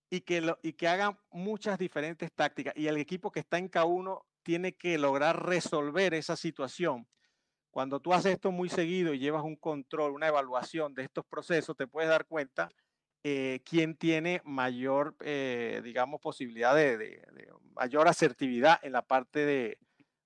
y 0.10 0.22
que, 0.22 0.56
y 0.62 0.74
que 0.74 0.88
hagan 0.88 1.18
muchas 1.32 1.78
diferentes 1.78 2.32
tácticas. 2.32 2.74
Y 2.76 2.88
el 2.88 2.98
equipo 2.98 3.32
que 3.32 3.40
está 3.40 3.58
en 3.58 3.70
K1 3.70 4.22
tiene 4.44 4.74
que 4.74 4.98
lograr 4.98 5.46
resolver 5.46 6.14
esa 6.14 6.36
situación. 6.36 7.08
Cuando 7.72 8.00
tú 8.00 8.14
haces 8.14 8.34
esto 8.34 8.52
muy 8.52 8.70
seguido 8.70 9.14
y 9.14 9.20
llevas 9.20 9.44
un 9.44 9.58
control, 9.58 10.14
una 10.14 10.28
evaluación 10.28 10.94
de 10.94 11.04
estos 11.04 11.26
procesos, 11.26 11.76
te 11.76 11.88
puedes 11.88 12.10
dar 12.10 12.26
cuenta 12.26 12.70
eh, 13.24 13.62
quién 13.66 13.98
tiene 13.98 14.42
mayor, 14.46 15.16
eh, 15.20 15.82
digamos, 15.84 16.22
posibilidad 16.22 16.76
de, 16.76 17.22
mayor 17.74 18.08
asertividad 18.08 18.80
en 18.84 18.94
la 18.94 19.02
parte 19.02 19.46
de, 19.46 19.80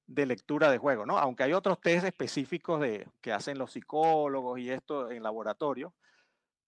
de, 0.05 0.25
lectura 0.25 0.69
de 0.69 0.77
juego, 0.77 1.05
¿no? 1.05 1.17
Aunque 1.17 1.43
hay 1.43 1.53
otros 1.53 1.79
test 1.79 2.05
específicos 2.05 2.81
de, 2.81 3.07
que 3.21 3.31
hacen 3.31 3.57
los 3.57 3.71
psicólogos 3.71 4.59
y 4.59 4.69
esto 4.69 5.09
en 5.09 5.23
laboratorio, 5.23 5.95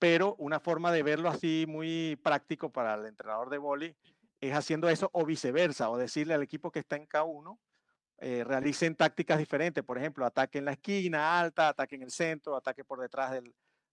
pero 0.02 0.34
una 0.40 0.60
forma 0.60 0.92
de 0.92 1.04
verlo 1.04 1.30
así 1.30 1.66
muy 1.68 2.20
práctico 2.24 2.72
para 2.72 2.96
el 2.96 3.06
entrenador 3.06 3.52
de 3.52 3.60
vóley 3.60 3.96
es 4.40 4.52
haciendo 4.52 4.90
eso 4.90 5.12
o 5.14 5.28
viceversa, 5.28 5.92
o 5.92 5.98
decirle 6.00 6.34
al 6.34 6.42
equipo 6.42 6.72
que 6.72 6.80
está 6.80 6.96
en 6.96 7.08
K1, 7.08 7.60
eh, 8.18 8.44
realicen 8.44 8.96
tácticas 8.96 9.38
diferentes, 9.38 9.84
por 9.84 10.00
ejemplo, 10.00 10.26
ataque 10.26 10.58
en 10.58 10.66
la 10.66 10.72
esquina 10.72 11.40
alta, 11.40 11.68
ataque 11.68 11.98
en 11.98 12.02
el 12.02 12.10
centro, 12.10 12.56
ataque 12.56 12.84
por 12.84 13.00
detrás 13.00 13.40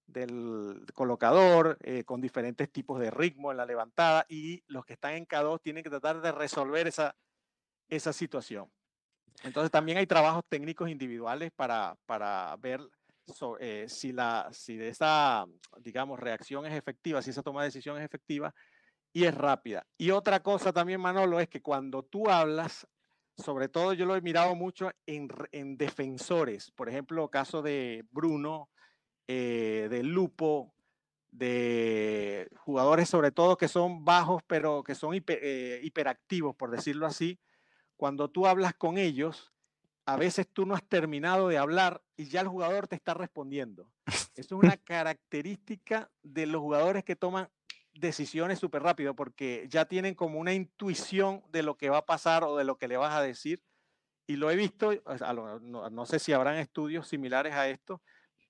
del, 0.07 0.87
colocador, 0.95 1.77
eh, 1.83 2.05
con 2.05 2.23
diferentes 2.23 2.73
tipos 2.73 2.99
de 2.99 3.11
ritmo 3.11 3.51
en 3.51 3.59
la 3.59 3.67
levantada, 3.67 4.25
y 4.31 4.63
los 4.67 4.87
que 4.87 4.95
están 4.95 5.13
en 5.13 5.27
K2 5.27 5.61
tienen 5.61 5.85
que 5.85 5.91
tratar 5.91 6.23
de 6.23 6.33
resolver 6.33 6.87
esa, 6.89 7.17
esa 7.91 8.15
situación. 8.15 8.73
Entonces 9.43 9.71
también 9.71 9.99
hay 9.99 10.07
trabajos 10.07 10.43
técnicos 10.49 10.89
individuales 10.89 11.53
para, 11.55 11.99
para 12.07 12.57
ver 12.57 12.81
eh, 13.61 13.87
si, 13.89 14.13
la, 14.13 14.49
si 14.53 14.81
esa, 14.81 15.47
digamos, 15.79 16.19
reacción 16.19 16.67
es 16.67 16.75
efectiva, 16.75 17.23
si 17.23 17.31
esa 17.31 17.43
toma 17.43 17.63
de 17.63 17.69
decisión 17.69 17.99
es 17.99 18.05
efectiva 18.05 18.55
y 19.13 19.25
es 19.25 19.35
rápida. 19.35 19.87
Y 19.97 20.11
otra 20.11 20.43
cosa 20.43 20.73
también, 20.73 21.01
Manolo, 21.01 21.41
es 21.41 21.49
que 21.49 21.63
cuando 21.63 22.03
tú 22.03 22.29
hablas, 22.29 22.87
sobre 23.37 23.69
todo 23.69 23.93
yo 23.93 24.07
lo 24.07 24.17
he 24.17 24.21
mirado 24.21 24.55
mucho 24.55 24.91
en, 25.07 25.29
en 25.53 25.77
defensores, 25.77 26.71
por 26.73 26.89
ejemplo, 26.89 27.29
caso 27.29 27.63
de 27.63 28.05
Bruno 28.11 28.69
eh, 29.27 29.89
de 29.91 30.03
lupo, 30.03 30.75
de 31.31 32.49
jugadores 32.57 33.11
sobre 33.11 33.31
todo 33.31 33.59
que 33.59 33.69
son 33.69 34.05
bajos, 34.05 34.43
pero 34.47 34.83
que 34.83 34.95
son 34.95 35.15
eh, 35.15 35.81
hiperactivos, 35.83 36.57
por 36.57 36.71
decirlo 36.71 37.07
así, 37.07 37.39
cuando 37.99 38.31
tú 38.31 38.47
hablas 38.47 38.73
con 38.75 38.97
ellos, 38.97 39.53
a 40.09 40.17
veces 40.17 40.49
tú 40.49 40.65
no 40.65 40.75
has 40.75 40.83
terminado 40.83 41.49
de 41.49 41.59
hablar 41.59 42.01
y 42.17 42.29
ya 42.29 42.41
el 42.41 42.49
jugador 42.49 42.89
te 42.89 42.97
está 42.97 43.13
respondiendo. 43.13 43.93
Eso 44.07 44.31
es 44.37 44.53
una 44.53 44.77
característica 44.79 46.11
de 46.23 46.47
los 46.47 46.63
jugadores 46.63 47.05
que 47.05 47.15
toman 47.15 47.51
decisiones 47.93 48.59
súper 48.59 48.83
rápido 48.83 49.15
porque 49.15 49.67
ya 49.69 49.85
tienen 49.85 50.15
como 50.15 50.39
una 50.39 50.55
intuición 50.55 51.43
de 51.53 51.63
lo 51.63 51.77
que 51.77 51.91
va 51.91 51.99
a 51.99 52.07
pasar 52.07 52.43
o 52.43 52.57
de 52.57 52.65
lo 52.65 52.79
que 52.79 52.89
le 52.89 52.97
vas 52.97 53.15
a 53.15 53.21
decir. 53.21 53.63
Y 54.27 54.37
lo 54.37 54.51
he 54.51 54.57
visto, 54.57 54.93
no, 55.61 56.07
sé 56.07 56.19
si 56.19 56.33
habrán 56.33 56.57
estudios 56.57 57.07
similares 57.07 57.53
a 57.53 57.69
esto, 57.69 58.01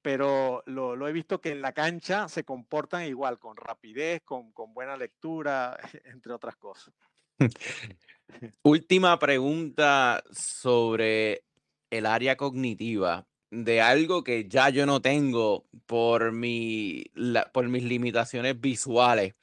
pero 0.01 0.63
lo, 0.67 1.09
he 1.09 1.13
visto 1.13 1.41
que 1.41 1.51
en 1.51 1.61
la 1.61 1.73
cancha 1.73 2.29
se 2.29 2.45
comportan 2.45 3.03
igual, 3.03 3.41
con 3.41 3.57
rapidez, 3.57 4.23
con, 4.25 4.53
con 4.53 4.75
buena 4.75 4.97
lectura, 4.97 5.77
entre 6.05 6.33
otras 6.33 6.55
cosas. 6.55 6.95
Última 8.63 9.19
pregunta 9.19 10.23
sobre 10.31 11.45
el 11.91 12.07
área 12.07 12.37
cognitiva 12.37 13.27
de 13.51 13.81
algo 13.81 14.25
que 14.25 14.47
ya 14.49 14.69
yo 14.69 14.85
no 14.87 15.01
tengo 15.01 15.67
por, 15.87 16.33
mi, 16.33 17.05
por 17.53 17.69
mis 17.69 17.83
limitaciones 17.83 18.61
visuales 18.61 19.35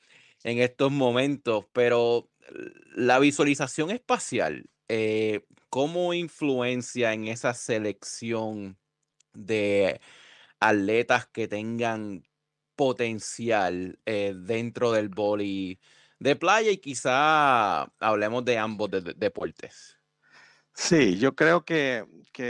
en 0.44 0.60
estos 0.60 0.92
momentos, 0.92 1.66
pero 1.74 2.30
la 2.96 3.20
visualización 3.20 3.90
espacial, 3.92 4.70
eh, 4.88 5.42
¿cómo 5.70 6.14
influencia 6.14 7.14
en 7.14 7.28
esa 7.28 7.54
selección 7.54 8.78
de 9.34 10.00
atletas 10.60 11.28
que 11.28 11.48
tengan 11.48 12.24
potencial 12.76 14.00
eh, 14.06 14.34
dentro 14.36 14.92
del 14.92 15.10
boli 15.10 15.80
de 16.20 16.36
playa 16.36 16.72
y 16.72 16.78
quizá 16.78 17.84
hablemos 18.00 18.46
de 18.46 18.58
ambos 18.58 18.90
deportes? 19.18 20.00
Sí, 20.74 21.18
yo 21.18 21.36
creo 21.36 21.64
que, 21.64 22.06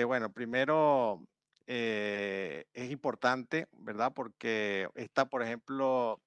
bueno, 0.06 0.32
primero 0.32 1.28
eh, 1.68 2.66
es 2.74 2.90
importante, 2.90 3.68
¿verdad? 3.74 4.14
Porque 4.14 4.90
esta, 4.96 5.26
por 5.30 5.44
ejemplo, 5.44 6.22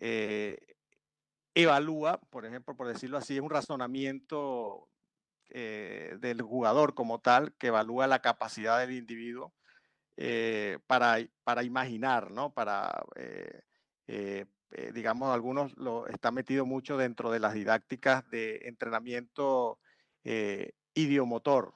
eh, 0.00 0.58
evalúa, 1.54 2.20
por 2.30 2.46
ejemplo, 2.46 2.74
por 2.74 2.88
decirlo 2.88 3.18
así, 3.18 3.36
es 3.36 3.42
un 3.42 3.50
razonamiento 3.50 4.88
eh, 5.50 6.16
del 6.20 6.40
jugador 6.40 6.94
como 6.94 7.20
tal 7.20 7.52
que 7.54 7.66
evalúa 7.68 8.06
la 8.06 8.22
capacidad 8.22 8.78
del 8.78 8.92
individuo 8.92 9.52
para, 10.86 11.16
para 11.44 11.62
imaginar, 11.62 12.30
¿no? 12.30 12.52
Para, 12.52 13.04
digamos, 14.92 15.32
algunos 15.34 15.76
lo 15.76 16.06
están 16.06 16.34
metidos 16.34 16.66
mucho 16.66 16.96
dentro 16.96 17.30
de 17.30 17.40
las 17.40 17.54
didácticas 17.54 18.28
de 18.30 18.60
entrenamiento 18.64 19.78
idiomotor. 20.94 21.74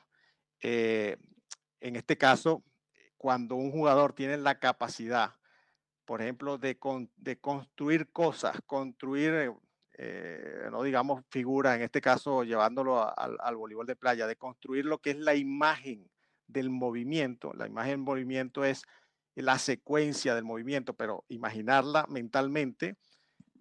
en 0.60 1.16
este 1.80 2.16
caso, 2.16 2.62
cuando 3.24 3.54
un 3.56 3.70
jugador 3.70 4.12
tiene 4.12 4.36
la 4.36 4.58
capacidad, 4.58 5.32
por 6.04 6.20
ejemplo, 6.20 6.58
de, 6.58 6.78
de 7.16 7.40
construir 7.40 8.10
cosas, 8.12 8.58
construir, 8.66 9.50
eh, 9.96 10.68
no 10.70 10.82
digamos 10.82 11.24
figuras, 11.30 11.76
en 11.76 11.82
este 11.82 12.02
caso 12.02 12.44
llevándolo 12.44 13.18
al 13.18 13.56
voleibol 13.56 13.86
de 13.86 13.96
playa, 13.96 14.26
de 14.26 14.36
construir 14.36 14.84
lo 14.84 14.98
que 14.98 15.12
es 15.12 15.16
la 15.16 15.34
imagen 15.34 16.10
del 16.46 16.68
movimiento. 16.68 17.54
La 17.54 17.66
imagen 17.66 17.92
del 17.92 18.00
movimiento 18.00 18.62
es 18.62 18.82
la 19.42 19.58
secuencia 19.58 20.34
del 20.34 20.44
movimiento, 20.44 20.94
pero 20.94 21.24
imaginarla 21.28 22.06
mentalmente, 22.08 22.96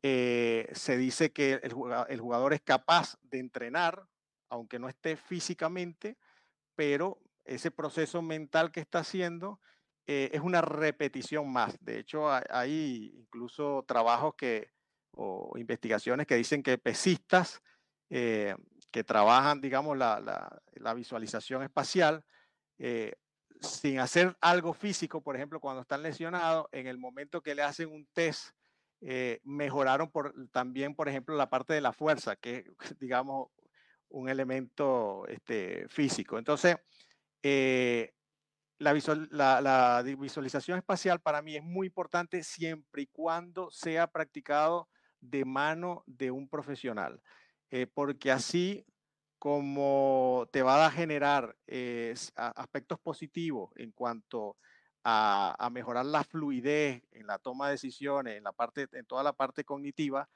eh, 0.02 0.70
se 0.74 0.98
dice 0.98 1.32
que 1.32 1.62
el 1.64 2.20
jugador 2.20 2.54
es 2.54 2.62
capaz 2.62 3.18
de 3.22 3.40
entrenar, 3.40 4.06
aunque 4.50 4.78
no 4.80 4.90
esté 4.90 5.16
físicamente, 5.16 6.18
pero 6.76 7.20
ese 7.46 7.72
proceso 7.72 8.22
mental 8.22 8.72
que 8.72 8.80
está 8.80 9.00
haciendo 9.00 9.60
eh, 10.06 10.30
es 10.34 10.42
una 10.42 10.62
repetición 10.62 11.52
más. 11.52 11.78
De 11.80 12.00
hecho, 12.00 12.30
hay, 12.30 13.14
incluso 13.16 13.84
trabajos 13.88 14.36
que, 14.36 14.72
o 15.12 15.54
investigaciones 15.58 16.28
que 16.28 16.36
dicen 16.36 16.64
que 16.64 16.78
pesistas 16.78 17.62
eh, 18.10 18.56
que 18.92 19.04
trabajan, 19.04 19.62
digamos, 19.62 19.98
la, 19.98 20.62
visualización 20.96 21.64
espacial, 21.64 22.24
sin 23.64 24.00
hacer 24.00 24.36
algo 24.42 24.74
físico, 24.74 25.22
por 25.22 25.36
ejemplo, 25.36 25.60
cuando 25.60 25.82
están 25.82 26.04
lesionados, 26.04 26.68
en 26.72 26.88
el 26.88 26.98
momento 26.98 27.42
que 27.42 27.56
le 27.56 27.64
hacen 27.64 27.90
un 27.90 28.06
test, 28.14 28.52
mejoraron 29.44 30.10
por, 30.10 30.34
también, 30.52 30.96
por 30.96 31.10
ejemplo, 31.10 31.36
la 31.36 31.50
parte 31.50 31.74
de 31.74 31.82
la 31.82 31.92
fuerza, 31.92 32.38
que 32.38 32.66
digamos, 33.00 33.50
un 34.14 34.30
elemento 34.30 35.28
este, 35.28 35.88
físico. 35.90 36.38
Entonces, 36.38 36.78
eh, 37.42 38.14
la, 38.78 40.04
visualización 40.18 40.78
espacial 40.78 41.20
para 41.20 41.42
mí 41.42 41.56
es 41.56 41.64
muy 41.64 41.88
importante 41.88 42.44
siempre 42.44 43.04
y 43.04 43.08
cuando 43.08 43.70
sea 43.72 44.08
practicado 44.08 44.88
de 45.20 45.46
mano 45.46 46.04
de 46.06 46.32
un 46.32 46.48
profesional, 46.48 47.22
eh, 47.70 47.88
porque 47.88 48.32
así 48.32 48.86
como 49.44 50.48
te 50.54 50.62
va 50.62 50.86
a 50.86 50.90
generar 50.90 51.58
eh, 51.68 52.16
aspectos 52.38 52.98
positivos 52.98 53.72
en 53.76 53.92
cuanto 53.92 54.56
a, 55.04 55.70
mejorar 55.70 56.06
la 56.06 56.24
fluidez 56.24 57.04
en 57.12 57.28
la 57.28 57.40
toma 57.40 57.66
de 57.66 57.74
decisiones, 57.74 58.38
en, 58.38 58.46
la 58.46 58.54
parte, 58.54 58.88
en 58.94 59.06
toda 59.06 59.22
la 59.22 59.34
parte 59.34 59.66
cognitiva, 59.66 60.30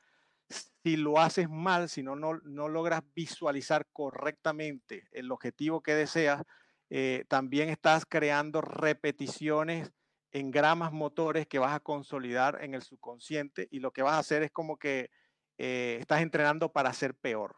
si 0.49 0.97
lo 0.97 1.19
haces 1.21 1.47
mal, 1.47 1.87
si 1.87 2.03
no, 2.03 2.17
no 2.17 2.67
logras 2.67 3.01
visualizar 3.15 3.87
correctamente 3.93 5.07
el 5.13 5.31
objetivo 5.31 5.81
que 5.81 5.95
deseas, 5.95 6.43
eh, 6.89 7.23
también 7.29 7.69
estás 7.69 8.05
creando 8.05 8.59
repeticiones 8.59 9.89
en 10.33 10.51
gramas 10.51 10.91
motores 10.91 11.47
que 11.47 11.59
vas 11.59 11.73
a 11.73 11.79
consolidar 11.79 12.61
en 12.61 12.73
el 12.73 12.81
subconsciente 12.81 13.69
y 13.71 13.79
lo 13.79 13.91
que 13.91 14.01
vas 14.01 14.15
a 14.15 14.19
hacer 14.19 14.43
es 14.43 14.51
como 14.51 14.75
que 14.75 15.11
eh, 15.57 15.95
estás 16.01 16.21
entrenando 16.21 16.73
para 16.73 16.91
ser 16.91 17.15
peor. 17.15 17.55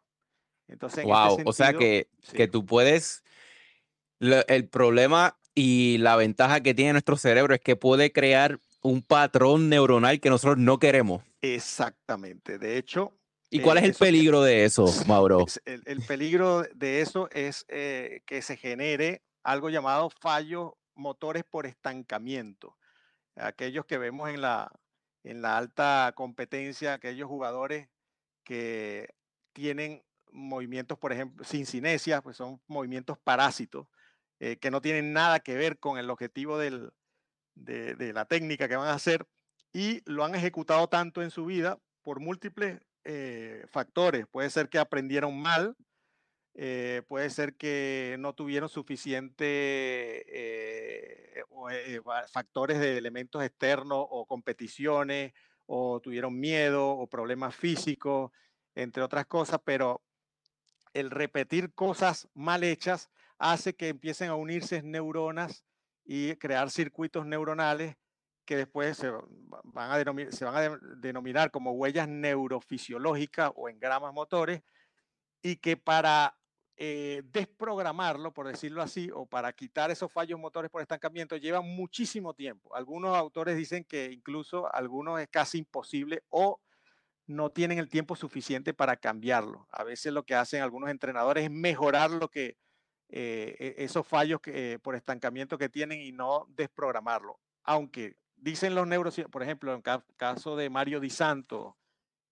Entonces, 0.70 1.04
wow, 1.04 1.32
este 1.32 1.44
o 1.46 1.54
sea 1.54 1.74
que, 1.74 2.08
que 2.34 2.48
tú 2.48 2.66
puedes, 2.66 3.24
el 4.20 4.70
problema 4.70 5.38
y 5.56 5.98
la 5.98 6.16
ventaja 6.16 6.62
que 6.62 6.74
tiene 6.74 6.94
nuestro 6.94 7.18
cerebro 7.18 7.54
es 7.54 7.62
que 7.62 7.76
puede 7.76 8.12
crear 8.12 8.60
un 8.82 9.02
patrón 9.02 9.68
neuronal 9.70 10.20
que 10.20 10.30
nosotros 10.30 10.58
no 10.58 10.80
queremos. 10.80 11.24
Exactamente. 11.42 12.58
De 12.58 12.78
hecho, 12.78 13.14
¿Y 13.50 13.62
cuál 13.62 13.80
es 13.80 13.84
el 13.84 13.94
peligro 13.96 14.44
de 14.44 14.66
eso, 14.66 14.86
Mauro? 15.08 15.46
el, 15.66 16.02
peligro 16.04 16.64
de 16.76 17.02
eso 17.02 17.30
es 17.32 17.66
eh, 17.68 18.22
que 18.26 18.42
se 18.42 18.58
genere 18.58 19.24
algo 19.44 19.70
llamado 19.70 20.10
fallos 20.22 20.74
motores 20.96 21.44
por 21.44 21.66
estancamiento. 21.66 22.78
Aquellos 23.36 23.86
que 23.86 23.98
vemos 23.98 24.30
en 24.30 24.42
la, 24.42 24.72
en 25.24 25.42
la 25.42 25.58
alta 25.58 26.14
competencia, 26.16 26.94
aquellos 26.94 27.28
jugadores 27.28 27.90
que 28.44 29.10
tienen 29.54 30.04
movimientos, 30.32 30.98
por 30.98 31.12
ejemplo, 31.12 31.44
sin 31.44 31.66
cinesia, 31.66 32.22
pues 32.22 32.38
son 32.38 32.62
movimientos 32.68 33.18
parásitos, 33.18 33.88
eh, 34.40 34.58
que 34.58 34.72
no 34.72 34.82
tienen 34.82 35.14
nada 35.14 35.40
que 35.40 35.56
ver 35.56 35.80
con 35.80 35.98
el 35.98 36.10
objetivo 36.10 36.58
del, 36.58 36.92
de, 37.56 38.14
la 38.14 38.26
técnica 38.26 38.68
que 38.68 38.76
van 38.76 38.88
a 38.88 38.94
hacer 38.94 39.28
y 39.74 40.02
lo 40.06 40.24
han 40.24 40.36
ejecutado 40.36 40.88
tanto 40.88 41.22
en 41.22 41.32
su 41.32 41.46
vida 41.46 41.80
por 42.02 42.20
múltiples 42.20 42.80
eh, 43.04 43.66
factores. 43.70 44.26
Puede 44.28 44.50
ser 44.50 44.70
que 44.70 44.80
aprendieron 44.80 45.40
mal, 45.40 45.76
eh, 46.56 47.04
puede 47.08 47.30
ser 47.30 47.56
que 47.56 48.16
no 48.20 48.34
tuvieron 48.34 48.70
suficiente 48.70 50.26
factores 52.32 52.80
de 52.80 52.98
elementos 52.98 53.44
externos 53.44 54.06
o 54.10 54.26
competiciones, 54.26 55.34
o 55.72 56.00
tuvieron 56.00 56.40
miedo 56.40 56.90
o 56.90 57.08
problemas 57.08 57.56
físicos, 57.56 58.32
entre 58.74 59.04
otras 59.04 59.28
cosas, 59.28 59.60
pero 59.64 60.02
el 60.94 61.12
repetir 61.12 61.74
cosas 61.74 62.28
mal 62.34 62.64
hechas 62.64 63.10
hace 63.38 63.76
que 63.76 63.90
empiecen 63.90 64.30
a 64.30 64.36
unirse 64.36 64.82
neuronas 64.84 65.64
y 66.04 66.36
crear 66.36 66.72
circuitos 66.72 67.26
neuronales 67.26 67.96
que 68.46 68.58
después 68.58 68.98
se 68.98 69.12
van 69.12 69.92
a 69.92 70.80
denominar, 70.98 71.52
como 71.52 71.74
huellas 71.74 72.08
neurofisiológicas 72.08 73.52
o 73.56 73.70
engramas 73.70 74.12
motores, 74.12 74.64
y 75.44 75.58
que 75.58 75.78
para 75.78 76.36
eh, 76.76 77.22
desprogramarlo, 77.26 78.34
por 78.34 78.48
decirlo 78.48 78.82
así, 78.82 79.12
o 79.14 79.28
para 79.28 79.54
quitar 79.54 79.92
esos 79.92 80.12
fallos 80.12 80.40
motores 80.40 80.72
por 80.72 80.82
estancamiento, 80.82 81.38
lleva 81.38 81.62
muchísimo 81.62 82.34
tiempo. 82.34 82.76
Algunos 82.76 83.16
autores 83.16 83.56
dicen 83.56 83.84
que 83.84 84.12
incluso 84.12 84.74
algunos 84.74 85.20
es 85.22 85.28
casi 85.28 85.60
imposible 85.60 86.24
o 86.30 86.60
no 87.30 87.52
tienen 87.52 87.78
el 87.78 87.90
tiempo 87.90 88.16
suficiente 88.16 88.74
para 88.74 88.98
cambiarlo. 88.98 89.68
A 89.72 89.84
veces 89.84 90.12
lo 90.12 90.24
que 90.24 90.34
hacen 90.34 90.64
algunos 90.64 90.90
entrenadores 90.90 91.44
es 91.44 91.52
mejorar 91.52 92.10
lo 92.10 92.30
que, 92.30 92.58
eh, 93.10 93.56
e-, 93.60 93.84
esos 93.84 94.08
fallos 94.08 94.42
que, 94.42 94.80
por 94.82 94.96
estancamiento 94.96 95.58
que 95.58 95.70
tienen 95.70 96.02
y 96.02 96.12
no 96.12 96.48
desprogramarlo. 96.50 97.40
Aunque 97.64 98.16
dicen 98.36 98.74
los 98.74 98.88
neurocientíficos, 98.88 99.32
por 99.32 99.44
ejemplo, 99.44 99.74
en 99.74 99.84
el 99.86 100.04
caso 100.18 100.56
de 100.56 100.72
Mario 100.72 101.00
Di 101.00 101.12
Santo, 101.12 101.78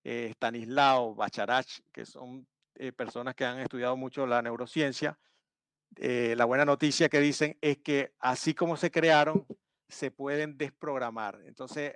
eh, 0.04 0.34
Bacharach, 1.16 1.68
que 1.92 2.06
son 2.06 2.48
eh, 2.76 2.92
personas 2.92 3.36
que 3.36 3.46
han 3.46 3.60
estudiado 3.60 3.96
mucho 3.96 4.26
la 4.26 4.42
neurociencia, 4.42 5.20
eh, 5.98 6.34
la 6.36 6.46
buena 6.46 6.66
noticia 6.66 7.08
que 7.08 7.20
dicen 7.20 7.58
es 7.62 7.78
que 7.78 8.14
así 8.20 8.56
como 8.56 8.78
se 8.78 8.90
crearon, 8.90 9.46
se 9.90 10.10
pueden 10.10 10.58
desprogramar. 10.58 11.40
Entonces, 11.46 11.94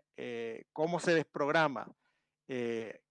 ¿cómo 0.72 1.00
se 1.00 1.14
desprograma? 1.14 1.92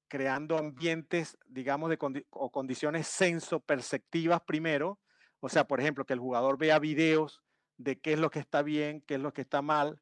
Creando 0.09 0.59
ambientes, 0.59 1.38
digamos, 1.46 1.88
de 1.88 2.26
o 2.31 2.50
condiciones 2.50 3.07
sensoperceptivas 3.07 4.40
primero. 4.42 4.98
O 5.40 5.48
sea, 5.48 5.66
por 5.66 5.81
ejemplo, 5.81 6.05
que 6.05 6.12
el 6.12 6.18
jugador 6.18 6.59
vea 6.59 6.79
videos 6.79 7.42
de 7.79 7.98
qué 7.98 8.12
es 8.12 8.18
lo 8.18 8.31
que 8.31 8.40
está 8.40 8.62
bien, 8.62 9.00
qué 9.07 9.14
es 9.14 9.20
lo 9.20 9.33
que 9.33 9.40
está 9.40 9.62
mal, 9.62 10.00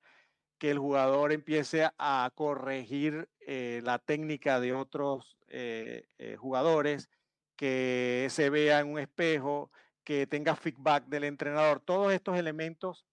que 0.58 0.70
el 0.70 0.78
jugador 0.78 1.32
empiece 1.32 1.88
a 1.96 2.30
corregir 2.34 3.28
eh, 3.40 3.80
la 3.84 3.98
técnica 3.98 4.60
de 4.60 4.72
otros 4.72 5.38
eh, 5.46 6.08
eh, 6.18 6.36
jugadores, 6.36 7.08
que 7.56 8.26
se 8.30 8.50
vea 8.50 8.80
en 8.80 8.88
un 8.88 8.98
espejo, 8.98 9.70
que 10.04 10.26
tenga 10.26 10.56
feedback 10.56 11.06
del 11.06 11.24
entrenador. 11.24 11.80
Todos 11.80 12.12
estos 12.12 12.36
elementos 12.36 13.04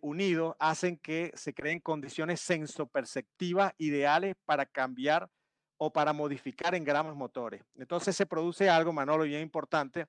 unidos 0.00 0.56
hacen 0.58 0.98
que 0.98 1.30
se 1.34 1.54
creen 1.54 1.78
condiciones 1.78 2.40
sensoperceptivas 2.40 3.74
ideales 3.78 4.34
para 4.44 4.66
cambiar 4.66 5.30
o 5.78 5.92
para 5.92 6.12
modificar 6.12 6.74
en 6.74 6.84
gramos 6.84 7.16
motores. 7.16 7.64
Entonces 7.76 8.14
se 8.14 8.26
produce 8.26 8.68
algo, 8.68 8.92
Manolo, 8.92 9.24
bien 9.24 9.40
importante, 9.40 10.06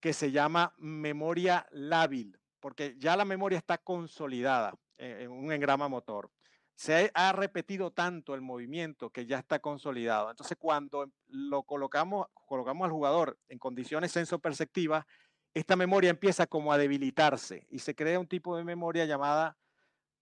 que 0.00 0.12
se 0.12 0.30
llama 0.32 0.74
memoria 0.78 1.66
lábil, 1.70 2.38
porque 2.60 2.94
ya 2.98 3.16
la 3.16 3.24
memoria 3.24 3.58
está 3.58 3.78
consolidada 3.78 4.74
en 4.98 5.30
un 5.30 5.52
engrama 5.52 5.88
motor. 5.88 6.30
Se 6.74 7.10
ha 7.14 7.32
repetido 7.32 7.90
tanto 7.90 8.34
el 8.34 8.42
movimiento 8.42 9.10
que 9.10 9.24
ya 9.24 9.38
está 9.38 9.58
consolidado. 9.60 10.30
Entonces, 10.30 10.58
cuando 10.58 11.10
lo 11.26 11.62
colocamos, 11.62 12.26
colocamos 12.34 12.84
al 12.84 12.92
jugador 12.92 13.38
en 13.48 13.58
condiciones 13.58 14.12
sensoperceptivas, 14.12 15.06
esta 15.54 15.74
memoria 15.74 16.10
empieza 16.10 16.46
como 16.46 16.72
a 16.72 16.78
debilitarse 16.78 17.66
y 17.70 17.78
se 17.78 17.94
crea 17.94 18.20
un 18.20 18.26
tipo 18.26 18.58
de 18.58 18.64
memoria 18.64 19.06
llamada 19.06 19.56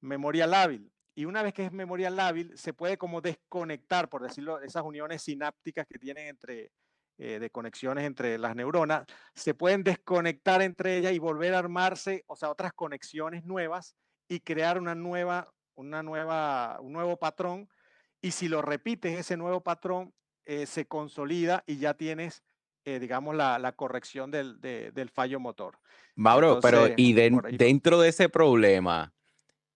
memoria 0.00 0.46
lábil. 0.46 0.92
Y 1.14 1.26
una 1.26 1.42
vez 1.42 1.54
que 1.54 1.64
es 1.64 1.72
memoria 1.72 2.10
lábil, 2.10 2.52
se 2.56 2.72
puede 2.72 2.98
como 2.98 3.20
desconectar, 3.20 4.08
por 4.08 4.22
decirlo, 4.22 4.60
esas 4.60 4.82
uniones 4.82 5.22
sinápticas 5.22 5.86
que 5.86 5.98
tienen 5.98 6.26
entre, 6.26 6.72
eh, 7.18 7.38
de 7.38 7.50
conexiones 7.50 8.04
entre 8.04 8.36
las 8.38 8.56
neuronas, 8.56 9.06
se 9.34 9.54
pueden 9.54 9.84
desconectar 9.84 10.60
entre 10.62 10.96
ellas 10.96 11.12
y 11.12 11.20
volver 11.20 11.54
a 11.54 11.60
armarse, 11.60 12.24
o 12.26 12.34
sea, 12.34 12.50
otras 12.50 12.72
conexiones 12.72 13.44
nuevas 13.44 13.94
y 14.28 14.40
crear 14.40 14.78
una 14.80 14.96
nueva, 14.96 15.52
una 15.76 16.02
nueva, 16.02 16.78
un 16.80 16.92
nuevo 16.92 17.16
patrón. 17.16 17.68
Y 18.20 18.32
si 18.32 18.48
lo 18.48 18.62
repites, 18.62 19.16
ese 19.16 19.36
nuevo 19.36 19.62
patrón 19.62 20.12
eh, 20.44 20.66
se 20.66 20.86
consolida 20.86 21.62
y 21.66 21.76
ya 21.76 21.94
tienes, 21.94 22.42
eh, 22.84 22.98
digamos, 22.98 23.36
la, 23.36 23.60
la 23.60 23.72
corrección 23.72 24.32
del, 24.32 24.60
del, 24.60 25.10
fallo 25.10 25.38
motor. 25.38 25.78
Mauro, 26.16 26.58
pero 26.60 26.88
y 26.96 27.12
dentro 27.12 28.00
de 28.00 28.08
ese 28.08 28.28
problema, 28.28 29.14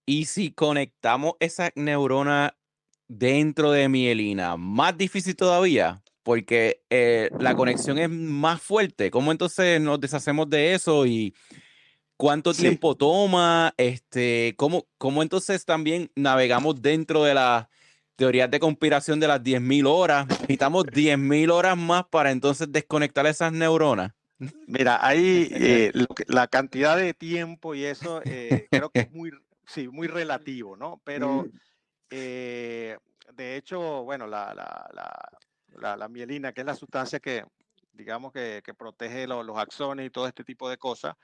¿y 0.08 0.24
si 0.24 0.52
conectamos 0.52 1.34
esa 1.38 1.70
neurona 1.74 2.56
dentro 3.08 3.70
de 3.72 3.90
mielina, 3.90 4.56
más 4.56 4.96
difícil 4.96 5.36
todavía? 5.36 6.02
Porque 6.22 6.82
eh, 6.88 7.30
la 7.38 7.54
conexión 7.54 7.98
es 7.98 8.08
más 8.08 8.60
fuerte. 8.60 9.10
¿Cómo 9.10 9.32
entonces 9.32 9.80
nos 9.80 10.00
deshacemos 10.00 10.48
de 10.48 10.72
eso 10.74 11.04
y 11.04 11.34
¿Cuánto 12.16 12.52
tiempo 12.52 12.96
toma? 12.96 13.72
Este, 13.76 14.54
¿cómo, 14.56 14.88
¿Cómo 14.98 15.22
entonces 15.22 15.64
también 15.64 16.10
navegamos 16.16 16.82
dentro 16.82 17.22
de 17.22 17.32
las 17.34 17.68
teorías 18.16 18.50
de 18.50 18.58
conspiración 18.58 19.20
de 19.20 19.28
las 19.28 19.40
10.000 19.40 19.86
horas? 19.86 20.26
Necesitamos 20.26 20.84
10.000 20.86 21.52
horas 21.52 21.76
más 21.78 22.06
para 22.10 22.32
entonces 22.32 22.72
desconectar 22.72 23.24
esas 23.26 23.52
neuronas. 23.52 24.10
Mira, 24.66 24.98
ahí 25.06 25.48
eh, 25.52 25.92
la 26.26 26.48
cantidad 26.48 26.96
de 26.96 27.14
tiempo 27.14 27.76
y 27.76 27.84
eso 27.84 28.20
eh, 28.24 28.66
creo 28.68 28.90
que 28.90 29.02
es 29.02 29.12
muy, 29.12 29.30
sí, 29.68 29.88
muy 29.88 30.08
relativo, 30.08 30.76
¿no? 30.76 31.00
Pero 31.04 31.46
eh, 32.10 32.96
de 33.34 33.56
hecho, 33.56 34.02
bueno, 34.04 34.26
la, 34.26 34.54
la, 34.54 35.96
la, 35.96 36.08
mielina, 36.08 36.52
que 36.52 36.62
es 36.62 36.66
la 36.66 36.74
sustancia 36.74 37.20
que, 37.20 37.44
digamos, 37.92 38.32
que, 38.32 38.62
que 38.64 38.74
protege 38.74 39.26
los 39.26 39.56
axones 39.58 40.06
y 40.06 40.10
todo 40.10 40.26
este 40.26 40.44
tipo 40.44 40.68
de 40.68 40.78
cosas, 40.78 41.14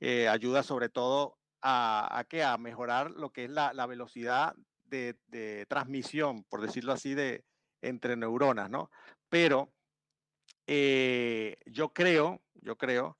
eh, 0.00 0.28
ayuda 0.28 0.62
sobre 0.62 0.88
todo 0.88 1.38
a, 1.60 2.24
a, 2.24 2.52
a 2.52 2.58
mejorar 2.58 3.10
lo 3.10 3.30
que 3.30 3.44
es 3.44 3.50
la, 3.50 3.72
la 3.74 3.86
velocidad 3.86 4.54
de, 4.84 5.16
de, 5.28 5.66
transmisión, 5.66 6.44
por 6.44 6.62
decirlo 6.62 6.92
así, 6.92 7.14
de, 7.14 7.44
entre 7.82 8.16
neuronas, 8.16 8.70
¿no? 8.70 8.90
Pero 9.28 9.72
eh, 10.66 11.58
yo 11.66 11.92
creo, 11.92 12.40
yo 12.54 12.76
creo 12.76 13.18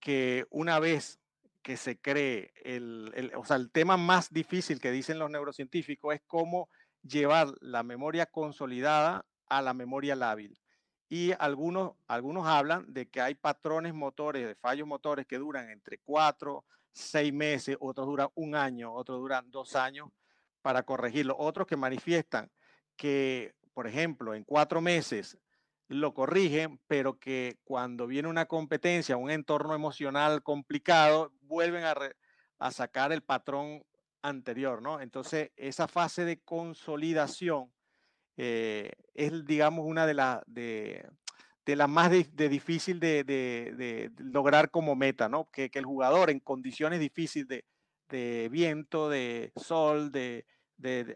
que 0.00 0.46
una 0.50 0.78
vez 0.80 1.20
que 1.66 1.76
se 1.76 1.98
cree 1.98 2.52
el, 2.62 3.10
el, 3.16 3.34
o 3.34 3.44
sea, 3.44 3.56
el 3.56 3.72
tema 3.72 3.96
más 3.96 4.32
difícil 4.32 4.80
que 4.80 4.92
dicen 4.92 5.18
los 5.18 5.28
neurocientíficos 5.30 6.14
es 6.14 6.20
cómo 6.24 6.68
llevar 7.02 7.48
la 7.60 7.82
memoria 7.82 8.26
consolidada 8.26 9.26
a 9.48 9.62
la 9.62 9.74
memoria 9.74 10.14
lábil 10.14 10.56
y 11.08 11.32
algunos, 11.40 11.94
algunos 12.06 12.46
hablan 12.46 12.84
de 12.94 13.08
que 13.08 13.20
hay 13.20 13.34
patrones 13.34 13.94
motores, 13.94 14.46
de 14.46 14.54
fallos 14.54 14.86
motores 14.86 15.26
que 15.26 15.38
duran 15.38 15.68
entre 15.68 15.98
cuatro, 15.98 16.64
seis 16.92 17.32
meses, 17.32 17.76
otros 17.80 18.06
duran 18.06 18.28
un 18.36 18.54
año, 18.54 18.92
otros 18.92 19.18
duran 19.18 19.50
dos 19.50 19.74
años 19.74 20.10
para 20.62 20.84
corregirlo. 20.84 21.34
Otros 21.36 21.66
que 21.66 21.76
manifiestan 21.76 22.48
que, 22.94 23.56
por 23.74 23.88
ejemplo, 23.88 24.34
en 24.34 24.44
cuatro 24.44 24.80
meses 24.80 25.36
lo 25.88 26.14
corrigen, 26.14 26.80
pero 26.86 27.18
que 27.18 27.58
cuando 27.64 28.06
viene 28.06 28.28
una 28.28 28.46
competencia, 28.46 29.16
un 29.16 29.30
entorno 29.30 29.74
emocional 29.74 30.42
complicado, 30.42 31.32
vuelven 31.42 31.84
a, 31.84 32.70
sacar 32.70 33.12
el 33.12 33.22
patrón 33.22 33.84
anterior, 34.22 34.82
¿no? 34.82 35.00
Entonces, 35.00 35.50
esa 35.56 35.86
fase 35.86 36.24
de 36.24 36.40
consolidación 36.40 37.72
eh, 38.36 38.90
es, 39.14 39.44
digamos, 39.44 39.86
una 39.86 40.06
de 40.06 40.14
las 40.14 40.42
de, 40.46 41.06
de 41.66 41.74
las 41.74 41.88
más 41.88 42.10
de, 42.10 42.48
difícil 42.48 43.00
de, 43.00 43.24
de, 43.24 44.12
lograr 44.18 44.70
como 44.70 44.94
meta, 44.94 45.28
¿no? 45.28 45.50
Que, 45.50 45.68
el 45.74 45.84
jugador 45.84 46.30
en 46.30 46.38
condiciones 46.38 47.00
difíciles 47.00 47.64
de, 48.08 48.48
viento, 48.50 49.10
de 49.10 49.52
sol, 49.56 50.12
de, 50.12 50.46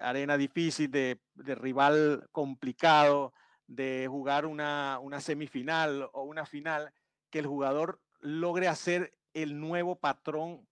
arena 0.01 0.37
difícil, 0.37 0.91
de, 0.91 1.21
rival 1.37 2.29
complicado, 2.33 3.33
de 3.71 4.09
jugar 4.09 4.47
una, 4.47 4.99
una 5.01 5.21
semifinal 5.21 6.11
o 6.13 6.25
una 6.25 6.45
final, 6.45 6.93
que 7.31 7.39
el 7.39 7.47
jugador 7.47 8.01
logre 8.21 8.67
hacer 8.67 9.15
el 9.33 9.61
nuevo 9.61 9.95
patrón, 9.95 10.67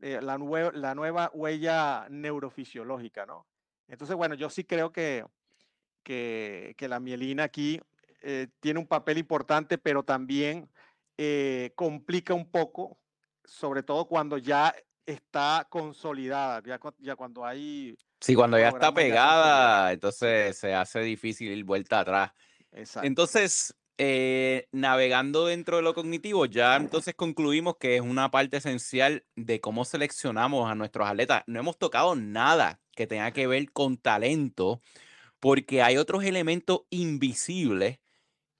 eh, 0.00 0.18
la, 0.20 0.36
la 0.74 0.94
nueva 0.96 1.30
huella 1.32 2.08
neurofisiológica, 2.10 3.24
¿no? 3.24 3.46
Entonces, 3.86 4.16
bueno, 4.16 4.34
yo 4.34 4.50
sí 4.50 4.64
creo 4.64 4.90
que, 4.92 5.24
que, 6.02 6.74
la 6.88 6.98
mielina 6.98 7.44
aquí 7.44 7.80
eh, 8.20 8.48
tiene 8.58 8.80
un 8.80 8.86
papel 8.86 9.18
importante, 9.18 9.78
pero 9.78 10.02
también 10.02 10.68
eh, 11.18 11.72
complica 11.76 12.34
un 12.34 12.50
poco, 12.50 12.98
sobre 13.44 13.84
todo 13.84 14.06
cuando 14.06 14.38
ya 14.38 14.74
está 15.06 15.68
consolidada, 15.70 16.62
ya, 16.98 17.16
cuando 17.16 17.44
hay... 17.44 17.96
Sí, 18.20 18.34
cuando 18.34 18.58
ya 18.58 18.68
está 18.68 18.92
pegada, 18.92 19.92
entonces 19.92 20.56
se 20.58 20.74
hace 20.74 21.00
difícil 21.00 21.50
ir 21.52 21.64
vuelta 21.64 22.00
atrás. 22.00 22.32
Entonces, 23.02 23.74
eh, 23.96 24.68
navegando 24.72 25.46
dentro 25.46 25.76
de 25.76 25.82
lo 25.82 25.94
cognitivo, 25.94 26.46
ya 26.46 26.76
entonces 26.76 27.14
concluimos 27.14 27.76
que 27.78 27.96
es 27.96 28.02
una 28.02 28.30
parte 28.30 28.58
esencial 28.58 29.24
de 29.36 29.60
cómo 29.60 29.84
seleccionamos 29.84 30.70
a 30.70 30.74
nuestros 30.74 31.08
atletas. 31.08 31.42
No 31.46 31.60
hemos 31.60 31.78
tocado 31.78 32.14
nada 32.14 32.80
que 32.94 33.06
tenga 33.06 33.32
que 33.32 33.46
ver 33.46 33.72
con 33.72 33.96
talento, 33.96 34.80
porque 35.38 35.82
hay 35.82 35.96
otros 35.96 36.24
elementos 36.24 36.82
invisibles 36.90 37.98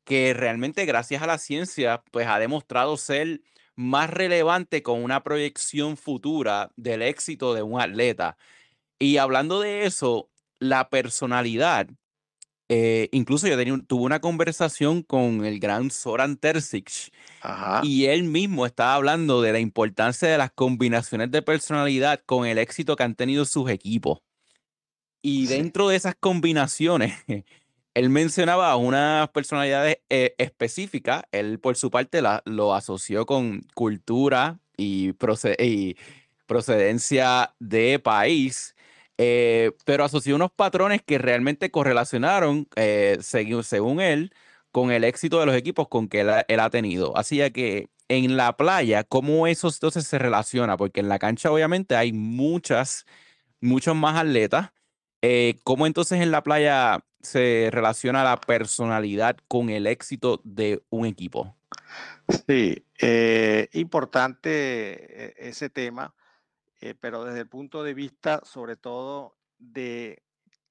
que 0.05 0.34
realmente 0.34 0.87
gracias 0.87 1.22
a 1.22 1.26
la 1.26 1.39
ciencia 1.39 2.03
pues 2.11 2.26
ha 2.26 2.39
demostrado 2.39 2.97
ser 2.97 3.43
más 3.76 4.11
relevante 4.11 4.82
con 4.82 5.03
una 5.03 5.22
proyección 5.22 5.97
futura 5.97 6.70
del 6.76 7.03
éxito 7.03 7.55
de 7.55 7.62
un 7.62 7.80
atleta. 7.80 8.37
Y 9.01 9.16
hablando 9.16 9.61
de 9.61 9.86
eso, 9.86 10.30
la 10.61 10.90
personalidad, 10.90 11.88
eh, 12.68 13.09
incluso 13.11 13.48
yo 13.48 13.57
tuve 13.82 14.03
una 14.03 14.20
conversación 14.20 15.03
con 15.03 15.44
el 15.44 15.59
gran 15.59 15.90
Soran 15.90 16.36
Terzic 16.36 17.11
y 17.82 18.05
él 18.05 18.24
mismo 18.24 18.66
estaba 18.66 18.94
hablando 18.94 19.42
de 19.42 19.53
la 19.53 19.59
importancia 19.59 20.28
de 20.28 20.38
las 20.38 20.53
combinaciones 20.53 21.32
de 21.32 21.42
personalidad 21.42 22.20
con 22.24 22.46
el 22.46 22.59
éxito 22.59 22.94
que 22.94 23.03
han 23.03 23.16
tenido 23.16 23.44
sus 23.44 23.68
equipos. 23.70 24.20
Y 25.22 25.46
dentro 25.46 25.88
de 25.88 25.96
esas 25.96 26.14
combinaciones, 26.14 27.14
él 27.94 28.11
mencionaba 28.11 28.76
unas 28.76 29.28
personalidades 29.30 29.98
eh, 30.09 30.34
específicas. 30.38 31.24
Él, 31.32 31.59
por 31.59 31.76
su 31.76 31.90
parte, 31.90 32.22
la, 32.22 32.42
lo 32.44 32.74
asoció 32.74 33.26
con 33.26 33.62
cultura 33.74 34.61
y, 34.76 35.12
procedencia 36.46 37.55
de 37.59 37.98
país. 37.98 38.74
Eh, 39.23 39.73
pero 39.85 40.03
asoció 40.05 40.35
unos 40.35 40.51
patrones 40.51 41.03
que 41.03 41.18
realmente 41.18 41.71
correlacionaron, 41.71 42.66
eh, 42.75 43.18
según, 43.21 44.01
él, 44.01 44.33
con 44.73 44.91
el 44.93 45.05
éxito 45.05 45.39
de 45.41 45.45
los 45.45 45.55
equipos 45.55 45.89
con 45.89 46.09
que 46.09 46.21
él, 46.21 46.61
ha 46.61 46.71
tenido. 46.71 47.14
Así 47.18 47.39
que 47.51 47.91
en 48.09 48.39
la 48.39 48.57
playa, 48.57 49.05
¿cómo 49.05 49.47
eso 49.47 49.68
entonces 49.68 50.07
se 50.07 50.18
relaciona? 50.18 50.79
Porque 50.79 51.01
en 51.01 51.11
la 51.11 51.18
cancha 51.18 51.53
obviamente 51.53 51.97
hay 51.97 52.14
muchas, 52.14 53.05
muchos 53.61 53.95
más 53.95 54.18
atletas. 54.18 54.71
Eh, 55.21 55.59
¿Cómo 55.64 55.87
entonces 55.87 56.23
en 56.23 56.31
la 56.31 56.43
playa 56.43 57.05
se 57.21 57.68
relaciona 57.71 58.25
la 58.25 58.41
personalidad 58.41 59.37
con 59.49 59.68
el 59.68 59.87
éxito 59.87 60.41
de 60.45 60.83
un 60.89 61.05
equipo? 61.05 61.55
Sí, 62.47 62.87
importante 63.75 65.47
ese 65.47 65.68
tema 65.68 66.14
eh, 66.81 66.95
pero 66.95 67.24
desde 67.24 67.41
el 67.41 67.49
punto 67.49 67.83
de 67.83 67.95
vista 67.95 68.41
sobre 68.45 68.76
todo 68.76 69.37
de 69.59 70.22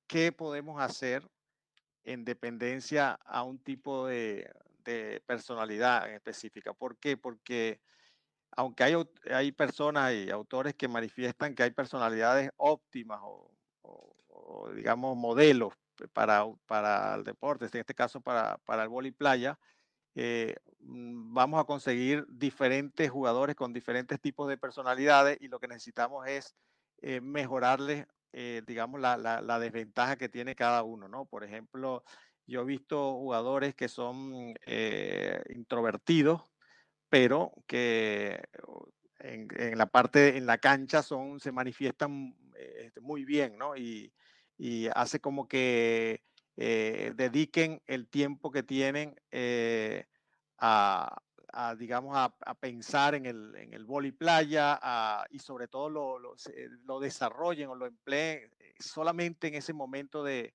qué 0.08 0.32
podemos 0.32 0.82
hacer 0.82 1.30
en 2.04 2.26
dependencia 2.26 3.20
a 3.26 3.44
un 3.44 3.60
tipo 3.60 4.08
de, 4.08 4.52
personalidad 5.28 6.12
específica. 6.12 6.74
¿Por 6.74 6.98
qué? 6.98 7.16
Porque 7.16 7.80
aunque 8.50 8.84
hay, 8.84 8.96
hay 9.32 9.52
personas 9.52 10.14
y 10.14 10.32
autores 10.32 10.74
que 10.74 10.88
manifiestan 10.88 11.54
que 11.54 11.62
hay 11.62 11.70
personalidades 11.70 12.50
óptimas 12.58 13.20
o, 13.22 13.52
digamos 14.74 15.16
modelos 15.16 15.74
para, 16.12 16.44
para 16.66 17.14
el 17.14 17.24
deporte, 17.24 17.66
en 17.66 17.80
este 17.82 17.94
caso 17.94 18.20
para, 18.20 18.58
para 18.66 18.82
el 18.82 18.90
vóley 18.90 19.12
playa, 19.12 19.60
eh, 20.16 20.56
vamos 20.80 21.60
a 21.60 21.66
conseguir 21.66 22.26
diferentes 22.30 23.10
jugadores 23.10 23.56
con 23.56 23.74
diferentes 23.74 24.20
tipos 24.20 24.48
de 24.48 24.58
personalidades 24.58 25.38
y 25.42 25.48
lo 25.48 25.60
que 25.60 25.68
necesitamos 25.68 26.28
es 26.28 26.56
eh, 27.02 27.22
mejorarles, 27.22 28.08
eh, 28.34 28.62
digamos, 28.66 29.00
la, 29.00 29.18
la, 29.18 29.60
desventaja 29.60 30.18
que 30.18 30.30
tiene 30.30 30.56
cada 30.56 30.84
uno, 30.84 31.08
¿no? 31.08 31.26
Por 31.26 31.44
ejemplo, 31.44 32.04
yo 32.46 32.62
he 32.62 32.66
visto 32.66 33.14
jugadores 33.14 33.76
que 33.76 33.88
son 33.88 34.54
introvertidos, 35.50 36.42
pero 37.10 37.54
que 37.68 38.42
en, 39.20 39.48
en, 39.58 39.78
la 39.78 39.86
parte, 39.88 40.38
en 40.38 40.46
la 40.46 40.58
cancha 40.58 41.04
son, 41.04 41.40
se 41.40 41.52
manifiestan 41.52 42.36
este, 42.56 43.02
muy 43.02 43.26
bien, 43.26 43.58
¿no? 43.58 43.76
Y, 43.76 44.14
y 44.58 44.88
hace 44.94 45.20
como 45.20 45.48
que 45.48 46.22
eh, 46.62 47.14
dediquen 47.16 47.82
el 47.88 48.10
tiempo 48.10 48.52
que 48.52 48.64
tienen 48.64 49.16
eh, 49.32 50.08
a, 50.58 51.22
digamos, 51.78 52.18
a, 52.18 52.56
pensar 52.56 53.16
en 53.16 53.26
el, 53.26 53.56
en 53.56 53.74
el 53.74 53.86
boli 53.86 54.12
playa 54.12 54.78
y 55.30 55.40
sobre 55.40 55.70
todo 55.70 55.90
lo, 55.90 56.20
lo, 56.20 57.00
desarrollen 57.00 57.70
o 57.70 57.76
lo 57.76 57.86
empleen 57.86 58.52
eh, 58.60 58.74
solamente 58.78 59.48
en 59.48 59.56
ese 59.56 59.72
momento 59.72 60.22
de, 60.22 60.54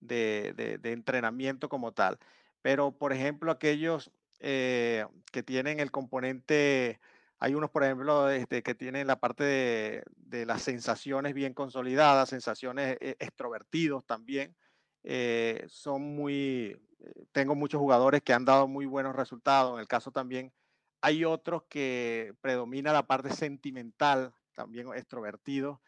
de, 0.00 0.80
entrenamiento 0.84 1.68
como 1.68 1.92
tal. 1.92 2.18
Pero, 2.62 2.92
por 2.96 3.12
ejemplo, 3.12 3.52
aquellos 3.52 4.10
que 4.40 5.42
tienen 5.44 5.80
el 5.80 5.90
componente, 5.90 6.98
hay 7.38 7.54
unos, 7.54 7.68
por 7.68 7.84
ejemplo, 7.84 8.30
este, 8.30 8.62
que 8.62 8.74
tienen 8.74 9.06
la 9.06 9.20
parte 9.20 9.44
de, 9.44 10.02
de 10.16 10.46
las 10.46 10.62
sensaciones 10.62 11.34
bien 11.34 11.52
consolidadas, 11.52 12.30
sensaciones 12.30 12.96
extrovertidos 13.00 14.06
también, 14.06 14.56
eh, 15.04 15.64
son 15.68 16.02
muy, 16.14 16.76
eh, 17.00 17.24
tengo 17.32 17.54
muchos 17.54 17.80
jugadores 17.80 18.22
que 18.22 18.32
han 18.32 18.44
dado 18.44 18.68
muy 18.68 18.86
buenos 18.86 19.16
resultados. 19.16 19.74
En 19.74 19.80
el 19.80 19.88
caso 19.88 20.10
también 20.12 20.52
hay 21.00 21.24
otros 21.24 21.64
que 21.68 22.34
predomina 22.40 22.92
la 22.92 23.06
parte 23.06 23.30
sentimental, 23.30 24.34
también 24.54 24.88
extrovertido, 24.94 25.80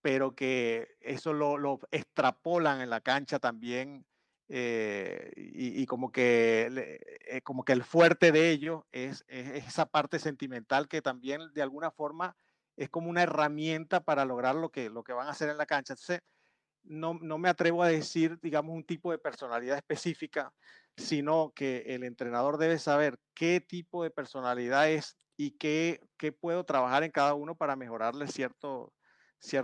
pero 0.00 0.34
que 0.34 0.96
eso 1.00 1.32
lo, 1.32 1.80
extrapolan 1.90 2.80
en 2.80 2.90
la 2.90 3.00
cancha 3.00 3.38
también 3.38 4.06
eh, 4.48 5.32
y, 5.36 5.86
como 5.86 6.12
que 6.12 7.00
como 7.44 7.64
que 7.64 7.72
el 7.72 7.82
fuerte 7.82 8.30
de 8.30 8.50
ellos 8.50 8.84
es, 8.92 9.24
esa 9.28 9.86
parte 9.86 10.18
sentimental 10.18 10.86
que 10.88 11.00
también 11.00 11.40
de 11.54 11.62
alguna 11.62 11.90
forma 11.90 12.36
es 12.76 12.90
como 12.90 13.08
una 13.08 13.22
herramienta 13.22 14.04
para 14.04 14.24
lograr 14.24 14.54
lo 14.54 14.70
que, 14.70 14.90
lo 14.90 15.04
que 15.04 15.12
van 15.12 15.28
a 15.28 15.30
hacer 15.30 15.48
en 15.48 15.58
la 15.58 15.66
cancha. 15.66 15.94
No, 16.84 17.14
me 17.38 17.48
atrevo 17.48 17.82
a 17.82 17.88
decir, 17.88 18.38
digamos, 18.40 18.74
un 18.74 18.84
tipo 18.84 19.10
de 19.10 19.18
personalidad 19.18 19.76
específica, 19.76 20.52
sino 20.96 21.52
que 21.54 21.78
el 21.86 22.04
entrenador 22.04 22.58
debe 22.58 22.78
saber 22.78 23.18
qué 23.34 23.60
tipo 23.60 24.02
de 24.02 24.10
personalidad 24.10 24.90
es 24.90 25.16
y 25.36 25.52
qué, 25.52 26.00
puedo 26.40 26.64
trabajar 26.64 27.02
en 27.02 27.10
cada 27.10 27.34
uno 27.34 27.56
para 27.56 27.76
mejorarle 27.76 28.26
ciertos 28.28 28.90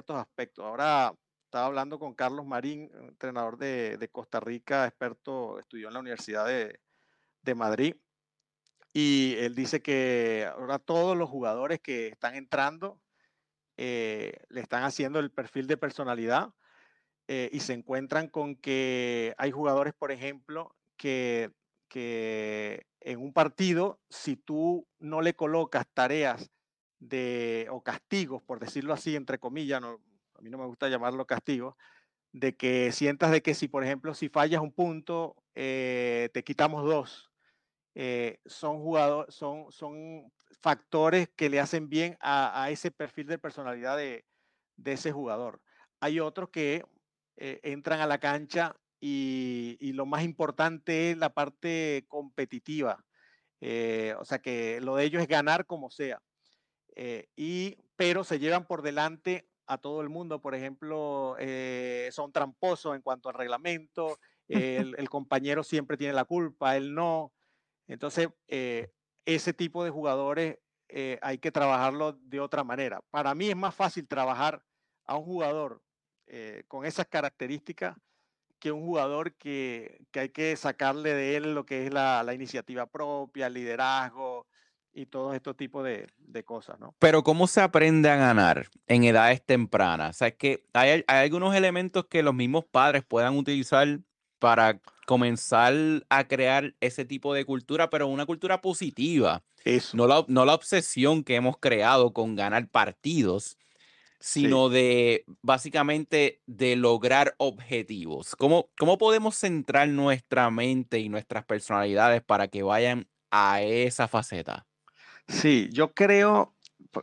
aspectos. 0.09 0.65
Ahora 0.65 1.15
estaba 1.45 1.67
hablando 1.67 1.99
con 1.99 2.15
Carlos 2.15 2.47
Marín, 2.47 2.91
entrenador 2.95 3.59
de, 3.59 4.09
Costa 4.11 4.41
Rica, 4.41 4.87
experto, 4.87 5.59
estudió 5.59 5.89
en 5.89 5.95
la 5.95 6.01
Universidad 6.01 6.47
de, 6.47 7.55
Madrid, 7.55 7.97
y 8.93 9.35
él 9.39 9.55
dice 9.55 9.83
que 9.83 10.49
ahora 10.53 10.79
todos 10.79 11.17
los 11.17 11.29
jugadores 11.29 11.81
que 11.81 12.09
están 12.09 12.37
entrando 12.37 13.01
eh, 13.77 14.45
le 14.49 14.61
están 14.61 14.85
haciendo 14.85 15.19
el 15.19 15.33
perfil 15.33 15.67
de 15.67 15.77
personalidad 15.77 16.53
eh, 17.33 17.49
y 17.53 17.61
se 17.61 17.75
encuentran 17.75 18.27
con 18.27 18.57
que 18.57 19.37
hay 19.39 19.53
jugadores, 19.53 19.95
por 19.95 20.11
ejemplo, 20.11 20.75
que, 20.97 21.53
que 21.87 22.89
en 22.99 23.21
un 23.21 23.33
partido, 23.33 24.01
si 24.09 24.35
tú 24.35 24.89
no 24.99 25.21
le 25.21 25.35
colocas 25.35 25.87
tareas 25.95 26.51
de, 26.99 27.69
o 27.71 27.85
castigos, 27.85 28.43
por 28.43 28.59
decirlo 28.59 28.93
así, 28.93 29.15
entre 29.15 29.39
comillas, 29.39 29.81
a 29.81 30.41
mí 30.41 30.51
no 30.51 30.59
me 30.59 30.67
gusta 30.67 30.89
llamarlo 30.89 31.25
castigos, 31.25 31.77
de 32.33 32.57
que 32.57 32.91
sientas 32.91 33.31
de 33.31 33.43
que 33.43 33.55
si, 33.55 33.69
por 33.69 33.85
ejemplo, 33.85 34.13
si 34.13 34.29
fallas 34.29 34.61
un 34.61 34.73
punto, 34.73 35.37
eh, 35.55 36.31
te 36.35 36.43
quitamos 36.43 36.83
dos. 36.83 37.31
Eh, 37.95 38.41
son 38.45 38.81
jugadores, 38.81 39.33
son, 39.33 39.71
son 39.71 40.33
factores 40.61 41.29
que 41.37 41.49
le 41.49 41.61
hacen 41.61 41.89
bien 41.89 42.17
a, 42.19 42.65
a 42.65 42.71
ese 42.71 42.91
perfil 42.91 43.29
de 43.29 43.39
personalidad 43.39 43.97
de, 43.97 44.25
de, 44.77 44.93
ese 44.95 45.13
jugador. 45.13 45.61
Hay 46.01 46.19
otros 46.19 46.49
que 46.49 46.85
eh, 47.43 47.59
entran 47.63 48.01
a 48.01 48.07
la 48.07 48.19
cancha 48.19 48.77
y, 49.01 49.93
lo 49.95 50.05
más 50.05 50.25
importante 50.25 51.11
es 51.11 51.17
la 51.17 51.31
parte 51.33 52.05
competitiva. 52.07 53.03
Eh, 53.63 54.15
o 54.19 54.27
sea 54.27 54.41
que 54.41 54.79
lo 54.83 54.97
de 54.97 55.05
ellos 55.05 55.23
es 55.23 55.29
ganar 55.29 55.65
como 55.65 55.91
sea. 55.91 56.23
Eh, 56.97 57.29
y, 57.37 57.79
pero 57.97 58.25
se 58.25 58.39
llevan 58.39 58.67
por 58.67 58.83
delante 58.83 59.49
a 59.67 59.79
todo 59.79 60.03
el 60.03 60.11
mundo. 60.11 60.43
Por 60.43 60.55
ejemplo, 60.55 61.35
son 62.11 62.31
tramposos 62.31 62.95
en 62.95 63.01
cuanto 63.01 63.31
al 63.31 63.37
reglamento. 63.37 64.19
El, 64.47 64.95
el, 64.99 65.09
compañero 65.09 65.63
siempre 65.63 65.97
tiene 65.97 66.13
la 66.13 66.27
culpa, 66.27 66.77
él 66.77 66.95
no. 66.95 67.33
Entonces, 67.87 68.29
ese 69.25 69.55
tipo 69.55 69.83
de 69.83 69.91
jugadores 69.91 70.59
hay 71.23 71.39
que 71.39 71.53
trabajarlo 71.53 72.13
de 72.13 72.41
otra 72.41 72.65
manera. 72.65 73.01
Para 73.11 73.35
mí 73.35 73.49
es 73.49 73.57
más 73.57 73.75
fácil 73.75 74.07
trabajar 74.07 74.63
a 75.07 75.17
un 75.17 75.25
jugador 75.25 75.81
eh, 76.33 76.63
con 76.69 76.87
esas 76.87 77.07
características 77.07 77.97
que 78.61 78.71
un 78.71 78.83
jugador 78.83 79.33
que, 79.33 80.01
hay 80.15 80.29
que 80.29 80.55
sacarle 80.55 81.13
de 81.13 81.37
él 81.37 81.55
lo 81.57 81.67
que 81.67 81.87
es 81.87 81.93
la, 81.93 82.25
iniciativa 82.33 82.87
propia, 82.87 83.49
el 83.49 83.55
liderazgo 83.55 84.47
y 84.93 85.07
todo 85.07 85.35
este 85.35 85.53
tipo 85.55 85.83
de, 85.83 86.07
cosas, 86.45 86.79
¿no? 86.79 86.95
Pero 87.01 87.25
¿cómo 87.25 87.49
se 87.49 87.61
aprende 87.61 88.09
a 88.11 88.15
ganar 88.15 88.69
en 88.87 89.03
edades 89.03 89.45
tempranas? 89.45 90.11
O 90.11 90.19
sea, 90.19 90.29
es 90.29 90.35
que 90.35 90.65
hay, 90.73 91.03
algunos 91.09 91.53
elementos 91.57 92.07
que 92.07 92.23
los 92.23 92.35
mismos 92.35 92.65
padres 92.65 93.03
puedan 93.03 93.37
utilizar 93.37 93.99
para 94.39 94.81
comenzar 95.09 95.75
a 96.11 96.29
crear 96.29 96.77
ese 96.79 97.05
tipo 97.05 97.35
de 97.35 97.45
cultura, 97.45 97.91
pero 97.91 98.07
una 98.07 98.25
cultura 98.25 98.61
positiva. 98.61 99.43
Eso. 99.65 99.97
No 99.97 100.07
la, 100.07 100.25
no 100.29 100.45
la 100.45 100.55
obsesión 100.55 101.25
que 101.25 101.35
hemos 101.35 101.59
creado 101.59 102.13
con 102.13 102.37
ganar 102.37 102.69
partidos, 102.69 103.59
sino 104.21 104.69
de 104.69 105.25
básicamente 105.43 106.43
de 106.47 106.77
lograr 106.77 107.35
objetivos. 107.39 108.37
¿Cómo, 108.37 108.71
¿Cómo 108.79 108.99
podemos 108.99 109.35
centrar 109.37 109.89
nuestra 109.89 110.51
mente 110.51 110.99
y 110.99 111.09
nuestras 111.09 111.45
personalidades 111.47 112.23
para 112.23 112.49
que 112.49 112.63
vayan 112.63 113.09
a 113.31 113.63
esa 113.63 114.09
faceta? 114.09 114.67
Sí, 115.27 115.71
yo 115.73 115.95
creo, 115.95 116.55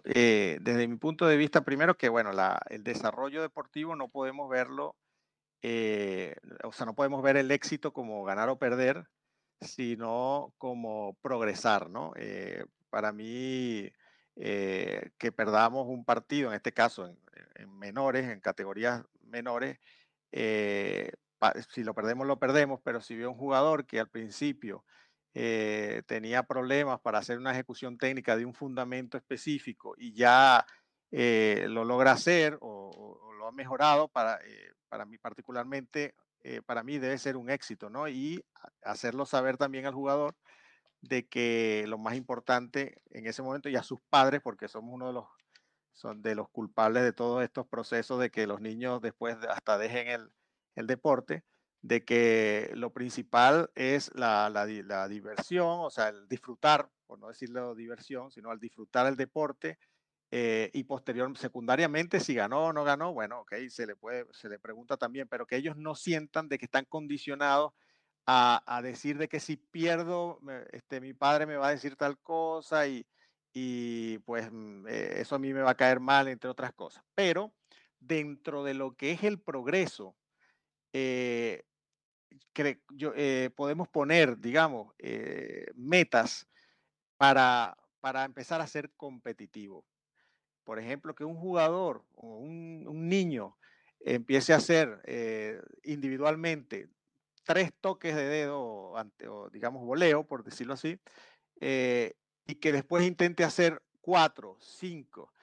eh, 0.03 0.59
desde 0.61 0.87
mi 0.87 0.97
punto 0.97 1.25
de 1.25 1.37
vista, 1.37 1.63
primero 1.63 1.97
que, 1.97 2.09
bueno, 2.09 2.33
la, 2.33 2.59
el 2.69 2.83
desarrollo 2.83 3.41
deportivo 3.41 3.95
no 3.95 4.09
podemos 4.09 4.47
verlo, 4.49 4.95
eh, 5.63 6.35
o 6.63 6.71
sea, 6.71 6.85
no 6.85 6.93
podemos 6.93 7.23
ver 7.23 7.37
el 7.37 7.49
éxito 7.49 7.93
como 7.93 8.23
ganar 8.23 8.49
o 8.49 8.59
perder, 8.59 9.07
sino 9.61 10.53
como 10.57 11.17
progresar, 11.21 11.89
¿no? 11.89 12.13
Eh, 12.15 12.63
para 12.89 13.11
mí, 13.11 13.89
eh, 14.39 15.09
que 15.17 15.31
perdamos 15.31 15.87
un 15.87 16.05
partido, 16.05 16.49
en 16.49 16.55
este 16.55 16.71
caso 16.71 17.07
en, 17.55 17.79
menores, 17.79 18.29
en 18.29 18.39
categorías 18.39 19.03
menores, 19.23 19.79
eh, 20.31 21.11
si 21.69 21.83
lo 21.83 21.95
perdemos, 21.95 22.27
lo 22.27 22.37
perdemos, 22.37 22.79
pero 22.83 23.01
si 23.01 23.15
veo 23.15 23.31
un 23.31 23.37
jugador 23.37 23.87
que 23.87 23.99
al 23.99 24.09
principio 24.09 24.85
eh, 25.33 26.03
tenía 26.05 26.43
problemas 26.43 26.99
para 26.99 27.17
hacer 27.17 27.39
una 27.39 27.51
ejecución 27.51 27.97
técnica 27.97 28.37
de 28.37 28.45
un 28.45 28.53
fundamento 28.53 29.17
específico 29.17 29.95
y 29.97 30.13
ya 30.13 30.65
lo 31.09 31.83
logra 31.83 32.11
hacer 32.11 32.59
o, 32.61 33.33
lo 33.39 33.47
ha 33.47 33.51
mejorado, 33.51 34.07
para, 34.07 34.39
para 34.87 35.05
mí 35.05 35.17
particularmente, 35.17 36.13
para 36.65 36.83
mí 36.83 36.99
debe 36.99 37.17
ser 37.17 37.37
un 37.37 37.49
éxito, 37.49 37.89
¿no? 37.89 38.07
Y 38.07 38.43
hacerlo 38.83 39.25
saber 39.25 39.57
también 39.57 39.87
al 39.87 39.93
jugador 39.93 40.35
de 41.07 41.27
que 41.27 41.85
lo 41.87 41.97
más 41.97 42.15
importante 42.15 43.01
en 43.11 43.27
ese 43.27 43.41
momento 43.41 43.69
y 43.69 43.75
a 43.75 43.83
sus 43.83 44.01
padres, 44.09 44.41
porque 44.41 44.67
somos 44.67 44.93
uno 44.93 45.07
de 45.07 45.13
los, 45.13 45.25
son 45.93 46.21
de 46.21 46.35
los 46.35 46.49
culpables 46.49 47.03
de 47.03 47.13
todos 47.13 47.43
estos 47.43 47.67
procesos 47.67 48.19
de 48.19 48.29
que 48.29 48.47
los 48.47 48.61
niños 48.61 49.01
después 49.01 49.37
hasta 49.49 49.77
dejen 49.77 50.07
el, 50.07 50.31
el 50.75 50.87
deporte, 50.87 51.43
de 51.81 52.03
que 52.03 52.71
lo 52.75 52.91
principal 52.91 53.71
es 53.75 54.11
la, 54.15 54.49
la, 54.49 55.07
diversión, 55.07 55.79
o 55.79 55.89
sea, 55.89 56.09
el 56.09 56.27
disfrutar, 56.27 56.89
por 57.05 57.19
no 57.19 57.29
decirlo 57.29 57.75
diversión, 57.75 58.31
sino 58.31 58.51
al 58.51 58.59
disfrutar 58.59 59.07
el 59.07 59.15
deporte 59.15 59.79
eh, 60.31 60.69
y 60.73 60.83
posterior, 60.83 61.35
secundariamente, 61.37 62.19
si 62.19 62.33
ganó 62.35 62.65
o 62.65 62.73
no 62.73 62.83
ganó, 62.83 63.13
bueno, 63.13 63.41
ok, 63.41 63.53
se 63.69 63.87
le 63.87 63.95
puede, 63.95 64.25
se 64.33 64.49
le 64.49 64.59
pregunta 64.59 64.97
también, 64.97 65.27
pero 65.27 65.45
que 65.45 65.55
ellos 65.55 65.77
no 65.77 65.95
sientan 65.95 66.49
de 66.49 66.57
que 66.57 66.65
están 66.65 66.85
condicionados 66.85 67.73
a, 68.27 68.81
decir 68.83 69.17
de 69.17 69.29
que 69.29 69.39
si 69.39 69.55
pierdo, 69.55 70.39
este, 70.71 70.99
mi 70.99 71.13
padre 71.13 71.45
me 71.45 71.55
va 71.55 71.69
a 71.69 71.71
decir 71.71 71.95
tal 71.95 72.19
cosa 72.19 72.85
y, 72.85 73.07
y 73.53 74.17
pues 74.19 74.51
mm, 74.51 74.85
eh, 74.87 75.21
eso 75.21 75.35
a 75.35 75.39
mí 75.39 75.53
me 75.53 75.61
va 75.61 75.71
a 75.71 75.77
caer 75.77 76.01
mal, 76.01 76.27
entre 76.27 76.49
otras 76.49 76.73
cosas. 76.73 77.03
Pero 77.15 77.53
dentro 77.99 78.63
de 78.63 78.73
lo 78.73 78.95
que 78.95 79.11
es 79.11 79.23
el 79.23 79.39
progreso, 79.39 80.15
eh, 80.91 81.63
yo, 82.89 83.13
eh, 83.15 83.49
podemos 83.55 83.87
poner, 83.87 84.39
digamos, 84.39 84.93
metas 85.75 86.47
para, 87.15 87.77
para 88.01 88.25
empezar 88.25 88.61
a 88.61 88.67
ser 88.67 88.91
competitivo. 88.97 89.85
Por 90.63 90.79
ejemplo, 90.79 91.15
que 91.15 91.23
un 91.23 91.35
jugador 91.35 92.03
o 92.15 92.37
un, 92.39 93.07
niño 93.07 93.57
empiece 93.99 94.53
a 94.53 94.57
hacer 94.57 95.01
individualmente 95.83 96.89
tres 97.47 97.71
toques 97.79 98.13
de 98.13 98.25
dedo, 98.25 98.59
o, 98.59 99.49
digamos, 99.51 99.85
voleo, 99.85 100.27
por 100.27 100.43
decirlo 100.43 100.73
así, 100.73 100.99
y 101.59 102.55
que 102.55 102.71
después 102.71 103.07
intente 103.07 103.45
hacer 103.45 103.81
cuatro, 104.01 104.57
cinco, 104.59 105.33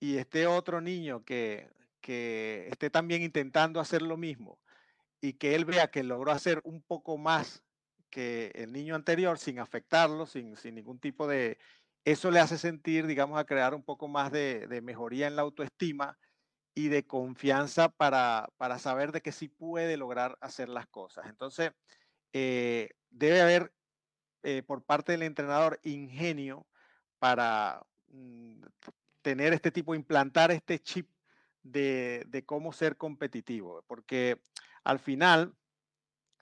y 0.00 0.18
este 0.18 0.48
otro 0.48 0.80
niño 0.80 1.24
que, 1.24 1.70
que 2.00 2.66
esté 2.70 2.90
también 2.90 3.22
intentando 3.22 3.78
hacer 3.78 4.02
lo 4.02 4.16
mismo, 4.16 4.58
y 5.20 5.34
que 5.34 5.54
él 5.54 5.64
vea 5.64 5.92
que 5.92 6.02
logró 6.02 6.32
hacer 6.32 6.60
un 6.64 6.82
poco 6.82 7.16
más 7.16 7.62
que 8.10 8.50
el 8.56 8.72
niño 8.72 8.96
anterior 8.96 9.38
sin 9.38 9.60
afectarlo, 9.60 10.26
sin, 10.26 10.56
sin 10.56 10.74
ningún 10.74 10.98
tipo 10.98 11.26
de... 11.26 11.58
Eso 12.04 12.30
le 12.30 12.40
hace 12.40 12.58
sentir, 12.58 13.06
digamos, 13.06 13.38
a 13.38 13.46
crear 13.46 13.74
un 13.74 13.82
poco 13.82 14.08
más 14.08 14.30
de, 14.30 14.66
de 14.66 14.82
mejoría 14.82 15.28
en 15.28 15.36
la 15.36 15.42
autoestima 15.42 16.18
y 16.74 16.88
de 16.88 17.06
confianza 17.06 17.88
para, 17.88 18.48
para, 18.56 18.78
saber 18.78 19.12
de 19.12 19.20
que 19.20 19.32
sí 19.32 19.48
puede 19.48 19.96
lograr 19.96 20.36
hacer 20.40 20.68
las 20.68 20.86
cosas. 20.88 21.26
Entonces, 21.28 21.72
eh, 22.32 22.90
debe 23.10 23.40
haber 23.40 23.72
eh, 24.42 24.62
por 24.62 24.82
parte 24.82 25.12
del 25.12 25.22
entrenador 25.22 25.78
ingenio 25.84 26.66
para 27.18 27.80
mm, 28.08 28.62
tener 29.22 29.52
este 29.52 29.70
tipo, 29.70 29.94
implantar 29.94 30.50
este 30.50 30.80
chip 30.80 31.08
de, 31.62 32.24
de, 32.26 32.44
cómo 32.44 32.72
ser 32.72 32.96
competitivo, 32.96 33.82
porque 33.86 34.40
al 34.82 34.98
final, 34.98 35.54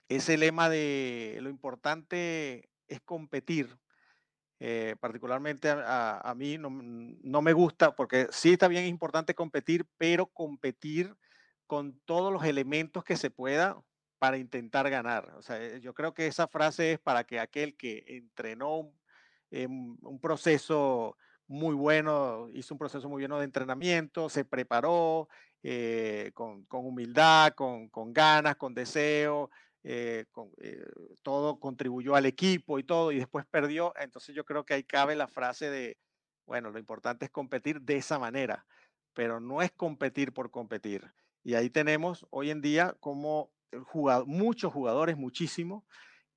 ese 0.09 0.37
lema 0.37 0.67
de 0.69 1.37
lo 1.41 1.49
importante 1.49 2.69
es 2.87 2.99
competir, 3.01 3.77
eh, 4.65 4.95
particularmente 4.97 5.69
a, 5.69 6.33
mí 6.37 6.57
no, 6.57 7.41
me 7.41 7.51
gusta, 7.51 7.95
porque 7.97 8.27
sí 8.31 8.53
está 8.53 8.69
bien 8.69 8.85
importante 8.85 9.35
competir, 9.35 9.85
pero 9.97 10.27
competir 10.27 11.13
con 11.67 11.99
todos 12.05 12.31
los 12.31 12.45
elementos 12.45 13.03
que 13.03 13.17
se 13.17 13.29
pueda 13.29 13.75
para 14.19 14.37
intentar 14.37 14.89
ganar. 14.89 15.33
O 15.35 15.41
sea, 15.41 15.61
eh, 15.61 15.81
yo 15.81 15.93
creo 15.93 16.13
que 16.13 16.27
esa 16.27 16.47
frase 16.47 16.93
es 16.93 16.99
para 16.99 17.25
que 17.25 17.41
aquel 17.41 17.75
que 17.75 18.05
entrenó 18.07 18.77
un, 19.49 19.97
un 20.01 20.19
proceso 20.21 21.17
muy 21.47 21.75
bueno, 21.75 22.47
hizo 22.53 22.73
un 22.73 22.77
proceso 22.77 23.09
muy 23.09 23.23
bueno 23.23 23.39
de 23.39 23.45
entrenamiento, 23.45 24.29
se 24.29 24.45
preparó, 24.45 25.27
eh, 25.65 26.31
con, 26.33 26.65
humildad, 26.69 27.53
con, 27.53 27.89
ganas, 28.13 28.57
con 28.57 28.73
deseo, 28.73 29.49
eh, 29.83 30.25
eh, 30.61 30.85
todo 31.21 31.59
contribuyó 31.59 32.15
al 32.15 32.25
equipo 32.25 32.79
y 32.79 32.83
todo, 32.83 33.11
y 33.11 33.17
después 33.17 33.45
perdió. 33.45 33.93
Entonces 33.99 34.35
yo 34.35 34.45
creo 34.45 34.65
que 34.65 34.75
ahí 34.75 34.83
cabe 34.83 35.15
la 35.15 35.27
frase 35.27 35.69
de, 35.69 35.97
bueno, 36.45 36.71
lo 36.71 36.79
importante 36.79 37.25
es 37.25 37.31
competir 37.31 37.81
de 37.81 37.97
esa 37.97 38.19
manera, 38.19 38.65
pero 39.13 39.39
no 39.39 39.61
es 39.61 39.71
competir 39.71 40.33
por 40.33 40.51
competir. 40.51 41.13
Y 41.43 41.55
ahí 41.55 41.69
tenemos 41.69 42.25
hoy 42.29 42.51
en 42.51 42.61
día 42.61 42.95
como 42.99 43.51
muchos 44.25 44.71
jugadores, 44.71 45.17
muchísimos, 45.17 45.83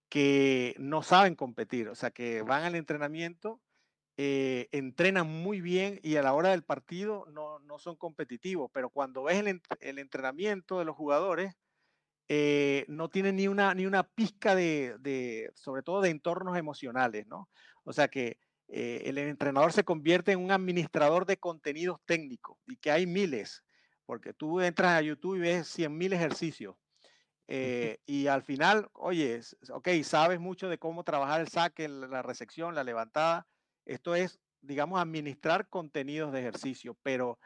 que 0.08 0.74
no 0.78 1.02
saben 1.02 1.34
competir, 1.34 1.88
o 1.88 1.94
sea, 1.94 2.10
que 2.10 2.42
van 2.42 2.62
al 2.64 2.76
entrenamiento 2.76 3.60
eh, 4.18 4.68
entrenan 4.72 5.26
muy 5.26 5.60
bien 5.60 6.00
y 6.02 6.16
a 6.16 6.22
la 6.22 6.32
hora 6.32 6.50
del 6.50 6.62
partido 6.62 7.26
no, 7.32 7.58
no 7.58 7.78
son 7.78 7.96
competitivos, 7.96 8.70
pero 8.72 8.88
cuando 8.88 9.24
ves 9.24 9.44
el 9.80 9.98
entrenamiento 9.98 10.78
de 10.78 10.86
los 10.86 10.96
jugadores, 10.96 11.54
eh, 12.28 12.84
no 12.88 13.08
tienen 13.08 13.36
ni 13.36 13.48
una, 13.48 13.74
ni 13.74 13.86
una 13.86 14.02
pizca 14.02 14.54
de, 14.54 14.96
de, 14.98 15.50
sobre 15.54 15.82
todo 15.82 16.00
de 16.00 16.10
entornos 16.10 16.56
emocionales, 16.56 17.26
¿no? 17.26 17.48
O 17.84 17.92
sea 17.92 18.08
que 18.08 18.38
eh, 18.68 19.02
el 19.04 19.18
entrenador 19.18 19.72
se 19.72 19.84
convierte 19.84 20.32
en 20.32 20.40
un 20.40 20.50
administrador 20.50 21.24
de 21.24 21.36
contenidos 21.36 22.00
técnicos 22.04 22.58
y 22.66 22.76
que 22.76 22.90
hay 22.90 23.06
miles, 23.06 23.62
porque 24.06 24.32
tú 24.32 24.60
entras 24.60 24.92
a 24.92 25.02
YouTube 25.02 25.36
y 25.36 25.40
ves 25.40 25.68
100 25.68 25.96
mil 25.96 26.12
ejercicios. 26.12 26.74
y 27.48 28.26
al 28.26 28.42
final, 28.42 28.88
oye, 28.92 29.40
ok, 29.70 29.88
sabes 30.02 30.40
mucho 30.40 30.68
de 30.68 30.78
cómo 30.78 31.04
trabajar 31.04 31.40
el 31.40 31.48
saque, 31.48 31.88
la 31.88 32.22
recepción, 32.22 32.74
la 32.74 32.82
levantada, 32.82 33.46
esto 33.84 34.16
es, 34.16 34.40
digamos, 34.62 35.00
administrar 35.00 35.68
contenidos 35.68 36.32
de 36.32 36.40
ejercicio, 36.40 36.96
pero 37.04 37.38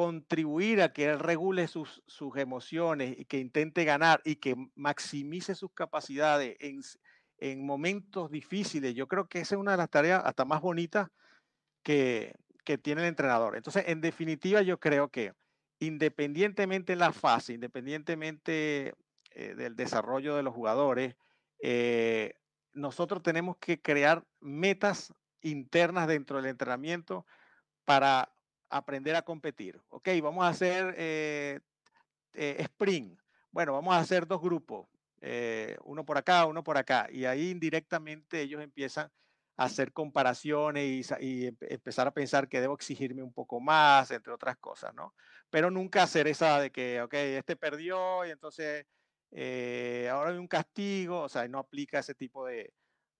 contribuir 0.00 0.80
a 0.80 0.94
que 0.94 1.04
él 1.04 1.18
regule 1.18 1.68
sus, 1.68 2.02
sus 2.06 2.34
emociones 2.38 3.18
y 3.18 3.26
que 3.26 3.38
intente 3.38 3.84
ganar 3.84 4.22
y 4.24 4.36
que 4.36 4.56
maximice 4.74 5.54
sus 5.54 5.74
capacidades 5.74 6.56
en, 6.58 6.80
en 7.36 7.66
momentos 7.66 8.30
difíciles, 8.30 8.94
yo 8.94 9.06
creo 9.08 9.28
que 9.28 9.40
esa 9.40 9.56
es 9.56 9.60
una 9.60 9.72
de 9.72 9.76
las 9.76 9.90
tareas 9.90 10.22
hasta 10.24 10.46
más 10.46 10.62
bonitas 10.62 11.10
que, 11.82 12.34
que 12.64 12.78
tiene 12.78 13.02
el 13.02 13.08
entrenador. 13.08 13.58
Entonces, 13.58 13.84
en 13.88 14.00
definitiva, 14.00 14.62
yo 14.62 14.80
creo 14.80 15.10
que 15.10 15.34
independientemente 15.80 16.92
de 16.92 16.96
la 16.96 17.12
fase, 17.12 17.52
independientemente 17.52 18.94
eh, 19.32 19.54
del 19.54 19.76
desarrollo 19.76 20.34
de 20.34 20.42
los 20.42 20.54
jugadores, 20.54 21.14
eh, 21.62 22.36
nosotros 22.72 23.22
tenemos 23.22 23.58
que 23.58 23.82
crear 23.82 24.24
metas 24.40 25.12
internas 25.42 26.08
dentro 26.08 26.38
del 26.38 26.46
entrenamiento 26.46 27.26
para 27.84 28.32
aprender 28.70 29.16
a 29.16 29.22
competir. 29.22 29.80
Ok, 29.88 30.08
vamos 30.22 30.44
a 30.44 30.48
hacer 30.48 30.94
eh, 30.96 31.60
eh, 32.34 32.56
sprint. 32.60 33.20
Bueno, 33.50 33.72
vamos 33.72 33.94
a 33.94 33.98
hacer 33.98 34.26
dos 34.26 34.40
grupos, 34.40 34.88
eh, 35.20 35.76
uno 35.84 36.04
por 36.04 36.16
acá, 36.16 36.46
uno 36.46 36.62
por 36.62 36.78
acá. 36.78 37.08
Y 37.10 37.24
ahí 37.24 37.50
indirectamente 37.50 38.40
ellos 38.40 38.62
empiezan 38.62 39.10
a 39.56 39.64
hacer 39.64 39.92
comparaciones 39.92 41.12
y, 41.20 41.46
empezar 41.60 42.06
a 42.06 42.12
pensar 42.12 42.48
que 42.48 42.60
debo 42.60 42.74
exigirme 42.74 43.22
un 43.22 43.32
poco 43.32 43.60
más, 43.60 44.10
entre 44.12 44.32
otras 44.32 44.56
cosas, 44.56 44.94
¿no? 44.94 45.14
Pero 45.50 45.70
nunca 45.70 46.04
hacer 46.04 46.28
esa 46.28 46.60
de 46.60 46.70
que, 46.70 47.02
ok, 47.02 47.14
este 47.14 47.56
perdió 47.56 48.24
y 48.24 48.30
entonces 48.30 48.86
ahora 50.10 50.30
hay 50.30 50.38
un 50.38 50.48
castigo, 50.48 51.22
o 51.22 51.28
sea, 51.28 51.46
no 51.48 51.58
aplica 51.58 51.98
ese 51.98 52.14
tipo 52.14 52.46
de, 52.46 52.72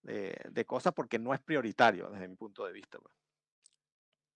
de, 0.03 0.65
cosas 0.65 0.93
porque 0.95 1.19
no 1.19 1.35
es 1.35 1.41
prioritario 1.41 2.09
desde 2.11 2.29
mi 2.29 2.37
punto 2.37 2.65
de 2.65 2.73
vista. 2.73 2.99
Pues. 2.99 3.20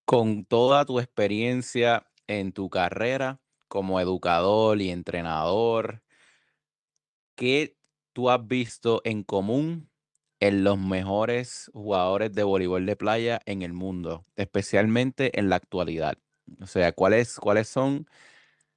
Con 0.05 0.45
toda 0.45 0.85
tu 0.85 1.01
experiencia 1.01 2.07
en 2.27 2.53
tu 2.53 2.69
carrera 2.69 3.41
como 3.69 4.01
educador 4.01 4.83
y 4.83 4.91
entrenador, 4.91 6.03
¿qué 7.37 7.77
tú 8.13 8.29
has 8.29 8.47
visto 8.47 9.01
en 9.05 9.23
común 9.23 9.91
en 10.41 10.63
los 10.63 10.79
mejores 10.79 11.71
jugadores 11.73 12.35
de 12.35 12.43
voleibol 12.43 12.85
de 12.85 12.97
playa 12.97 13.41
en 13.47 13.63
el 13.63 13.73
mundo, 13.73 14.25
especialmente 14.37 15.39
en 15.39 15.49
la 15.49 15.57
actualidad? 15.57 16.19
O 16.61 16.67
sea, 16.67 16.93
¿cuáles, 16.93 17.37
cuáles 17.37 17.69
son 17.69 18.07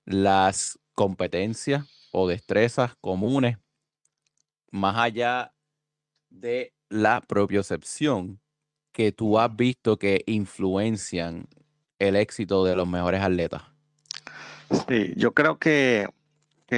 las 0.05 0.79
competencias 0.93 1.85
o 2.13 2.27
destrezas 2.29 2.95
comunes 3.01 3.57
más 4.71 4.97
allá 4.97 5.53
de 6.29 6.73
la 6.89 7.21
propiocepción 7.21 8.39
que 8.97 9.11
tú 9.11 9.37
has 9.37 9.55
visto 9.55 9.99
que 9.99 10.23
influencian 10.25 11.47
el 11.99 12.15
éxito 12.15 12.65
de 12.65 12.75
los 12.75 12.87
mejores 12.87 13.21
atletas? 13.21 13.61
Sí, 14.87 15.13
yo 15.15 15.35
creo 15.35 15.59
que, 15.59 16.07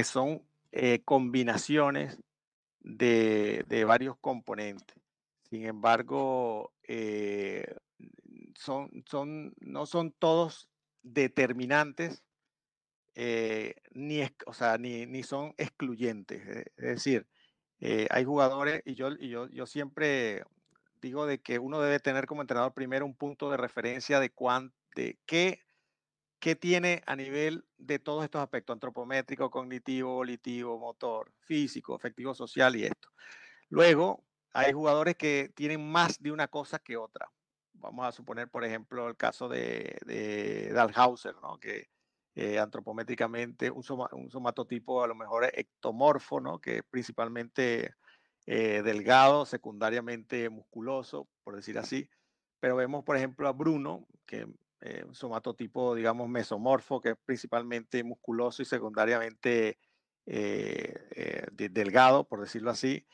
son 0.04 0.42
eh, 0.70 1.00
combinaciones 1.02 2.18
de, 2.80 3.64
de, 3.68 3.84
varios 3.86 4.18
componentes. 4.20 4.98
Sin 5.48 5.64
embargo, 5.64 6.74
eh, 6.86 7.64
son, 8.54 8.90
son, 9.06 9.54
no 9.58 9.86
son 9.86 10.12
todos 10.12 10.68
determinantes 11.02 12.22
eh, 13.14 13.76
ni, 13.92 14.20
o 14.44 14.52
sea, 14.52 14.76
ni, 14.76 15.06
ni, 15.06 15.22
son 15.22 15.54
excluyentes. 15.56 16.42
Es 16.76 16.84
decir, 16.96 17.26
eh, 17.80 18.06
hay 18.10 18.26
jugadores, 18.26 18.82
y, 18.84 18.94
yo, 18.94 19.08
y 19.18 19.30
yo, 19.30 19.48
yo 19.48 19.64
siempre 19.64 20.44
digo 21.00 21.26
de 21.26 21.40
que 21.40 21.58
uno 21.58 21.80
debe 21.80 22.00
tener 22.00 22.26
como 22.26 22.42
entrenador 22.42 22.72
primero 22.74 23.06
un 23.06 23.14
punto 23.14 23.50
de 23.50 23.56
referencia 23.56 24.20
de, 24.20 24.30
cuán, 24.30 24.72
de 24.94 25.18
qué, 25.26 25.62
qué 26.38 26.56
tiene 26.56 27.02
a 27.06 27.16
nivel 27.16 27.64
de 27.78 27.98
todos 27.98 28.24
estos 28.24 28.42
aspectos, 28.42 28.74
antropométrico, 28.74 29.50
cognitivo, 29.50 30.14
volitivo, 30.14 30.78
motor, 30.78 31.32
físico, 31.40 31.96
efectivo 31.96 32.34
social 32.34 32.76
y 32.76 32.84
esto. 32.84 33.08
Luego, 33.68 34.24
hay 34.52 34.72
jugadores 34.72 35.16
que 35.16 35.50
tienen 35.54 35.90
más 35.90 36.20
de 36.20 36.32
una 36.32 36.48
cosa 36.48 36.78
que 36.78 36.96
otra. 36.96 37.30
Vamos 37.74 38.06
a 38.06 38.12
suponer, 38.12 38.48
por 38.48 38.64
ejemplo, 38.64 39.08
el 39.08 39.16
caso 39.16 39.48
de, 39.48 39.98
de 40.04 40.72
Dalhauser, 40.72 41.34
¿no? 41.40 41.58
que 41.58 41.88
eh, 42.34 42.58
antropométricamente 42.58 43.70
un, 43.70 43.82
un, 44.12 44.30
somatotipo 44.30 45.02
a 45.02 45.06
lo 45.06 45.14
mejor 45.14 45.50
ectomorfo, 45.54 46.40
¿no? 46.40 46.58
que 46.58 46.82
principalmente 46.82 47.94
eh, 48.52 48.82
delgado, 48.82 49.46
secundariamente 49.46 50.50
musculoso, 50.50 51.28
por 51.44 51.54
decir 51.54 51.78
así. 51.78 52.10
Pero 52.58 52.74
vemos, 52.74 53.04
por 53.04 53.16
ejemplo, 53.16 53.46
a 53.46 53.52
Bruno, 53.52 54.08
que 54.26 54.44
un 55.06 55.14
somatotipo, 55.14 55.94
digamos, 55.94 56.28
mesomorfo, 56.28 57.00
que 57.00 57.10
es 57.10 57.16
principalmente 57.24 58.02
musculoso 58.02 58.60
y 58.60 58.64
secundariamente 58.64 59.78
eh, 60.26 61.46
delgado, 61.52 62.26
por 62.26 62.40
decirlo 62.40 62.72
así. 62.72 63.06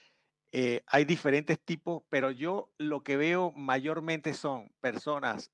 hay 0.87 1.05
diferentes 1.05 1.61
tipos, 1.61 2.05
pero 2.09 2.30
yo 2.30 2.70
lo 2.78 3.03
que 3.03 3.18
veo 3.18 3.53
mayormente 3.53 4.32
son 4.32 4.72
personas 4.80 5.51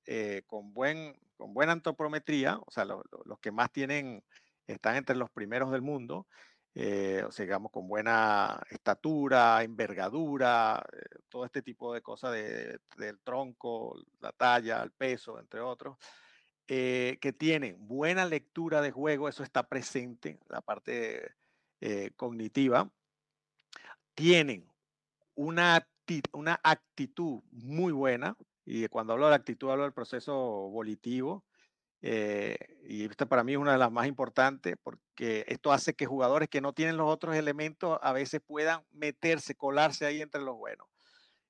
con 0.46 0.72
buen 0.72 1.18
con 1.36 1.54
buena 1.54 1.72
antropometría, 1.72 2.60
o 2.64 2.70
sea, 2.70 2.84
los 2.84 3.40
que 3.40 3.50
más 3.50 3.72
tienen, 3.72 4.22
están 4.68 4.94
entre 4.94 5.16
los 5.16 5.28
primeros 5.28 5.72
del 5.72 5.82
mundo, 5.82 6.28
eh, 6.74 7.24
digamos, 7.36 7.70
con 7.70 7.86
buena 7.86 8.60
estatura, 8.70 9.62
envergadura, 9.62 10.82
eh, 10.92 11.18
todo 11.28 11.44
este 11.44 11.62
tipo 11.62 11.92
de 11.92 12.00
cosas 12.00 12.32
del 12.32 13.20
tronco, 13.22 14.02
la 14.20 14.32
talla, 14.32 14.82
el 14.82 14.90
peso, 14.90 15.38
entre 15.38 15.60
otros, 15.60 15.98
eh, 16.66 17.18
que 17.20 17.32
tienen 17.32 17.76
buena 17.86 18.24
lectura 18.24 18.80
de 18.80 18.90
juego, 18.90 19.28
eso 19.28 19.42
está 19.42 19.68
presente, 19.68 20.38
la 20.48 20.60
parte 20.60 21.34
cognitiva, 22.14 22.88
tienen 24.14 24.68
una, 25.34 25.84
una 26.32 26.60
actitud 26.62 27.42
muy 27.50 27.92
buena, 27.92 28.36
y 28.64 28.86
cuando 28.86 29.14
hablo 29.14 29.28
de 29.28 29.34
actitud, 29.34 29.68
hablo 29.70 29.82
del 29.82 29.92
proceso 29.92 30.34
volitivo. 30.70 31.44
Eh, 32.04 32.58
y 32.84 33.04
esta 33.04 33.26
para 33.26 33.44
mí 33.44 33.52
es 33.52 33.58
una 33.58 33.72
de 33.72 33.78
las 33.78 33.92
más 33.92 34.08
importantes 34.08 34.74
porque 34.82 35.44
esto 35.46 35.72
hace 35.72 35.94
que 35.94 36.04
jugadores 36.04 36.48
que 36.48 36.60
no 36.60 36.72
tienen 36.72 36.96
los 36.96 37.08
otros 37.08 37.36
elementos 37.36 37.98
a 38.02 38.12
veces 38.12 38.40
puedan 38.44 38.84
meterse, 38.90 39.54
colarse 39.54 40.04
ahí 40.04 40.20
entre 40.20 40.42
los 40.42 40.56
buenos. 40.56 40.88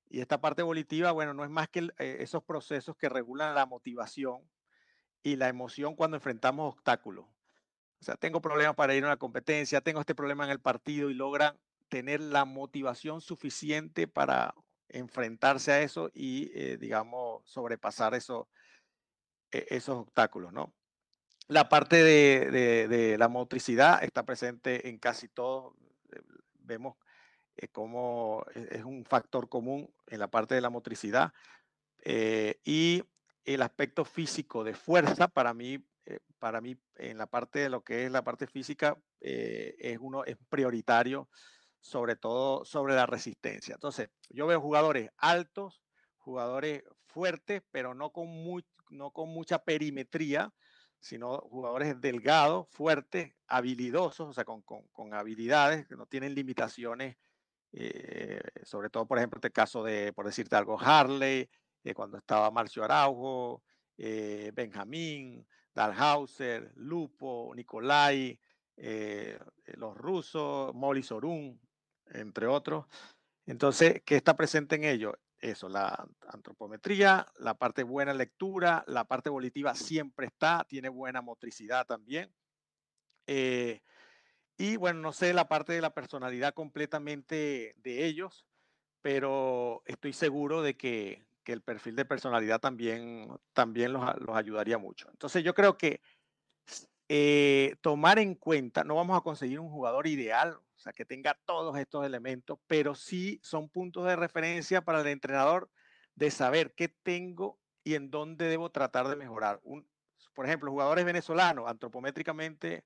Y 0.08 0.20
esta 0.20 0.42
parte 0.42 0.62
volitiva, 0.62 1.10
bueno, 1.12 1.32
no 1.32 1.42
es 1.42 1.50
más 1.50 1.68
que 1.68 1.88
eh, 1.98 2.18
esos 2.20 2.44
procesos 2.44 2.94
que 2.96 3.08
regulan 3.08 3.54
la 3.54 3.64
motivación 3.64 4.42
y 5.22 5.36
la 5.36 5.48
emoción 5.48 5.96
cuando 5.96 6.18
enfrentamos 6.18 6.74
obstáculos. 6.74 7.24
O 8.02 8.04
sea, 8.04 8.16
tengo 8.16 8.42
problemas 8.42 8.74
para 8.74 8.94
ir 8.94 9.04
a 9.04 9.06
una 9.06 9.16
competencia, 9.16 9.80
tengo 9.80 10.00
este 10.00 10.14
problema 10.14 10.44
en 10.44 10.50
el 10.50 10.60
partido 10.60 11.08
y 11.08 11.14
logran 11.14 11.58
tener 11.88 12.20
la 12.20 12.44
motivación 12.44 13.20
suficiente 13.20 14.06
para 14.06 14.54
enfrentarse 14.88 15.72
a 15.72 15.80
eso 15.80 16.10
y, 16.12 16.50
eh, 16.54 16.76
digamos, 16.78 17.42
sobrepasar 17.46 18.14
eso, 18.14 18.48
esos 19.52 19.98
obstáculos, 19.98 20.52
¿no? 20.52 20.74
La 21.48 21.68
parte 21.68 22.02
de, 22.02 23.16
la 23.18 23.28
motricidad 23.28 24.02
está 24.02 24.24
presente 24.24 24.88
en 24.88 24.98
casi 24.98 25.28
todo. 25.28 25.76
Eh, 26.12 26.20
vemos 26.60 26.96
eh, 27.56 27.68
cómo 27.68 28.44
e, 28.54 28.78
es 28.78 28.84
un 28.84 29.04
factor 29.04 29.48
común 29.48 29.92
en 30.06 30.20
la 30.20 30.28
parte 30.28 30.54
de 30.54 30.60
la 30.60 30.70
motricidad. 30.70 31.32
y 32.64 33.02
el 33.44 33.62
aspecto 33.62 34.04
físico 34.04 34.64
de 34.64 34.74
fuerza, 34.74 35.28
para 35.28 35.52
mí, 35.52 35.84
para 36.38 36.60
mí, 36.60 36.76
en 36.96 37.18
la 37.18 37.26
parte 37.26 37.58
de 37.60 37.68
lo 37.68 37.82
que 37.82 38.04
es 38.04 38.10
la 38.10 38.22
parte 38.22 38.46
física, 38.46 38.96
es, 39.20 39.98
uno, 40.00 40.24
es 40.24 40.36
prioritario 40.48 41.28
sobre 41.82 42.16
todo 42.16 42.64
sobre 42.64 42.94
la 42.94 43.06
resistencia. 43.06 43.74
Entonces, 43.74 44.08
yo 44.30 44.46
veo 44.46 44.60
jugadores 44.60 45.10
altos, 45.18 45.82
jugadores 46.16 46.84
fuertes, 47.06 47.62
pero 47.70 47.94
no 47.94 48.10
con, 48.10 48.28
muy, 48.28 48.64
no 48.92 49.10
con 49.10 49.28
mucha 49.30 49.58
perimetría, 49.58 50.52
sino 51.00 51.38
jugadores 51.38 52.00
delgados, 52.00 52.68
fuertes, 52.70 53.34
habilidosos, 53.48 54.28
o 54.28 54.32
sea, 54.32 54.44
con, 54.44 54.62
con, 54.62 55.14
habilidades 55.14 55.86
que 55.86 55.96
no 55.96 56.06
tienen 56.06 56.34
limitaciones, 56.34 57.16
eh, 57.72 58.40
sobre 58.62 58.88
todo, 58.88 59.06
por 59.06 59.18
ejemplo, 59.18 59.38
este 59.38 59.50
caso 59.50 59.82
de, 59.82 60.12
por 60.12 60.26
decirte 60.26 60.54
algo, 60.54 60.78
Harley, 60.80 61.50
eh, 61.82 61.94
cuando 61.94 62.18
estaba 62.18 62.50
Marcio 62.52 62.84
Araujo, 62.84 63.64
eh, 63.98 64.52
Benjamín, 64.54 65.44
Dalhauser, 65.74 66.70
Lupo, 66.76 67.52
Nicolai, 67.56 68.38
los 69.74 69.96
rusos, 69.96 70.74
Molly 70.74 71.02
Sorun, 71.02 71.60
entre 72.06 72.46
otros. 72.46 72.86
Entonces, 73.46 74.02
¿qué 74.04 74.16
está 74.16 74.36
presente 74.36 74.76
en 74.76 74.84
ello? 74.84 75.18
Eso, 75.42 75.68
la 75.68 76.08
antropometría, 76.28 77.26
la 77.40 77.54
parte 77.54 77.82
buena 77.82 78.14
lectura, 78.14 78.84
la 78.86 79.04
parte 79.04 79.28
volitiva 79.28 79.74
siempre 79.74 80.26
está, 80.26 80.64
tiene 80.68 80.88
buena 80.88 81.20
motricidad 81.20 81.84
también. 81.84 82.32
Eh, 83.26 83.82
y 84.56 84.76
bueno, 84.76 85.00
no 85.00 85.12
sé 85.12 85.34
la 85.34 85.48
parte 85.48 85.72
de 85.72 85.80
la 85.80 85.94
personalidad 85.94 86.54
completamente 86.54 87.74
de 87.78 88.06
ellos, 88.06 88.46
pero 89.02 89.82
estoy 89.84 90.12
seguro 90.12 90.62
de 90.62 90.76
que, 90.76 91.26
que 91.42 91.52
el 91.52 91.60
perfil 91.60 91.96
de 91.96 92.04
personalidad 92.04 92.60
también, 92.60 93.28
también 93.52 93.92
los, 93.92 94.04
los 94.20 94.36
ayudaría 94.36 94.78
mucho. 94.78 95.10
Entonces 95.10 95.42
yo 95.42 95.54
creo 95.54 95.76
que 95.76 96.00
eh, 97.08 97.74
tomar 97.80 98.20
en 98.20 98.36
cuenta, 98.36 98.84
no 98.84 98.94
vamos 98.94 99.18
a 99.18 99.22
conseguir 99.22 99.58
un 99.58 99.70
jugador 99.70 100.06
ideal, 100.06 100.60
sea, 100.82 100.92
que 100.92 101.04
tenga 101.04 101.38
todos 101.44 101.78
estos 101.78 102.04
elementos, 102.04 102.58
pero 102.66 102.94
sí 102.94 103.40
son 103.42 103.68
puntos 103.68 104.06
de 104.06 104.16
referencia 104.16 104.82
para 104.82 105.00
el 105.00 105.06
entrenador 105.06 105.70
de 106.14 106.30
saber 106.30 106.74
qué 106.74 106.88
tengo 106.88 107.58
y 107.84 107.94
en 107.94 108.10
dónde 108.10 108.46
debo 108.46 108.70
tratar 108.70 109.08
de 109.08 109.16
mejorar. 109.16 109.60
Un, 109.62 109.88
por 110.34 110.46
ejemplo, 110.46 110.70
jugadores 110.70 111.04
venezolanos, 111.04 111.68
antropométricamente, 111.68 112.84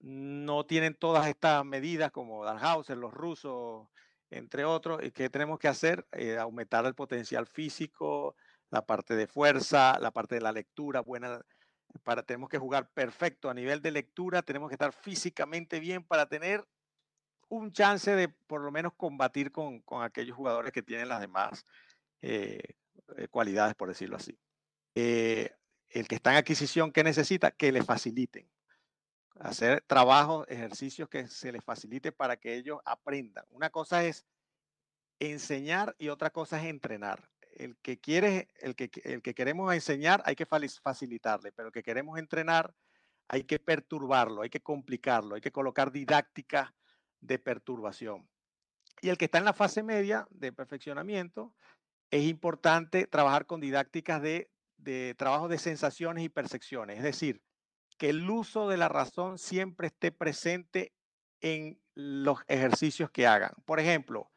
no 0.00 0.66
tienen 0.66 0.94
todas 0.94 1.26
estas 1.26 1.64
medidas 1.64 2.10
como 2.12 2.44
Dalhauser, 2.44 2.96
los 2.96 3.12
rusos, 3.12 3.88
entre 4.30 4.64
otros, 4.64 5.02
y 5.02 5.10
qué 5.10 5.30
tenemos 5.30 5.58
que 5.58 5.68
hacer, 5.68 6.06
eh, 6.12 6.36
aumentar 6.36 6.84
el 6.86 6.94
potencial 6.94 7.46
físico, 7.46 8.36
la 8.70 8.84
parte 8.84 9.16
de 9.16 9.26
fuerza, 9.26 9.98
la 10.00 10.10
parte 10.10 10.34
de 10.34 10.40
la 10.40 10.52
lectura, 10.52 11.00
buena 11.00 11.40
para, 12.02 12.22
tenemos 12.22 12.48
que 12.48 12.58
jugar 12.58 12.90
perfecto 12.90 13.48
a 13.48 13.54
nivel 13.54 13.80
de 13.80 13.90
lectura, 13.90 14.42
tenemos 14.42 14.68
que 14.68 14.74
estar 14.74 14.92
físicamente 14.92 15.80
bien 15.80 16.04
para 16.04 16.26
tener 16.26 16.66
un 17.48 17.72
chance 17.72 18.14
de 18.14 18.28
por 18.28 18.60
lo 18.60 18.70
menos 18.70 18.92
combatir 18.94 19.52
con, 19.52 19.80
con 19.80 20.02
aquellos 20.02 20.36
jugadores 20.36 20.72
que 20.72 20.82
tienen 20.82 21.08
las 21.08 21.20
demás 21.20 21.64
eh, 22.22 22.76
eh, 23.16 23.28
cualidades, 23.28 23.74
por 23.74 23.88
decirlo 23.88 24.16
así. 24.16 24.38
Eh, 24.94 25.50
el 25.88 26.08
que 26.08 26.16
está 26.16 26.32
en 26.32 26.38
adquisición, 26.38 26.92
¿qué 26.92 27.04
necesita? 27.04 27.50
Que 27.50 27.72
le 27.72 27.82
faciliten. 27.82 28.50
Hacer 29.38 29.82
trabajos, 29.86 30.46
ejercicios 30.48 31.08
que 31.08 31.28
se 31.28 31.52
les 31.52 31.62
facilite 31.62 32.10
para 32.10 32.36
que 32.36 32.54
ellos 32.54 32.80
aprendan. 32.84 33.44
Una 33.50 33.70
cosa 33.70 34.04
es 34.04 34.26
enseñar 35.18 35.94
y 35.98 36.08
otra 36.08 36.30
cosa 36.30 36.60
es 36.60 36.66
entrenar 36.66 37.30
el 37.56 37.76
que 37.78 37.98
quiere, 37.98 38.48
el 38.60 38.74
que, 38.74 38.90
el 39.04 39.22
que 39.22 39.34
queremos 39.34 39.72
enseñar 39.72 40.22
hay 40.26 40.36
que 40.36 40.46
facilitarle, 40.46 41.52
pero 41.52 41.68
el 41.68 41.72
que 41.72 41.82
queremos 41.82 42.18
entrenar 42.18 42.74
hay 43.28 43.44
que 43.44 43.58
perturbarlo, 43.58 44.42
hay 44.42 44.50
que 44.50 44.60
complicarlo, 44.60 45.34
hay 45.34 45.40
que 45.40 45.52
colocar 45.52 45.90
didáctica 45.90 46.74
de 47.26 47.38
perturbación. 47.38 48.28
Y 49.02 49.08
el 49.10 49.18
que 49.18 49.26
está 49.26 49.38
en 49.38 49.44
la 49.44 49.52
fase 49.52 49.82
media 49.82 50.26
de 50.30 50.52
perfeccionamiento, 50.52 51.54
es 52.10 52.24
importante 52.24 53.06
trabajar 53.06 53.46
con 53.46 53.60
didácticas 53.60 54.22
de, 54.22 54.50
de 54.76 55.14
trabajo 55.16 55.48
de 55.48 55.58
sensaciones 55.58 56.24
y 56.24 56.28
percepciones, 56.28 56.98
es 56.98 57.04
decir, 57.04 57.42
que 57.98 58.10
el 58.10 58.28
uso 58.28 58.68
de 58.68 58.76
la 58.76 58.88
razón 58.88 59.38
siempre 59.38 59.88
esté 59.88 60.12
presente 60.12 60.92
en 61.40 61.80
los 61.94 62.38
ejercicios 62.48 63.10
que 63.10 63.26
hagan. 63.26 63.52
Por 63.64 63.80
ejemplo, 63.80 64.30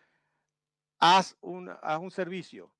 haz 0.99 1.37
un, 1.41 1.69
haz 1.81 1.99
un 1.99 2.11
servicio, 2.11 2.73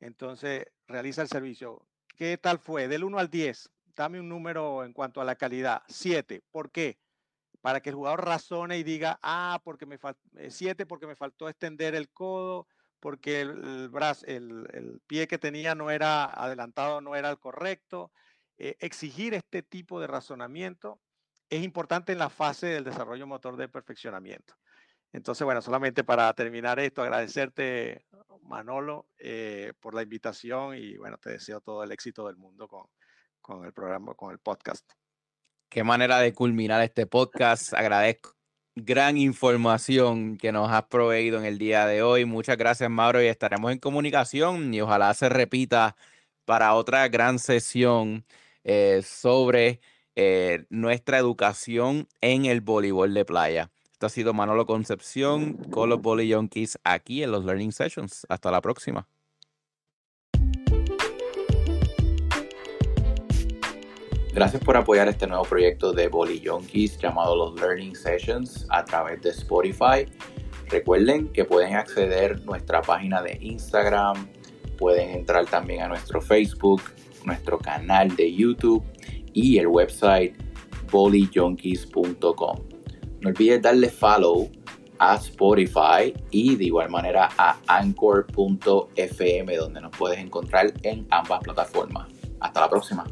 entonces, 0.00 0.64
realiza 0.86 1.22
el 1.22 1.28
servicio. 1.28 1.86
¿Qué 2.16 2.38
tal 2.38 2.58
fue? 2.58 2.88
Del 2.88 3.04
1 3.04 3.18
al 3.18 3.30
10, 3.30 3.70
dame 3.94 4.18
un 4.18 4.28
número 4.28 4.84
en 4.84 4.92
cuanto 4.92 5.20
a 5.20 5.24
la 5.24 5.36
calidad. 5.36 5.82
7. 5.88 6.42
¿Por 6.50 6.70
qué? 6.70 6.98
Para 7.60 7.80
que 7.80 7.90
el 7.90 7.96
jugador 7.96 8.24
razone 8.24 8.78
y 8.78 8.82
diga, 8.82 9.18
ah, 9.22 9.60
porque 9.64 9.86
me 9.86 9.98
faltó 9.98 10.20
7 10.48 10.86
porque 10.86 11.06
me 11.06 11.16
faltó 11.16 11.48
extender 11.48 11.94
el 11.94 12.10
codo, 12.10 12.66
porque 13.00 13.40
el, 13.42 13.88
brazo, 13.90 14.24
el, 14.26 15.00
pie 15.06 15.26
que 15.28 15.38
tenía 15.38 15.74
no 15.74 15.90
era 15.90 16.24
adelantado, 16.24 17.00
no 17.00 17.16
era 17.16 17.30
el 17.30 17.38
correcto. 17.38 18.12
eh, 18.58 18.76
exigir 18.80 19.34
este 19.34 19.62
tipo 19.62 20.00
de 20.00 20.06
razonamiento 20.06 21.00
es 21.50 21.62
importante 21.64 22.12
en 22.12 22.18
la 22.18 22.30
fase 22.30 22.68
del 22.68 22.84
desarrollo 22.84 23.26
motor 23.26 23.56
de 23.56 23.68
perfeccionamiento. 23.68 24.54
Entonces, 25.12 25.44
bueno, 25.44 25.60
solamente 25.60 26.04
para 26.04 26.32
terminar 26.34 26.78
esto, 26.78 27.02
agradecerte, 27.02 28.06
Manolo, 28.42 29.06
eh, 29.18 29.72
por 29.80 29.94
la 29.94 30.02
invitación 30.02 30.76
y 30.76 30.96
bueno, 30.96 31.18
te 31.18 31.30
deseo 31.30 31.60
todo 31.60 31.82
el 31.82 31.92
éxito 31.92 32.26
del 32.26 32.36
mundo 32.36 32.68
con, 32.68 32.86
con 33.40 33.64
el 33.64 33.72
programa, 33.72 34.14
con 34.14 34.30
el 34.30 34.38
podcast. 34.38 34.99
Qué 35.70 35.84
manera 35.84 36.18
de 36.18 36.34
culminar 36.34 36.82
este 36.82 37.06
podcast. 37.06 37.74
Agradezco 37.74 38.34
gran 38.74 39.16
información 39.16 40.36
que 40.36 40.50
nos 40.50 40.68
has 40.68 40.82
proveído 40.86 41.38
en 41.38 41.44
el 41.44 41.58
día 41.58 41.86
de 41.86 42.02
hoy. 42.02 42.24
Muchas 42.24 42.56
gracias, 42.56 42.90
Mauro, 42.90 43.22
y 43.22 43.26
estaremos 43.26 43.70
en 43.70 43.78
comunicación 43.78 44.74
y 44.74 44.80
ojalá 44.80 45.14
se 45.14 45.28
repita 45.28 45.94
para 46.44 46.74
otra 46.74 47.06
gran 47.06 47.38
sesión 47.38 48.24
eh, 48.64 49.02
sobre 49.04 49.80
eh, 50.16 50.64
nuestra 50.70 51.18
educación 51.18 52.08
en 52.20 52.46
el 52.46 52.62
voleibol 52.62 53.14
de 53.14 53.24
playa. 53.24 53.70
Esto 53.92 54.06
ha 54.06 54.10
sido 54.10 54.34
Manolo 54.34 54.66
Concepción 54.66 55.54
con 55.70 55.88
los 55.88 56.02
Volley 56.02 56.32
Junkies 56.32 56.80
aquí 56.82 57.22
en 57.22 57.30
los 57.30 57.44
Learning 57.44 57.70
Sessions. 57.70 58.26
Hasta 58.28 58.50
la 58.50 58.60
próxima. 58.60 59.06
Gracias 64.32 64.62
por 64.62 64.76
apoyar 64.76 65.08
este 65.08 65.26
nuevo 65.26 65.42
proyecto 65.42 65.92
de 65.92 66.08
Junkies 66.08 66.98
llamado 66.98 67.34
los 67.34 67.60
Learning 67.60 67.96
Sessions 67.96 68.64
a 68.70 68.84
través 68.84 69.20
de 69.22 69.30
Spotify. 69.30 70.06
Recuerden 70.68 71.28
que 71.32 71.44
pueden 71.44 71.74
acceder 71.74 72.34
a 72.34 72.44
nuestra 72.44 72.80
página 72.80 73.22
de 73.22 73.36
Instagram, 73.40 74.28
pueden 74.78 75.10
entrar 75.10 75.46
también 75.46 75.82
a 75.82 75.88
nuestro 75.88 76.20
Facebook, 76.20 76.82
nuestro 77.24 77.58
canal 77.58 78.14
de 78.14 78.32
YouTube 78.32 78.84
y 79.32 79.58
el 79.58 79.66
website 79.66 80.36
volleyjunkies.com. 80.92 82.56
No 83.20 83.28
olvides 83.28 83.60
darle 83.60 83.90
follow 83.90 84.48
a 85.00 85.16
Spotify 85.16 86.14
y 86.30 86.54
de 86.54 86.64
igual 86.66 86.88
manera 86.88 87.30
a 87.36 87.58
anchor.fm 87.66 89.56
donde 89.56 89.80
nos 89.80 89.96
puedes 89.96 90.18
encontrar 90.18 90.72
en 90.82 91.06
ambas 91.10 91.40
plataformas. 91.40 92.06
Hasta 92.38 92.60
la 92.60 92.70
próxima. 92.70 93.04